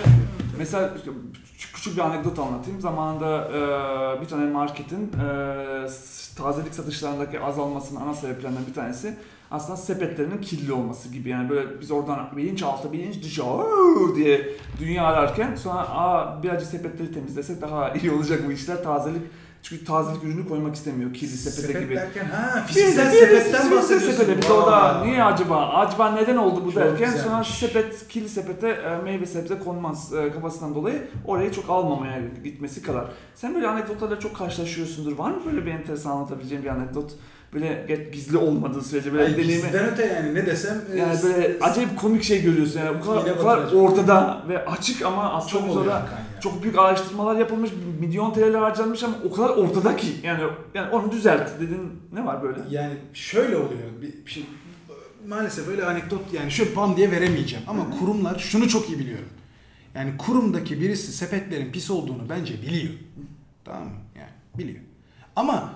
Mesela 0.57 0.93
küçük, 1.73 1.95
bir 1.97 2.01
anekdot 2.01 2.39
anlatayım. 2.39 2.81
Zamanında 2.81 3.47
e, 4.17 4.21
bir 4.21 4.27
tane 4.27 4.51
marketin 4.51 5.03
e, 5.13 5.87
tazelik 6.37 6.73
satışlarındaki 6.75 7.39
azalmasının 7.39 8.01
ana 8.01 8.13
sebeplerinden 8.13 8.63
bir 8.69 8.73
tanesi 8.73 9.15
aslında 9.51 9.77
sepetlerinin 9.77 10.41
kirli 10.41 10.73
olması 10.73 11.09
gibi. 11.09 11.29
Yani 11.29 11.49
böyle 11.49 11.81
biz 11.81 11.91
oradan 11.91 12.29
bilinçaltı, 12.37 12.93
bilinç 12.93 13.23
dışı 13.23 13.41
diye 14.15 14.49
dünya 14.79 15.03
ararken 15.03 15.55
sonra 15.55 15.79
aa 15.79 16.43
birazcık 16.43 16.69
sepetleri 16.69 17.13
temizlesek 17.13 17.61
daha 17.61 17.93
iyi 17.93 18.11
olacak 18.11 18.39
bu 18.47 18.51
işler. 18.51 18.83
Tazelik 18.83 19.21
çünkü 19.63 19.85
tazelik 19.85 20.23
ürünü 20.23 20.47
koymak 20.47 20.75
istemiyor 20.75 21.13
kirli 21.13 21.31
sepete 21.31 21.61
Sepet 21.67 21.81
gibi. 21.81 21.95
derken 21.95 22.25
ha 22.25 22.61
fiziksel 22.67 23.05
de 23.05 23.11
sepetten 23.11 23.39
fiziksel 23.43 23.77
bahsediyorsun. 23.77 24.11
sepete 24.11 24.37
biz 24.41 24.51
orada 24.51 25.03
niye 25.03 25.23
acaba? 25.23 25.67
Acaba 25.67 26.11
neden 26.11 26.37
oldu 26.37 26.61
bu 26.65 26.71
Çok 26.73 26.83
derken 26.83 27.09
sonra 27.09 27.19
güzelmiş. 27.19 27.47
sepet, 27.47 28.07
kirli 28.07 28.29
sepete 28.29 28.67
e, 28.69 28.97
meyve 29.03 29.25
sebze 29.25 29.59
konmaz 29.59 30.13
e, 30.13 30.31
kafasından 30.31 30.75
dolayı 30.75 31.07
orayı 31.25 31.51
çok 31.51 31.69
almamaya 31.69 32.21
gitmesi 32.43 32.81
kadar. 32.81 33.05
Sen 33.35 33.55
böyle 33.55 33.67
anekdotlarla 33.67 34.19
çok 34.19 34.35
karşılaşıyorsundur. 34.35 35.17
Var 35.17 35.31
mı 35.31 35.41
böyle 35.45 35.65
bir 35.65 35.71
enteresan 35.71 36.11
anlatabileceğin 36.11 36.63
bir 36.63 36.69
anekdot? 36.69 37.11
Böyle 37.53 37.85
gizli 38.13 38.37
olmadığı 38.37 38.81
sürece 38.81 39.13
böyle 39.13 39.23
Ay, 39.23 39.33
deneyimi... 39.33 39.63
bizden 39.63 39.85
öte 39.85 40.05
yani 40.05 40.35
ne 40.35 40.45
desem 40.45 40.81
e, 40.93 40.97
Yani 40.97 41.23
böyle 41.23 41.57
acayip 41.61 41.99
komik 41.99 42.23
şey 42.23 42.41
görüyorsun 42.41 42.79
yani 42.79 42.99
bu 43.01 43.05
kadar, 43.05 43.37
bu 43.37 43.41
kadar 43.43 43.71
ortada 43.71 44.43
ve 44.49 44.65
açık 44.65 45.05
ama 45.05 45.33
aslında 45.33 45.65
çok 45.65 45.77
orada 45.77 46.07
çok 46.39 46.63
büyük 46.63 46.77
araştırmalar 46.79 47.35
yapılmış, 47.35 47.71
milyon 47.99 48.33
TL'ler 48.33 48.59
harcanmış 48.59 49.03
ama 49.03 49.15
o 49.29 49.31
kadar 49.31 49.49
ortada 49.49 49.95
ki 49.95 50.07
yani 50.23 50.43
yani 50.73 50.89
onu 50.89 51.11
düzelt 51.11 51.59
dedin 51.59 52.01
ne 52.13 52.25
var 52.25 52.43
böyle? 52.43 52.59
Yani 52.69 52.93
şöyle 53.13 53.55
oluyor 53.55 54.01
bir, 54.01 54.25
bir 54.25 54.31
şey 54.31 54.45
maalesef 55.27 55.67
öyle 55.67 55.85
anekdot 55.85 56.33
yani 56.33 56.51
şöyle 56.51 56.75
bam 56.75 56.97
diye 56.97 57.11
veremeyeceğim 57.11 57.65
ama 57.67 57.89
kurumlar 57.99 58.39
şunu 58.39 58.67
çok 58.67 58.89
iyi 58.89 58.99
biliyorum. 58.99 59.29
Yani 59.95 60.17
kurumdaki 60.17 60.81
birisi 60.81 61.13
sepetlerin 61.13 61.71
pis 61.71 61.91
olduğunu 61.91 62.29
bence 62.29 62.61
biliyor. 62.61 62.93
Tamam 63.65 63.83
mı? 63.83 63.93
Yani 64.15 64.29
biliyor. 64.57 64.79
Ama 65.35 65.73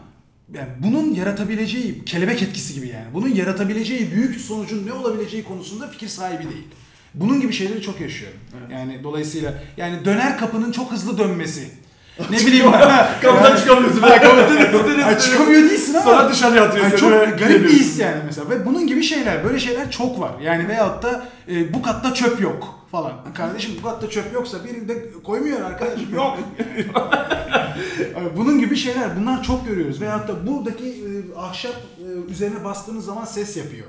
yani 0.53 0.69
bunun 0.79 1.13
yaratabileceği 1.13 2.05
kelebek 2.05 2.41
etkisi 2.41 2.73
gibi 2.73 2.87
yani. 2.87 3.13
Bunun 3.13 3.27
yaratabileceği 3.27 4.11
büyük 4.11 4.41
sonucun 4.41 4.87
ne 4.87 4.93
olabileceği 4.93 5.43
konusunda 5.43 5.87
fikir 5.87 6.07
sahibi 6.07 6.43
değil. 6.43 6.67
Bunun 7.13 7.41
gibi 7.41 7.53
şeyleri 7.53 7.81
çok 7.81 8.01
yaşıyorum. 8.01 8.39
Evet. 8.59 8.71
Yani 8.71 9.03
dolayısıyla 9.03 9.63
yani 9.77 10.05
döner 10.05 10.37
kapının 10.37 10.71
çok 10.71 10.91
hızlı 10.91 11.17
dönmesi. 11.17 11.67
Ne 12.29 12.37
bileyim 12.37 12.71
Kapıdan 13.21 13.55
çıkamıyorsun. 13.57 14.01
Ha, 14.01 14.21
kapıdan 14.21 14.99
Ha, 15.01 15.19
çıkamıyor 15.19 15.61
değilsin 15.69 15.93
ama. 15.93 16.03
Sonra 16.03 16.29
dışarıya 16.29 16.63
atıyorsun. 16.63 16.91
Yani 16.91 16.99
çok 16.99 17.39
garip 17.39 17.63
bir 17.63 17.69
his 17.69 17.99
yani 17.99 18.21
mesela 18.25 18.49
ve 18.49 18.65
bunun 18.65 18.87
gibi 18.87 19.03
şeyler 19.03 19.43
böyle 19.43 19.59
şeyler 19.59 19.91
çok 19.91 20.19
var 20.19 20.31
yani 20.41 20.67
veyahut 20.67 21.03
da 21.03 21.25
e, 21.49 21.73
bu 21.73 21.81
katta 21.81 22.13
çöp 22.13 22.41
yok 22.41 22.79
falan 22.91 23.13
kardeşim 23.33 23.73
bu 23.79 23.87
katta 23.87 24.09
çöp 24.09 24.33
yoksa 24.33 24.65
birinde 24.65 25.11
koymuyor 25.23 25.61
arkadaşım 25.61 26.15
yok 26.15 26.37
bunun 28.37 28.59
gibi 28.59 28.75
şeyler 28.75 29.19
bunlar 29.19 29.43
çok 29.43 29.65
görüyoruz 29.67 30.01
veyahut 30.01 30.27
da 30.27 30.47
buradaki 30.47 30.85
e, 30.87 31.39
ahşap 31.39 31.75
e, 31.75 32.31
üzerine 32.31 32.63
bastığınız 32.63 33.05
zaman 33.05 33.25
ses 33.25 33.57
yapıyor 33.57 33.85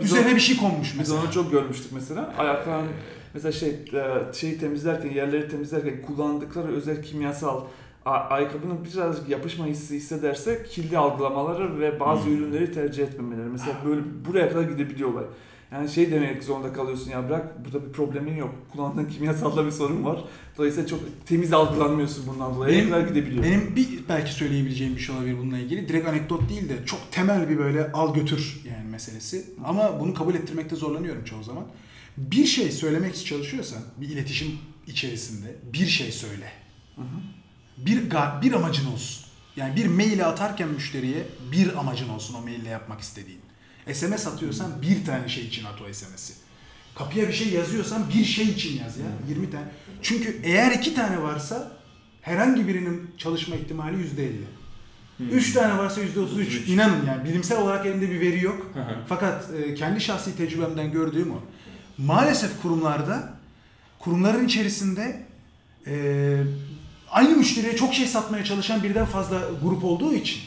Biz 0.00 0.12
üzerine 0.12 0.34
bir 0.34 0.40
şey 0.40 0.56
konmuş 0.56 0.90
Biz 0.92 0.98
mesela 0.98 1.20
onu 1.20 1.32
çok 1.32 1.52
görmüştük 1.52 1.92
mesela. 1.92 2.34
Ayakların 2.38 2.88
mesela 3.34 3.52
şey 3.52 3.68
e, 3.68 4.32
şeyi 4.34 4.58
temizlerken, 4.58 5.10
yerleri 5.10 5.48
temizlerken 5.48 6.02
kullandıkları 6.02 6.68
özel 6.68 7.02
kimyasal 7.02 7.60
ayakkabının 8.04 8.78
birazcık 8.84 9.28
yapışma 9.28 9.66
hissi 9.66 9.96
hissederse 9.96 10.62
kirli 10.70 10.98
algılamaları 10.98 11.80
ve 11.80 12.00
bazı 12.00 12.24
Hmm. 12.24 12.34
ürünleri 12.34 12.72
tercih 12.72 13.02
etmemeleri. 13.02 13.48
Mesela 13.48 13.76
böyle 13.86 14.00
buraya 14.28 14.48
kadar 14.48 14.62
gidebiliyorlar. 14.62 15.24
Yani 15.72 15.88
şey 15.88 16.10
demek 16.10 16.44
zorunda 16.44 16.72
kalıyorsun 16.72 17.10
ya 17.10 17.28
bırak 17.28 17.64
burada 17.64 17.86
bir 17.86 17.92
problemin 17.92 18.36
yok. 18.36 18.50
Kullandığın 18.72 19.04
kimyasalda 19.16 19.66
bir 19.66 19.70
sorun 19.70 20.04
var. 20.04 20.24
Dolayısıyla 20.58 20.88
çok 20.88 21.00
temiz 21.26 21.52
algılanmıyorsun 21.52 22.26
bundan 22.26 22.54
dolayı. 22.54 22.78
Benim, 22.78 22.90
kadar 22.90 23.08
gidebiliyor. 23.08 23.44
Benim 23.44 23.76
bir 23.76 23.88
belki 24.08 24.32
söyleyebileceğim 24.32 24.96
bir 24.96 25.00
şey 25.00 25.16
olabilir 25.16 25.38
bununla 25.38 25.58
ilgili. 25.58 25.88
Direkt 25.88 26.08
anekdot 26.08 26.48
değil 26.48 26.68
de 26.68 26.86
çok 26.86 27.00
temel 27.12 27.48
bir 27.48 27.58
böyle 27.58 27.92
al 27.92 28.14
götür 28.14 28.60
yani 28.68 28.90
meselesi. 28.90 29.44
Ama 29.64 30.00
bunu 30.00 30.14
kabul 30.14 30.34
ettirmekte 30.34 30.76
zorlanıyorum 30.76 31.24
çoğu 31.24 31.42
zaman. 31.42 31.64
Bir 32.16 32.46
şey 32.46 32.70
söylemek 32.72 33.26
çalışıyorsan 33.26 33.82
bir 33.96 34.08
iletişim 34.08 34.58
içerisinde 34.86 35.56
bir 35.72 35.86
şey 35.86 36.12
söyle. 36.12 36.52
Hı 36.96 37.02
hı. 37.02 37.06
Bir 37.76 38.10
bir 38.42 38.52
amacın 38.52 38.92
olsun. 38.92 39.26
Yani 39.56 39.76
bir 39.76 39.86
maili 39.86 40.24
atarken 40.24 40.68
müşteriye 40.68 41.26
bir 41.52 41.78
amacın 41.78 42.08
olsun 42.08 42.34
o 42.34 42.40
maille 42.40 42.68
yapmak 42.68 43.00
istediğin. 43.00 43.40
SMS 43.92 44.26
atıyorsan 44.26 44.82
bir 44.82 45.04
tane 45.04 45.28
şey 45.28 45.44
için 45.44 45.64
at 45.64 45.82
o 45.82 45.92
SMS'i. 45.92 46.32
Kapıya 46.94 47.28
bir 47.28 47.32
şey 47.32 47.48
yazıyorsan 47.48 48.08
bir 48.14 48.24
şey 48.24 48.44
için 48.44 48.78
yaz 48.84 48.98
ya. 48.98 49.06
20 49.28 49.50
tane. 49.50 49.64
Çünkü 50.02 50.40
eğer 50.44 50.72
iki 50.72 50.94
tane 50.94 51.22
varsa 51.22 51.72
herhangi 52.22 52.68
birinin 52.68 53.10
çalışma 53.18 53.56
ihtimali 53.56 53.98
yüzde 53.98 54.26
elli. 54.26 54.44
Üç 55.32 55.52
tane 55.52 55.78
varsa 55.78 56.00
yüzde 56.00 56.20
otuz 56.20 56.38
üç. 56.38 56.68
İnanın 56.68 57.06
yani 57.06 57.24
bilimsel 57.24 57.60
olarak 57.60 57.86
elimde 57.86 58.10
bir 58.10 58.20
veri 58.20 58.44
yok. 58.44 58.66
Fakat 59.08 59.44
e, 59.54 59.74
kendi 59.74 60.00
şahsi 60.00 60.36
tecrübemden 60.36 60.92
gördüğüm 60.92 61.30
o. 61.30 61.42
Maalesef 62.06 62.62
kurumlarda, 62.62 63.32
kurumların 63.98 64.46
içerisinde 64.46 65.22
e, 65.86 65.94
aynı 67.10 67.36
müşteriye 67.36 67.76
çok 67.76 67.94
şey 67.94 68.06
satmaya 68.06 68.44
çalışan 68.44 68.82
birden 68.82 69.06
fazla 69.06 69.40
grup 69.62 69.84
olduğu 69.84 70.14
için 70.14 70.40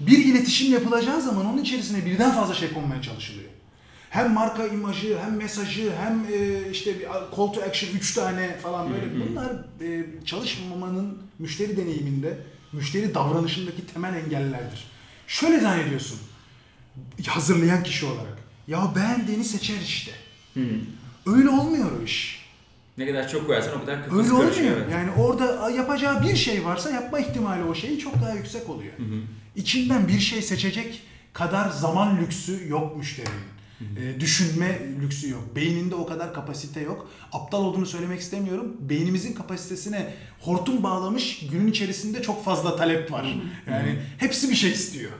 bir 0.00 0.24
iletişim 0.24 0.72
yapılacağı 0.72 1.22
zaman 1.22 1.46
onun 1.46 1.62
içerisine 1.62 2.06
birden 2.06 2.30
fazla 2.32 2.54
şey 2.54 2.72
konmaya 2.72 3.02
çalışılıyor. 3.02 3.48
Hem 4.10 4.32
marka 4.32 4.66
imajı, 4.66 5.18
hem 5.24 5.36
mesajı, 5.36 5.92
hem 6.00 6.24
e, 6.32 6.70
işte 6.70 6.98
bir 6.98 7.04
call 7.36 7.46
to 7.52 7.60
action 7.68 7.90
3 7.96 8.14
tane 8.14 8.56
falan 8.58 8.92
böyle. 8.92 9.30
Bunlar 9.30 9.52
e, 9.80 10.06
çalışmamanın 10.24 11.18
müşteri 11.38 11.76
deneyiminde, 11.76 12.38
müşteri 12.72 13.14
davranışındaki 13.14 13.86
temel 13.86 14.14
engellerdir. 14.14 14.84
Şöyle 15.26 15.60
zannediyorsun. 15.60 16.18
hazırlayan 17.26 17.82
kişi 17.82 18.06
olarak. 18.06 18.38
Ya 18.68 18.92
beğendiğini 18.96 19.44
seçer 19.44 19.80
işte. 19.80 20.12
Öyle 21.26 21.48
olmuyor 21.48 21.86
o 22.00 22.04
iş. 22.04 22.48
Ne 22.98 23.06
kadar 23.06 23.28
çok 23.28 23.46
koyarsan 23.46 23.76
o 23.76 23.80
kadar 23.80 24.04
kafası 24.04 24.18
Öyle 24.18 24.28
karışıyor. 24.44 24.70
olmuyor. 24.70 24.76
evet. 24.80 24.92
Yani 24.92 25.10
orada 25.10 25.70
yapacağı 25.70 26.22
bir 26.22 26.36
şey 26.36 26.64
varsa 26.64 26.90
yapma 26.90 27.18
ihtimali 27.18 27.64
o 27.64 27.74
şeyi 27.74 27.98
çok 27.98 28.14
daha 28.14 28.34
yüksek 28.34 28.68
oluyor. 28.70 28.92
İçinden 29.56 30.08
bir 30.08 30.18
şey 30.20 30.42
seçecek 30.42 31.02
kadar 31.32 31.70
zaman 31.70 32.18
lüksü 32.22 32.68
yok 32.68 32.96
müşterinin. 32.96 33.34
Ee, 33.98 34.20
düşünme 34.20 34.78
lüksü 35.02 35.30
yok. 35.30 35.42
Beyninde 35.56 35.94
o 35.94 36.06
kadar 36.06 36.34
kapasite 36.34 36.80
yok. 36.80 37.10
Aptal 37.32 37.64
olduğunu 37.64 37.86
söylemek 37.86 38.20
istemiyorum. 38.20 38.76
Beynimizin 38.80 39.32
kapasitesine 39.32 40.14
hortum 40.40 40.82
bağlamış 40.82 41.46
günün 41.52 41.66
içerisinde 41.66 42.22
çok 42.22 42.44
fazla 42.44 42.76
talep 42.76 43.12
var. 43.12 43.36
Yani 43.70 43.98
hepsi 44.18 44.50
bir 44.50 44.54
şey 44.54 44.70
istiyor. 44.70 45.10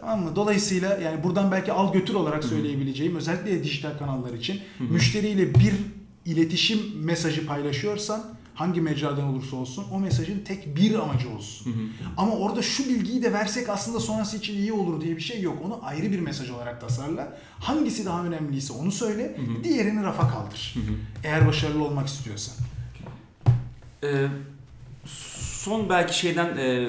Tamam 0.00 0.24
mı? 0.24 0.36
Dolayısıyla 0.36 0.96
yani 0.96 1.24
buradan 1.24 1.50
belki 1.52 1.72
al 1.72 1.92
götür 1.92 2.14
olarak 2.14 2.44
söyleyebileceğim 2.44 3.16
özellikle 3.16 3.64
dijital 3.64 3.98
kanallar 3.98 4.32
için 4.34 4.60
müşteriyle 4.78 5.54
bir 5.54 5.74
iletişim 6.24 6.78
mesajı 7.04 7.46
paylaşıyorsan 7.46 8.24
hangi 8.54 8.80
mecradan 8.80 9.24
olursa 9.24 9.56
olsun 9.56 9.84
o 9.92 9.98
mesajın 10.00 10.40
tek 10.44 10.76
bir 10.76 10.94
amacı 10.94 11.28
olsun. 11.30 11.92
Ama 12.16 12.32
orada 12.36 12.62
şu 12.62 12.84
bilgiyi 12.88 13.22
de 13.22 13.32
versek 13.32 13.68
aslında 13.68 14.00
sonrası 14.00 14.36
için 14.36 14.54
iyi 14.54 14.72
olur 14.72 15.00
diye 15.00 15.16
bir 15.16 15.22
şey 15.22 15.42
yok. 15.42 15.58
Onu 15.64 15.78
ayrı 15.82 16.12
bir 16.12 16.20
mesaj 16.20 16.50
olarak 16.50 16.80
tasarla. 16.80 17.38
Hangisi 17.58 18.04
daha 18.06 18.24
önemliyse 18.24 18.72
onu 18.72 18.92
söyle, 18.92 19.36
diğerini 19.64 20.02
rafa 20.02 20.28
kaldır. 20.28 20.74
Eğer 21.24 21.46
başarılı 21.46 21.84
olmak 21.84 22.06
istiyorsan. 22.08 22.54
Ee, 24.04 24.26
son 25.52 25.88
belki 25.88 26.18
şeyden 26.18 26.56
e, 26.56 26.88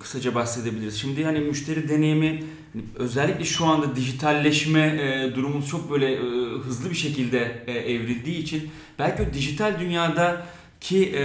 kısaca 0.00 0.34
bahsedebiliriz. 0.34 1.00
Şimdi 1.00 1.24
hani 1.24 1.40
müşteri 1.40 1.88
deneyimi 1.88 2.42
hani 2.72 2.84
özellikle 2.94 3.44
şu 3.44 3.66
anda 3.66 3.96
dijitalleşme 3.96 4.80
e, 4.80 5.34
durumumuz 5.34 5.68
çok 5.68 5.90
böyle 5.90 6.12
e, 6.12 6.18
hızlı 6.58 6.90
bir 6.90 6.94
şekilde 6.94 7.64
e, 7.66 7.72
evrildiği 7.72 8.38
için 8.38 8.70
belki 8.98 9.22
o 9.22 9.34
dijital 9.34 9.80
dünyadaki 9.80 11.10
e, 11.10 11.22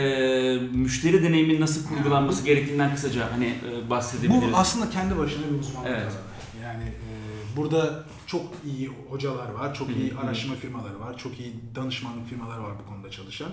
müşteri 0.59 1.23
deneyiminin 1.23 1.61
nasıl 1.61 1.87
kurgulanması 1.87 2.45
gerektiğinden 2.45 2.95
kısaca 2.95 3.31
hani 3.31 3.45
e, 3.45 3.89
bahsedebiliriz. 3.89 4.51
Bu 4.53 4.57
aslında 4.57 4.89
kendi 4.89 5.17
başına 5.17 5.45
bir 5.53 5.59
uzmanlık 5.59 5.91
Evet. 5.91 6.11
Yani 6.63 6.83
e, 6.83 7.57
burada 7.57 8.05
çok 8.27 8.41
iyi 8.65 8.89
hocalar 9.09 9.49
var, 9.49 9.75
çok 9.75 9.89
iyi 9.89 10.13
araştırma 10.23 10.55
firmaları 10.55 10.99
var, 10.99 11.17
çok 11.17 11.39
iyi 11.39 11.53
danışmanlık 11.75 12.29
firmaları 12.29 12.63
var 12.63 12.71
bu 12.83 12.89
konuda 12.89 13.11
çalışan. 13.11 13.51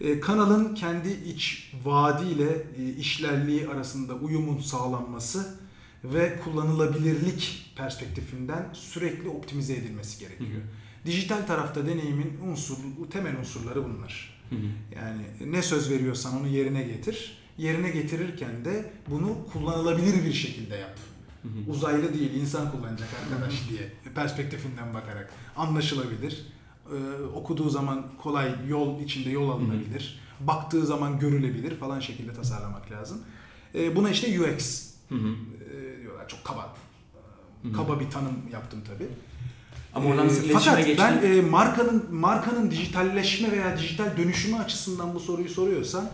E, 0.00 0.20
kanalın 0.20 0.74
kendi 0.74 1.08
iç 1.08 1.72
vaadiyle 1.84 2.66
e, 2.78 2.92
işlerliği 2.92 3.68
arasında 3.68 4.14
uyumun 4.14 4.58
sağlanması 4.58 5.56
ve 6.04 6.40
kullanılabilirlik 6.44 7.72
perspektifinden 7.76 8.68
sürekli 8.72 9.28
optimize 9.28 9.74
edilmesi 9.74 10.20
gerekiyor. 10.20 10.60
Dijital 11.06 11.46
tarafta 11.46 11.86
deneyimin 11.86 12.38
unsur, 12.46 12.76
temel 13.10 13.36
unsurları 13.36 13.84
bunlar. 13.84 14.40
Hı 14.50 14.56
hı. 14.56 14.60
Yani 14.94 15.52
ne 15.52 15.62
söz 15.62 15.90
veriyorsan 15.90 16.40
onu 16.40 16.48
yerine 16.48 16.82
getir. 16.82 17.38
Yerine 17.58 17.90
getirirken 17.90 18.64
de 18.64 18.92
bunu 19.10 19.46
kullanılabilir 19.52 20.24
bir 20.24 20.32
şekilde 20.32 20.76
yap. 20.76 20.98
Hı 21.42 21.48
hı. 21.48 21.70
Uzaylı 21.70 22.14
değil, 22.14 22.34
insan 22.34 22.70
kullanacak 22.72 23.08
arkadaş 23.22 23.54
diye 23.70 23.92
perspektifinden 24.14 24.94
bakarak 24.94 25.30
anlaşılabilir. 25.56 26.46
Ee, 26.92 27.22
okuduğu 27.34 27.70
zaman 27.70 28.04
kolay 28.22 28.54
yol 28.68 29.00
içinde 29.00 29.30
yol 29.30 29.50
alınabilir. 29.50 30.20
Baktığı 30.40 30.86
zaman 30.86 31.18
görülebilir 31.18 31.76
falan 31.76 32.00
şekilde 32.00 32.32
tasarlamak 32.32 32.90
lazım. 32.92 33.18
Ee, 33.74 33.96
buna 33.96 34.10
işte 34.10 34.40
UX 34.40 34.90
Hı 35.08 35.14
hı. 35.14 35.28
e, 35.76 36.02
diyorlar. 36.02 36.28
Çok 36.28 36.44
kaba. 36.44 36.74
Kaba 37.76 38.00
bir 38.00 38.10
tanım 38.10 38.32
yaptım 38.52 38.80
tabii. 38.88 39.08
Ama 39.94 40.08
oradan 40.08 40.28
iletişime 40.28 40.58
Fakat 40.60 40.86
geçtin? 40.86 41.04
ben 41.04 41.32
e, 41.32 41.42
markanın 41.42 42.14
markanın 42.14 42.70
dijitalleşme 42.70 43.52
veya 43.52 43.78
dijital 43.78 44.16
dönüşümü 44.16 44.56
açısından 44.56 45.14
bu 45.14 45.20
soruyu 45.20 45.48
soruyorsan 45.48 46.10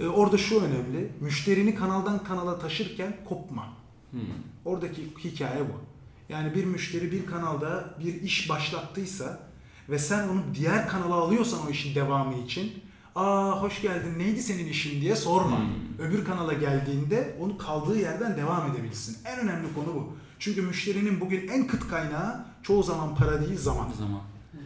e, 0.00 0.06
orada 0.06 0.38
şu 0.38 0.60
önemli. 0.60 1.12
Müşterini 1.20 1.74
kanaldan 1.74 2.24
kanala 2.24 2.58
taşırken 2.58 3.16
kopma. 3.28 3.66
Hı. 4.10 4.18
Oradaki 4.64 5.02
hikaye 5.24 5.60
bu. 5.60 5.80
Yani 6.28 6.54
bir 6.54 6.64
müşteri 6.64 7.12
bir 7.12 7.26
kanalda 7.26 7.94
bir 8.04 8.22
iş 8.22 8.48
başlattıysa 8.50 9.40
ve 9.88 9.98
sen 9.98 10.28
onu 10.28 10.42
diğer 10.54 10.88
kanala 10.88 11.14
alıyorsan 11.14 11.66
o 11.66 11.70
işin 11.70 11.94
devamı 11.94 12.38
için 12.38 12.72
aa 13.14 13.62
hoş 13.62 13.82
geldin 13.82 14.18
neydi 14.18 14.42
senin 14.42 14.66
işin 14.66 15.00
diye 15.00 15.16
sorma. 15.16 15.58
Hmm. 15.58 16.06
Öbür 16.06 16.24
kanala 16.24 16.52
geldiğinde 16.52 17.36
onu 17.40 17.58
kaldığı 17.58 17.98
yerden 17.98 18.36
devam 18.36 18.72
edebilirsin. 18.72 19.16
En 19.24 19.38
önemli 19.38 19.74
konu 19.74 19.94
bu. 19.94 20.16
Çünkü 20.38 20.62
müşterinin 20.62 21.20
bugün 21.20 21.48
en 21.48 21.66
kıt 21.66 21.88
kaynağı 21.88 22.44
çoğu 22.62 22.82
zaman 22.82 23.14
para 23.14 23.46
değil 23.46 23.58
zaman. 23.58 23.92
Zaman. 23.98 24.20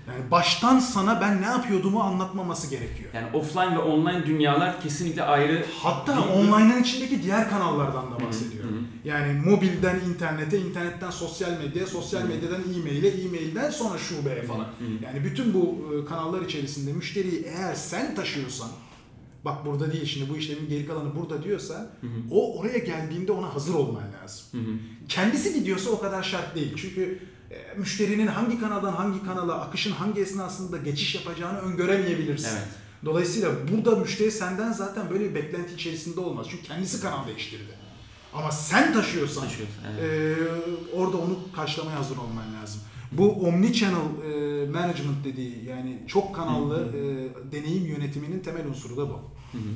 Yani 0.08 0.30
baştan 0.30 0.78
sana 0.78 1.20
ben 1.20 1.42
ne 1.42 1.46
yapıyordumu 1.46 2.00
anlatmaması 2.00 2.70
gerekiyor. 2.70 3.10
Yani 3.14 3.26
offline 3.36 3.74
ve 3.74 3.78
online 3.78 4.26
dünyalar 4.26 4.80
kesinlikle 4.82 5.22
ayrı. 5.22 5.66
Hatta 5.82 6.20
online'ın 6.34 6.82
içindeki 6.82 7.22
diğer 7.22 7.50
kanallardan 7.50 8.10
da 8.12 8.26
bahsediyorum. 8.26 8.70
hı 8.70 8.74
hı. 8.74 9.08
Yani 9.08 9.40
mobilden 9.40 10.00
internete, 10.00 10.58
internetten 10.60 11.10
sosyal 11.10 11.50
medyaya, 11.50 11.86
sosyal 11.86 12.22
medyadan 12.22 12.60
e-maile, 12.76 13.08
e-mailden 13.08 13.70
sonra 13.70 13.98
şubeye 13.98 14.42
falan. 14.42 14.64
Hı 14.64 14.64
hı. 14.64 15.04
Yani 15.04 15.24
bütün 15.24 15.54
bu 15.54 15.78
e, 15.94 16.04
kanallar 16.04 16.42
içerisinde 16.42 16.92
müşteriyi 16.92 17.42
eğer 17.46 17.74
sen 17.74 18.14
taşıyorsan, 18.14 18.68
bak 19.44 19.66
burada 19.66 19.92
değil 19.92 20.06
şimdi 20.06 20.30
bu 20.30 20.36
işlemin 20.36 20.68
geri 20.68 20.86
kalanı 20.86 21.16
burada 21.16 21.42
diyorsa, 21.42 21.90
o 22.30 22.58
oraya 22.58 22.78
geldiğinde 22.78 23.32
ona 23.32 23.54
hazır 23.54 23.74
olman 23.74 24.02
lazım. 24.22 24.44
Hı 24.52 24.58
hı. 24.58 24.74
Kendisi 25.08 25.54
gidiyorsa 25.54 25.90
o 25.90 26.00
kadar 26.00 26.22
şart 26.22 26.54
değil. 26.54 26.72
Çünkü 26.76 27.18
müşterinin 27.76 28.26
hangi 28.26 28.60
kanaldan 28.60 28.92
hangi 28.92 29.24
kanala, 29.24 29.60
akışın 29.60 29.92
hangi 29.92 30.20
esnasında 30.20 30.76
geçiş 30.76 31.14
yapacağını 31.14 31.58
öngöremeyebilirsin. 31.58 32.48
Evet. 32.48 32.68
Dolayısıyla 33.04 33.50
burada 33.72 33.96
müşteri 33.96 34.30
senden 34.30 34.72
zaten 34.72 35.10
böyle 35.10 35.30
bir 35.30 35.34
beklenti 35.34 35.74
içerisinde 35.74 36.20
olmaz. 36.20 36.46
Çünkü 36.50 36.62
kendisi 36.62 37.00
kanal 37.02 37.26
değiştirdi. 37.26 37.72
Ama 38.34 38.52
sen 38.52 38.92
taşıyorsan 38.92 39.42
Taşıyorsun, 39.42 39.76
evet. 40.00 40.38
e, 40.92 40.96
orada 40.96 41.16
onu 41.16 41.38
karşılamaya 41.56 41.98
hazır 41.98 42.16
olman 42.16 42.54
lazım. 42.62 42.80
Bu 43.12 43.28
omni-channel 43.32 44.08
e, 44.24 44.70
management 44.70 45.24
dediği 45.24 45.64
yani 45.64 45.98
çok 46.06 46.34
kanallı 46.34 46.88
e, 46.96 47.52
deneyim 47.52 47.86
yönetiminin 47.86 48.40
temel 48.40 48.66
unsuru 48.66 48.96
da 48.96 49.08
bu. 49.08 49.14
Hı 49.52 49.58
hı. 49.58 49.72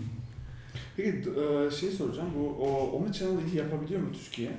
Peki 0.96 1.08
e, 1.08 1.70
şey 1.70 1.90
soracağım. 1.90 2.28
Bu 2.36 2.64
o 2.64 2.90
Omnichannel 2.96 3.46
iyi 3.52 3.56
yapabiliyor 3.56 4.00
mu 4.00 4.08
Türkiye? 4.24 4.50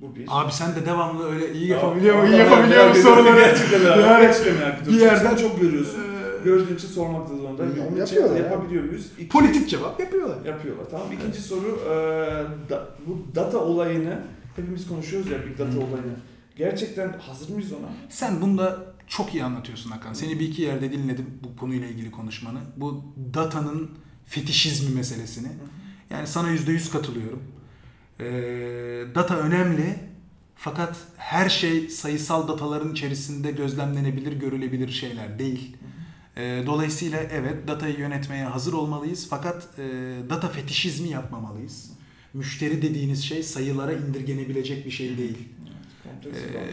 Bu 0.00 0.16
bir. 0.16 0.24
Abi 0.28 0.52
sen 0.52 0.76
de 0.76 0.86
devamlı 0.86 1.28
öyle 1.30 1.52
iyi 1.52 1.66
Ya, 1.68 1.76
yapabiliyor 1.76 2.22
mu, 2.22 2.28
iyi 2.28 2.36
yapabiliyor 2.38 2.88
mu 2.88 2.94
soruları. 2.94 3.36
Gerçekten 3.40 3.80
merak 3.82 3.96
Yani 3.98 4.12
merak 4.58 4.82
ediyorum. 4.82 4.86
bir 4.88 5.00
yerden- 5.00 5.36
çok 5.36 5.60
görüyorsun. 5.60 6.00
Gördüğün 6.44 6.74
için 6.76 6.88
sormak 6.88 7.30
da 7.30 7.36
zorundayım. 7.36 7.76
Ya, 7.76 7.86
Omnichannel 7.86 8.00
yapıyorlar 8.00 8.36
ya. 8.36 8.42
yapabiliyor 8.46 8.84
muyuz? 8.84 9.06
İki- 9.18 9.28
Politik 9.28 9.68
cevap 9.68 10.00
yapıyorlar. 10.00 10.44
Yapıyorlar. 10.44 10.84
Tamam. 10.90 11.06
İkinci 11.12 11.42
soru 11.42 11.80
e, 11.84 11.90
da- 12.70 12.88
bu 13.06 13.34
data 13.34 13.58
olayını 13.58 14.22
hepimiz 14.56 14.88
konuşuyoruz 14.88 15.30
ya 15.30 15.38
big 15.46 15.58
data 15.58 15.78
olayını. 15.78 16.14
Gerçekten 16.56 17.12
hazır 17.18 17.48
mıyız 17.54 17.72
ona? 17.72 17.88
Sen 18.08 18.40
bunu 18.40 18.58
da 18.58 18.78
çok 19.06 19.34
iyi 19.34 19.44
anlatıyorsun 19.44 19.90
Hakan. 19.90 20.12
Seni 20.12 20.40
bir 20.40 20.48
iki 20.48 20.62
yerde 20.62 20.92
dinledim 20.92 21.26
bu 21.44 21.56
konuyla 21.60 21.88
ilgili 21.88 22.10
konuşmanı. 22.10 22.58
Bu 22.76 23.04
datanın 23.34 23.90
fetişizmi 24.26 24.94
meselesini. 24.94 25.48
Yani 26.10 26.26
sana 26.26 26.50
yüzde 26.50 26.72
yüz 26.72 26.90
katılıyorum. 26.90 27.42
Ee, 28.20 28.24
data 29.14 29.36
önemli. 29.36 29.98
Fakat 30.56 30.96
her 31.16 31.48
şey 31.48 31.88
sayısal 31.88 32.48
dataların 32.48 32.92
içerisinde 32.92 33.50
gözlemlenebilir, 33.50 34.32
görülebilir 34.32 34.88
şeyler 34.88 35.38
değil. 35.38 35.76
Ee, 36.36 36.62
dolayısıyla 36.66 37.18
evet 37.32 37.68
datayı 37.68 37.98
yönetmeye 37.98 38.44
hazır 38.44 38.72
olmalıyız. 38.72 39.26
Fakat 39.30 39.68
e, 39.78 39.82
data 40.30 40.48
fetişizmi 40.48 41.08
yapmamalıyız. 41.08 41.90
Müşteri 42.34 42.82
dediğiniz 42.82 43.24
şey 43.24 43.42
sayılara 43.42 43.92
indirgenebilecek 43.92 44.86
bir 44.86 44.90
şey 44.90 45.18
değil. 45.18 45.38
Kompleks 46.04 46.38
Ee, 46.38 46.48
bir 46.52 46.54
alan. 46.58 46.66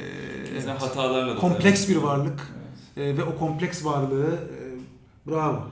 Keza 0.56 0.72
evet. 0.72 0.82
hatalarla 0.82 1.36
da 1.36 1.40
kompleks 1.40 1.90
bir 1.90 1.96
varlık 1.96 2.54
Evet. 2.98 3.16
e, 3.16 3.18
ve 3.18 3.24
o 3.24 3.38
kompleks 3.38 3.86
varlığı 3.86 4.34
e, 4.34 4.58
bravo. 5.32 5.68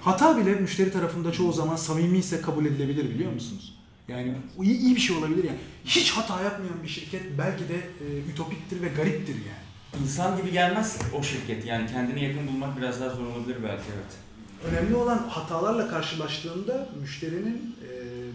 Hata 0.00 0.36
bile 0.38 0.54
müşteri 0.54 0.92
tarafında 0.92 1.32
çoğu 1.32 1.52
zaman 1.52 1.76
samimi 1.76 2.18
ise 2.18 2.40
kabul 2.40 2.66
edilebilir 2.66 3.10
biliyor 3.10 3.32
musunuz? 3.32 3.73
Yani 4.08 4.36
iyi, 4.62 4.78
iyi 4.78 4.96
bir 4.96 5.00
şey 5.00 5.16
olabilir 5.16 5.44
yani. 5.44 5.58
Hiç 5.84 6.10
hata 6.10 6.42
yapmayan 6.42 6.82
bir 6.82 6.88
şirket 6.88 7.22
belki 7.38 7.68
de 7.68 7.76
e, 7.76 8.30
ütopiktir 8.32 8.82
ve 8.82 8.88
gariptir 8.88 9.34
yani. 9.34 10.02
İnsan 10.02 10.36
gibi 10.36 10.52
gelmez 10.52 10.98
o 11.18 11.22
şirket. 11.22 11.66
Yani 11.66 11.86
kendine 11.90 12.24
yakın 12.24 12.46
bulmak 12.48 12.78
biraz 12.78 13.00
daha 13.00 13.10
zor 13.10 13.26
olabilir 13.26 13.56
belki 13.62 13.84
evet. 13.94 14.24
Önemli 14.64 14.96
olan 14.96 15.18
hatalarla 15.18 15.88
karşılaştığında 15.88 16.88
müşterinin 17.00 17.76
e, 17.82 17.90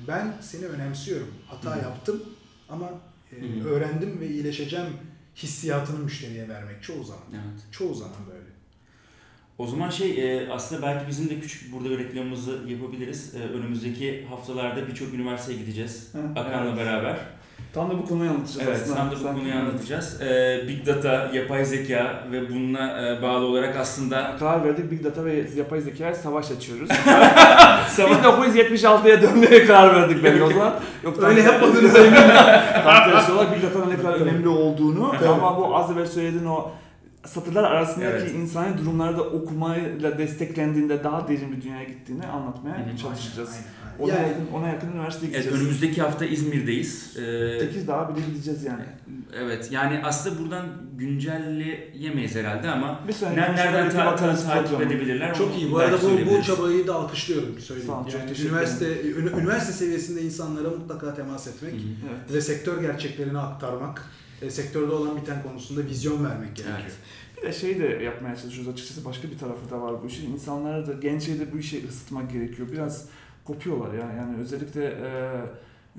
ben 0.07 0.33
seni 0.41 0.65
önemsiyorum. 0.65 1.27
Hata 1.47 1.75
Hı 1.75 1.79
hı. 1.79 1.83
yaptım 1.83 2.23
ama 2.69 2.89
e, 3.31 3.63
öğrendim 3.63 4.19
ve 4.19 4.27
iyileşeceğim 4.27 4.87
hissiyatını 5.35 5.99
müşteriye 5.99 6.49
vermek 6.49 6.83
çoğu 6.83 7.03
zaman. 7.03 7.23
Evet. 7.31 7.61
Çoğu 7.71 7.95
zaman 7.95 8.17
böyle. 8.31 8.58
O 9.59 9.67
zaman 9.67 9.89
şey 9.89 10.09
e, 10.11 10.49
aslında 10.51 10.81
belki 10.87 11.07
bizim 11.09 11.29
de 11.29 11.39
küçük 11.39 11.73
burada 11.73 11.89
bir 11.89 11.99
reklamımızı 11.99 12.51
yapabiliriz. 12.67 13.35
E, 13.35 13.57
önümüzdeki 13.57 14.25
haftalarda 14.29 14.87
birçok 14.87 15.13
üniversiteye 15.13 15.59
gideceğiz. 15.59 16.09
Hı, 16.13 16.39
Akan'la 16.39 16.69
evet. 16.69 16.77
beraber. 16.77 17.15
Tam 17.73 17.89
da 17.89 17.97
bu 17.97 18.05
konuyu 18.05 18.29
anlatacağız 18.29 18.67
Evet, 18.67 18.79
aslında. 18.83 18.97
tam 18.97 19.11
da 19.11 19.15
bu 19.15 19.19
Sen- 19.19 19.35
konuyu 19.35 19.53
anlatacağız. 19.55 20.21
Ee, 20.21 20.63
Big 20.67 20.85
Data, 20.85 21.31
yapay 21.33 21.65
zeka 21.65 22.23
ve 22.31 22.49
bununla 22.49 23.01
e, 23.07 23.21
bağlı 23.21 23.45
olarak 23.45 23.75
aslında 23.77 24.35
Karar 24.39 24.63
verdik 24.65 24.91
Big 24.91 25.03
Data 25.03 25.25
ve 25.25 25.45
yapay 25.55 25.81
zekaya 25.81 26.15
savaş 26.15 26.51
açıyoruz. 26.51 26.89
1976'ya 27.97 29.21
dönmeye 29.21 29.65
karar 29.65 29.95
verdik 29.95 30.23
belki 30.23 30.43
o 30.43 30.49
zaman. 30.49 30.73
Yok, 31.03 31.23
Öyle 31.23 31.41
tersi- 31.41 31.53
yapmadınız. 31.53 31.93
Tam 32.83 33.11
tersi 33.11 33.31
olarak 33.31 33.55
Big 33.55 33.63
Data'nın 33.63 33.89
ne 33.91 33.97
kadar 33.97 34.13
önemli 34.13 34.47
olduğunu 34.47 35.13
ama 35.29 35.57
bu 35.57 35.75
az 35.75 35.91
evvel 35.91 36.05
söylediğin 36.05 36.45
o 36.45 36.71
satırlar 37.25 37.63
arasındaki 37.63 38.11
Evet. 38.11 38.35
insani 38.35 38.77
durumlarda 38.77 39.23
okumayla 39.23 40.17
desteklendiğinde 40.17 41.03
daha 41.03 41.27
derin 41.27 41.51
bir 41.51 41.61
dünyaya 41.61 41.83
gittiğini 41.83 42.25
anlatmaya 42.27 42.87
Hı 42.87 42.91
hı. 42.93 42.97
çalışacağız. 42.97 43.49
Aynen, 43.49 43.63
aynen. 43.63 43.99
Ona, 43.99 44.13
Yani- 44.13 44.27
yakın, 44.27 44.53
ona 44.53 44.67
yakın 44.67 44.91
üniversiteye 44.91 45.31
evet, 45.31 45.43
gideceğiz. 45.43 45.61
önümüzdeki 45.65 46.01
hafta 46.01 46.25
İzmir'deyiz. 46.25 47.17
Ee, 47.17 47.59
8 47.59 47.87
daha 47.87 48.15
bile 48.15 48.25
gideceğiz 48.25 48.63
yani. 48.63 48.83
evet, 49.37 49.67
yani 49.71 50.01
aslında 50.03 50.39
buradan 50.39 50.65
güncelleyemeyiz 50.97 52.35
herhalde 52.35 52.69
ama 52.69 52.99
nereden 53.35 53.55
konuşmada 53.81 53.89
ta- 53.89 54.05
bakarız 54.11 54.43
takip 54.45 54.81
edebilirler? 54.81 55.35
Çok 55.35 55.57
iyi. 55.57 55.71
Bu 55.71 55.77
arada 55.79 55.97
bu, 56.01 56.37
bu 56.37 56.43
çabayı 56.43 56.87
da 56.87 56.95
alkışlıyorum 56.95 57.59
söyleyeyim. 57.59 57.91
Sağ 57.91 57.99
ol, 57.99 58.05
yani 58.19 58.47
üniversite 58.47 58.85
ünü- 59.01 59.39
üniversite 59.41 59.73
seviyesinde 59.73 60.21
insanlara 60.21 60.69
mutlaka 60.69 61.13
temas 61.13 61.47
etmek 61.47 61.73
Hı 61.73 61.77
hı. 61.77 61.81
Evet. 62.09 62.33
ve 62.33 62.41
sektör 62.41 62.81
gerçeklerini 62.81 63.39
aktarmak, 63.39 64.05
e, 64.41 64.49
sektörde 64.49 64.91
olan 64.91 65.17
biten 65.21 65.43
konusunda 65.43 65.85
vizyon 65.85 66.25
vermek 66.25 66.55
gerekiyor. 66.55 66.79
Evet. 66.81 66.93
Bir 67.37 67.41
de 67.47 67.53
şey 67.53 67.79
de 67.79 67.85
yapmaya 67.85 68.35
çalışıyoruz 68.37 68.73
açıkçası 68.73 69.05
başka 69.05 69.31
bir 69.31 69.37
tarafı 69.37 69.69
da 69.71 69.81
var 69.81 70.03
bu 70.03 70.07
işin. 70.07 70.33
İnsanlara 70.33 70.87
da 70.87 70.93
gençleri 70.93 71.39
de 71.39 71.53
bu 71.53 71.57
işe 71.57 71.87
ısıtmak 71.89 72.31
gerekiyor. 72.31 72.67
Biraz 72.71 73.05
kopuyorlar 73.45 73.93
ya. 73.93 74.13
Yani 74.17 74.37
özellikle 74.41 74.85
e, 74.85 75.09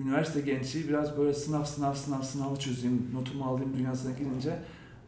üniversite 0.02 0.40
gençliği 0.40 0.88
biraz 0.88 1.18
böyle 1.18 1.34
sınav 1.34 1.64
sınav 1.64 1.94
sınav 1.94 2.22
sınavı 2.22 2.58
çözeyim, 2.58 3.10
notumu 3.14 3.44
alayım 3.44 3.76
dünyasına 3.78 4.12
girince 4.18 4.58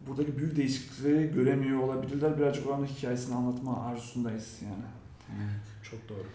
buradaki 0.07 0.39
büyük 0.39 0.57
değişiklikleri 0.57 1.30
göremiyor 1.35 1.78
olabilirler. 1.78 2.39
Birazcık 2.39 2.66
oranın 2.66 2.87
hikayesini 2.87 3.35
anlatma 3.35 3.85
arzusundayız 3.87 4.49
yani. 4.62 4.85
Çok 5.91 6.09
doğru. 6.09 6.26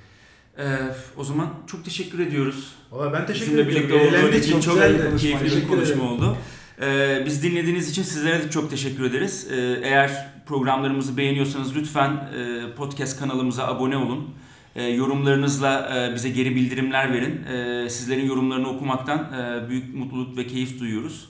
Ee, 0.58 0.78
o 1.18 1.24
zaman 1.24 1.50
çok 1.68 1.86
teşekkür 1.86 2.20
ediyoruz. 2.20 2.76
Valla 2.92 3.14
ben 3.14 3.26
teşekkür 3.26 3.46
Bizimle 3.52 3.62
ediyorum. 3.62 3.90
birlikte 3.90 4.18
Eğlendik, 4.18 4.44
için 4.44 4.60
çok 4.60 4.78
keyifli 5.20 5.62
bir 5.62 5.68
konuşma 5.68 5.96
ederim. 5.96 6.02
oldu. 6.02 6.38
Ee, 6.82 7.24
biz 7.26 7.44
dinlediğiniz 7.44 7.90
için 7.90 8.04
sizlere 8.04 8.44
de 8.44 8.50
çok 8.50 8.70
teşekkür 8.70 9.04
ederiz. 9.04 9.48
Ee, 9.52 9.56
eğer 9.84 10.28
programlarımızı 10.46 11.18
beğeniyorsanız 11.18 11.76
lütfen 11.76 12.10
e, 12.12 12.62
podcast 12.76 13.20
kanalımıza 13.20 13.68
abone 13.68 13.98
olun. 13.98 14.30
E, 14.76 14.84
yorumlarınızla 14.84 15.90
e, 15.98 16.16
bize 16.16 16.30
geri 16.30 16.56
bildirimler 16.56 17.14
verin. 17.14 17.46
E, 17.46 17.90
sizlerin 17.90 18.26
yorumlarını 18.26 18.70
okumaktan 18.70 19.20
e, 19.20 19.70
büyük 19.70 19.96
mutluluk 19.96 20.38
ve 20.38 20.48
keyif 20.48 20.80
duyuyoruz. 20.80 21.30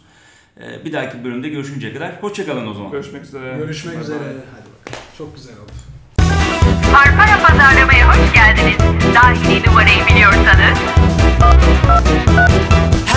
E, 0.61 0.85
bir 0.85 0.93
dahaki 0.93 1.23
bölümde 1.23 1.49
görüşünceye 1.49 1.93
kadar 1.93 2.11
hoşçakalın 2.21 2.67
o 2.67 2.73
zaman. 2.73 2.91
Görüşmek 2.91 3.23
üzere. 3.23 3.57
Görüşmek 3.57 3.95
Bay 3.95 4.03
üzere. 4.03 4.17
Hadi 4.19 4.69
bakalım. 4.79 5.05
Çok 5.17 5.35
güzel 5.35 5.53
oldu. 5.53 5.71
Farfara 6.91 7.47
Pazarlama'ya 7.47 8.09
hoş 8.09 8.33
geldiniz. 8.33 8.77
Dahili 9.15 9.67
numarayı 9.67 10.05
biliyorsanız 10.07 10.77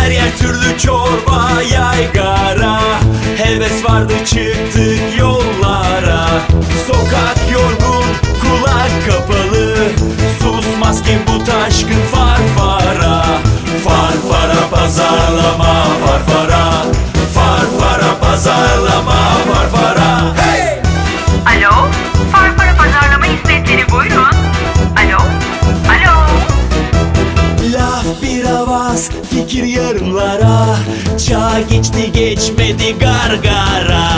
Her 0.01 0.11
yer 0.11 0.37
türlü 0.39 0.79
çorba 0.79 1.49
yaygara. 1.73 2.81
Heves 3.37 3.85
vardı 3.85 4.13
çıktık 4.25 5.19
yollara. 5.19 6.27
Sokak 6.87 7.51
yorgun 7.53 8.05
kulak 8.43 8.91
kapalı. 9.07 9.77
Susmaz 10.43 11.03
kim 11.03 11.19
bu 11.27 11.45
taşkın 11.45 12.03
farfara 12.13 13.25
Farfara 13.85 14.69
pazarlama 14.71 15.75
farfara 16.07 16.85
Farfara 17.35 18.19
pazarlama 18.21 19.17
farfara 19.53 20.35
Hey! 20.37 20.83
Alo, 21.47 21.89
Farfara 22.33 22.77
Pazarlama 22.77 23.25
hizmetleri 23.25 23.91
buyurun. 23.91 24.40
bir 28.23 28.45
avaz 28.45 29.11
Fikir 29.31 29.65
yarımlara. 29.65 30.77
Çağ 31.29 31.61
geçti 31.71 32.13
geçmedi 32.13 32.99
gargara. 32.99 34.09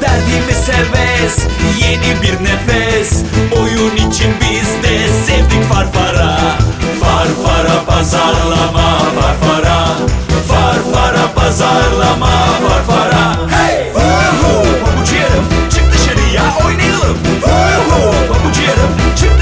Derdimi 0.00 0.54
seves 0.64 1.38
Yeni 1.80 2.22
bir 2.22 2.44
nefes. 2.44 3.22
Oyun 3.60 3.96
için 3.96 4.34
biz 4.40 4.82
de 4.82 5.08
sevdik 5.26 5.64
farfara. 5.68 6.38
Farfara 7.00 7.84
pazarlama 7.86 8.98
farfara. 9.20 9.86
Farfara 10.48 11.32
pazarlama 11.34 12.30
farfara. 12.68 13.36
Hey! 13.50 13.90
Uhu! 13.94 14.62
Pabucu 14.84 15.14
yarım 15.14 15.44
çık 15.70 15.92
dışarıya 15.92 16.42
oynayalım. 16.66 17.18
Uhu! 17.44 18.12
Pabucu 18.28 18.62
yarım 18.62 19.16
çık 19.16 19.41